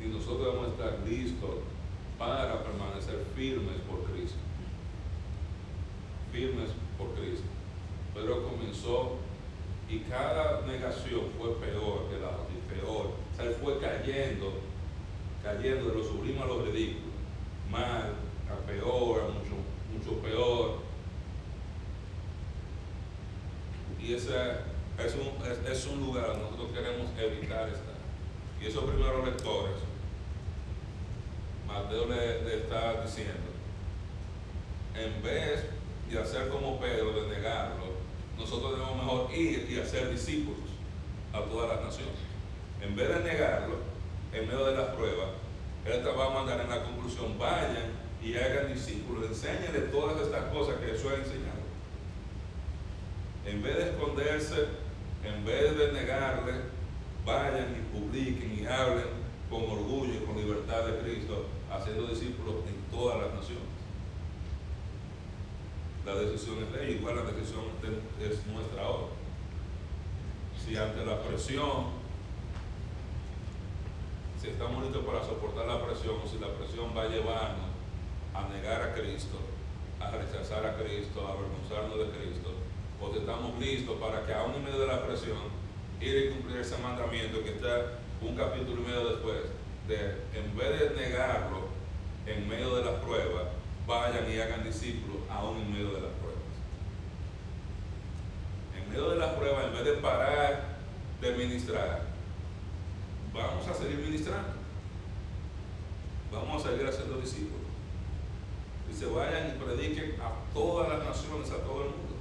Y 0.05 0.13
nosotros 0.13 0.53
debemos 0.53 0.77
para 2.19 2.63
permanecer. 2.63 3.25
Firmes 3.35 3.77
por 6.97 7.15
Cristo. 7.15 7.47
Pero 8.15 8.49
comenzó 8.49 9.17
y 9.89 10.01
cada 10.01 10.67
negación 10.67 11.23
fue 11.39 11.55
peor 11.55 12.09
que 12.11 12.21
la 12.21 12.29
otra 12.29 12.59
peor. 12.69 13.13
O 13.33 13.37
sea, 13.37 13.47
él 13.47 13.57
fue 13.63 13.79
cayendo, 13.79 14.61
cayendo 15.43 15.89
de 15.89 15.95
lo 15.95 16.05
sublime 16.05 16.41
a 16.41 16.47
lo 16.47 16.65
ridículo. 16.65 17.09
Mal, 17.71 18.15
a 18.51 18.67
peor, 18.67 19.23
a 19.23 19.29
mucho, 19.29 19.55
mucho 19.93 20.21
peor. 20.23 20.79
Y 24.01 24.15
ese 24.15 24.35
es 24.99 25.15
un, 25.15 25.47
es, 25.47 25.59
es 25.71 25.87
un 25.87 26.01
lugar 26.01 26.29
donde 26.29 26.45
nosotros 26.45 26.71
queremos 26.73 27.11
evitar 27.19 27.69
estar. 27.69 27.99
Y 28.61 28.67
esos 28.67 28.85
primeros 28.85 29.25
lectores, 29.25 29.77
Mateo 31.67 32.07
le, 32.07 32.43
le 32.43 32.55
está 32.57 33.03
diciendo, 33.03 33.49
en 34.99 35.23
vez 35.23 35.65
de 36.11 36.19
hacer 36.19 36.49
como 36.49 36.81
Pedro, 36.81 37.13
de 37.13 37.37
negarlo, 37.37 37.85
nosotros 38.37 38.73
debemos 38.73 38.97
mejor 38.97 39.35
ir 39.35 39.69
y 39.71 39.79
hacer 39.79 40.11
discípulos 40.11 40.71
a 41.33 41.43
todas 41.43 41.69
las 41.69 41.85
naciones 41.85 42.29
en 42.81 42.95
vez 42.95 43.09
de 43.09 43.33
negarlo, 43.33 43.77
en 44.33 44.47
medio 44.47 44.67
de 44.67 44.77
las 44.77 44.95
pruebas, 44.95 45.29
Él 45.85 46.03
te 46.03 46.11
va 46.11 46.27
a 46.27 46.31
mandar 46.31 46.61
en 46.61 46.71
la 46.71 46.83
conclusión, 46.85 47.39
vayan 47.39 47.93
y 48.23 48.35
hagan 48.37 48.73
discípulos, 48.73 49.27
enséñenle 49.27 49.81
todas 49.91 50.21
estas 50.21 50.45
cosas 50.53 50.77
que 50.77 50.87
Jesús 50.87 51.11
ha 51.13 51.17
enseñado. 51.17 51.59
En 53.47 53.63
vez 53.63 53.77
de 53.77 53.91
esconderse, 53.91 54.67
en 55.25 55.45
vez 55.45 55.77
de 55.77 55.93
negarle, 55.93 56.53
vayan 57.25 57.77
y 57.77 57.99
publiquen 57.99 58.59
y 58.61 58.67
hablen 58.67 59.19
con 59.51 59.63
orgullo 59.63 60.15
y 60.15 60.25
con 60.25 60.37
libertad 60.37 60.87
de 60.87 60.99
Cristo, 61.01 61.47
haciendo 61.71 62.07
discípulos 62.07 62.57
en 62.67 62.97
todas 62.97 63.19
las 63.19 63.35
naciones. 63.35 63.68
La 66.09 66.15
decisión 66.15 66.57
es 66.65 66.73
de 66.73 66.91
igual 66.93 67.17
la 67.17 67.31
decisión 67.31 67.65
es 68.19 68.47
nuestra 68.47 68.83
ahora. 68.83 69.13
Si 70.57 70.75
ante 70.75 71.05
la 71.05 71.23
presión 71.23 71.99
si 74.41 74.49
estamos 74.49 74.83
listos 74.85 75.05
para 75.05 75.23
soportar 75.23 75.67
la 75.67 75.85
presión 75.85 76.15
o 76.25 76.27
si 76.27 76.39
la 76.39 76.49
presión 76.55 76.97
va 76.97 77.03
a 77.03 77.09
llevarnos 77.09 77.69
a 78.33 78.49
negar 78.49 78.81
a 78.81 78.95
Cristo, 78.95 79.37
a 80.01 80.11
rechazar 80.11 80.65
a 80.65 80.77
Cristo, 80.79 81.27
a 81.27 81.33
avergonzarnos 81.33 81.99
de 81.99 82.17
Cristo, 82.17 82.55
o 83.03 83.13
si 83.13 83.19
estamos 83.19 83.59
listos 83.59 84.01
para 84.01 84.25
que 84.25 84.33
aún 84.33 84.55
en 84.55 84.65
medio 84.65 84.81
de 84.81 84.87
la 84.87 85.05
presión 85.05 85.53
ir 86.01 86.17
y 86.17 86.31
cumplir 86.31 86.59
ese 86.59 86.79
mandamiento 86.79 87.43
que 87.43 87.51
está 87.51 87.99
un 88.23 88.35
capítulo 88.35 88.81
y 88.81 88.87
medio 88.87 89.09
después, 89.11 89.45
de 89.89 90.25
en 90.33 90.57
vez 90.57 90.81
de 90.81 90.97
negarlo 90.97 91.69
en 92.25 92.49
medio 92.49 92.77
de 92.77 92.85
las 92.85 92.95
pruebas, 93.03 93.58
vayan 93.89 94.31
y 94.31 94.39
hagan 94.39 94.63
discípulos 94.63 95.23
aún 95.31 95.57
en 95.57 95.73
medio 95.73 95.87
de 95.87 96.03
las 96.03 96.13
pruebas. 96.13 96.43
En 98.77 98.89
medio 98.91 99.11
de 99.11 99.17
las 99.17 99.33
pruebas, 99.33 99.65
en 99.65 99.73
vez 99.73 99.85
de 99.85 99.93
parar 99.95 100.77
de 101.23 101.33
ministrar, 101.33 102.03
vamos 103.33 103.67
a 103.67 103.75
seguir 103.75 103.97
ministrando. 103.97 104.59
Vamos 106.31 106.65
a 106.65 106.69
seguir 106.69 106.87
haciendo 106.87 107.17
discípulos. 107.17 107.67
Dice, 108.87 109.07
vayan 109.07 109.49
y 109.57 109.65
prediquen 109.65 110.21
a 110.21 110.53
todas 110.53 110.91
las 110.91 111.05
naciones, 111.05 111.51
a 111.51 111.63
todo 111.63 111.85
el 111.85 111.91
mundo. 111.91 112.15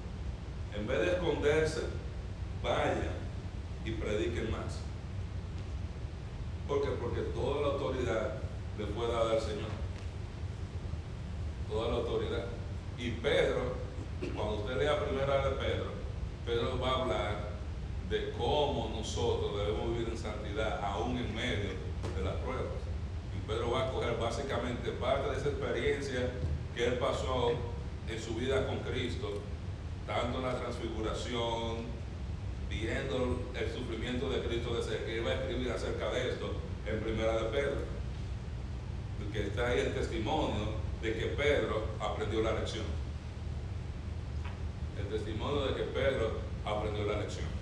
En 0.74 0.88
vez 0.88 1.00
de 1.00 1.12
esconderse, 1.14 1.82
vayan 2.64 3.10
y 3.84 3.92
prediquen 3.92 4.52
más. 4.52 4.80
¿Por 6.66 6.82
qué? 6.82 6.90
Porque 6.92 7.22
toda 7.34 7.62
la 7.62 7.68
autoridad 7.74 8.36
le 8.78 8.86
fue 8.88 9.08
dada 9.08 9.34
al 9.34 9.42
Señor. 9.42 9.87
Toda 11.70 11.90
la 11.90 11.96
autoridad. 11.96 12.46
Y 12.98 13.12
Pedro, 13.12 13.76
cuando 14.36 14.56
usted 14.58 14.78
lea 14.78 15.06
primera 15.06 15.50
de 15.50 15.56
Pedro, 15.56 15.92
Pedro 16.46 16.80
va 16.80 16.90
a 16.90 17.02
hablar 17.02 17.48
de 18.10 18.32
cómo 18.38 18.90
nosotros 18.96 19.58
debemos 19.58 19.90
vivir 19.92 20.10
en 20.10 20.18
santidad 20.18 20.80
aún 20.84 21.18
en 21.18 21.36
medio 21.36 21.72
de 22.16 22.24
las 22.24 22.36
pruebas. 22.38 22.82
Y 23.36 23.48
Pedro 23.48 23.72
va 23.72 23.88
a 23.88 23.92
coger 23.92 24.18
básicamente 24.18 24.92
parte 24.92 25.30
de 25.30 25.38
esa 25.38 25.50
experiencia 25.50 26.32
que 26.74 26.88
él 26.88 26.94
pasó 26.94 27.52
en 28.08 28.22
su 28.22 28.36
vida 28.36 28.66
con 28.66 28.80
Cristo, 28.80 29.42
tanto 30.06 30.38
en 30.38 30.46
la 30.46 30.58
transfiguración, 30.58 31.98
viendo 32.70 33.40
el 33.54 33.72
sufrimiento 33.72 34.30
de 34.30 34.42
Cristo 34.42 34.76
desde 34.76 35.04
que 35.04 35.18
iba 35.18 35.32
a 35.32 35.34
escribir 35.34 35.72
acerca 35.72 36.10
de 36.12 36.30
esto 36.30 36.54
en 36.86 37.00
Primera 37.02 37.34
de 37.42 37.50
Pedro. 37.50 37.98
Que 39.34 39.48
está 39.48 39.68
ahí 39.68 39.80
el 39.80 39.94
testimonio 39.94 40.77
de 41.02 41.14
que 41.14 41.26
Pedro 41.28 41.86
aprendió 42.00 42.42
la 42.42 42.54
lección. 42.54 42.86
El 45.00 45.08
testimonio 45.08 45.68
de 45.68 45.76
que 45.76 45.84
Pedro 45.84 46.40
aprendió 46.66 47.06
la 47.06 47.20
lección. 47.20 47.58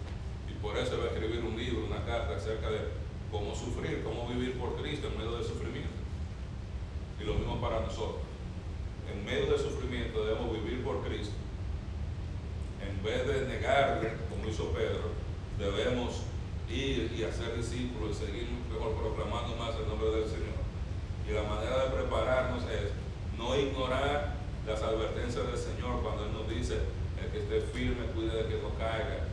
Por 0.65 0.75
eso 0.79 0.97
va 0.97 1.03
a 1.03 1.07
escribir 1.13 1.45
un 1.45 1.55
libro, 1.55 1.85
una 1.85 2.03
carta 2.05 2.35
acerca 2.35 2.71
de 2.71 2.79
cómo 3.31 3.53
sufrir, 3.53 4.01
cómo 4.03 4.27
vivir 4.27 4.57
por 4.57 4.81
Cristo 4.81 5.07
en 5.07 5.17
medio 5.19 5.37
del 5.37 5.45
sufrimiento. 5.45 5.93
Y 7.21 7.23
lo 7.23 7.35
mismo 7.35 7.61
para 7.61 7.81
nosotros. 7.81 8.25
En 9.05 9.23
medio 9.23 9.45
del 9.45 9.59
sufrimiento 9.59 10.25
debemos 10.25 10.51
vivir 10.53 10.83
por 10.83 11.05
Cristo. 11.05 11.35
En 12.81 13.03
vez 13.03 13.27
de 13.27 13.47
negarle, 13.47 14.13
como 14.27 14.49
hizo 14.49 14.71
Pedro, 14.71 15.13
debemos 15.59 16.23
ir 16.67 17.13
y 17.15 17.23
hacer 17.23 17.55
discípulos 17.55 18.17
y 18.17 18.25
seguir 18.25 18.47
mejor 18.67 18.95
proclamando 18.95 19.55
más 19.57 19.75
el 19.75 19.87
nombre 19.87 20.09
del 20.09 20.25
Señor. 20.25 20.57
Y 21.29 21.31
la 21.31 21.43
manera 21.43 21.85
de 21.85 21.91
prepararnos 21.91 22.63
es 22.63 22.89
no 23.37 23.55
ignorar 23.57 24.35
las 24.65 24.81
advertencias 24.81 25.45
del 25.47 25.57
Señor 25.57 26.01
cuando 26.01 26.25
Él 26.25 26.33
nos 26.33 26.49
dice, 26.49 26.79
el 27.21 27.31
que 27.31 27.39
esté 27.39 27.61
firme, 27.61 28.05
cuide 28.13 28.43
de 28.43 28.49
que 28.49 28.61
no 28.61 28.69
caiga 28.77 29.25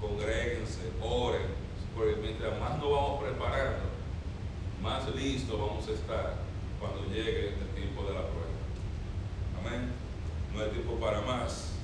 congréguense, 0.00 0.90
oren, 1.02 1.46
porque 1.94 2.16
mientras 2.16 2.58
más 2.58 2.78
nos 2.78 2.90
vamos 2.90 3.22
preparando, 3.22 3.84
más 4.82 5.14
listos 5.14 5.60
vamos 5.60 5.86
a 5.88 5.92
estar 5.92 6.34
cuando 6.80 7.04
llegue 7.12 7.48
el 7.48 7.68
tiempo 7.76 8.02
de 8.04 8.14
la 8.14 8.22
prueba. 8.22 8.48
Amén. 9.60 9.92
No 10.54 10.62
hay 10.62 10.70
tiempo 10.70 10.94
para 10.94 11.20
más. 11.20 11.74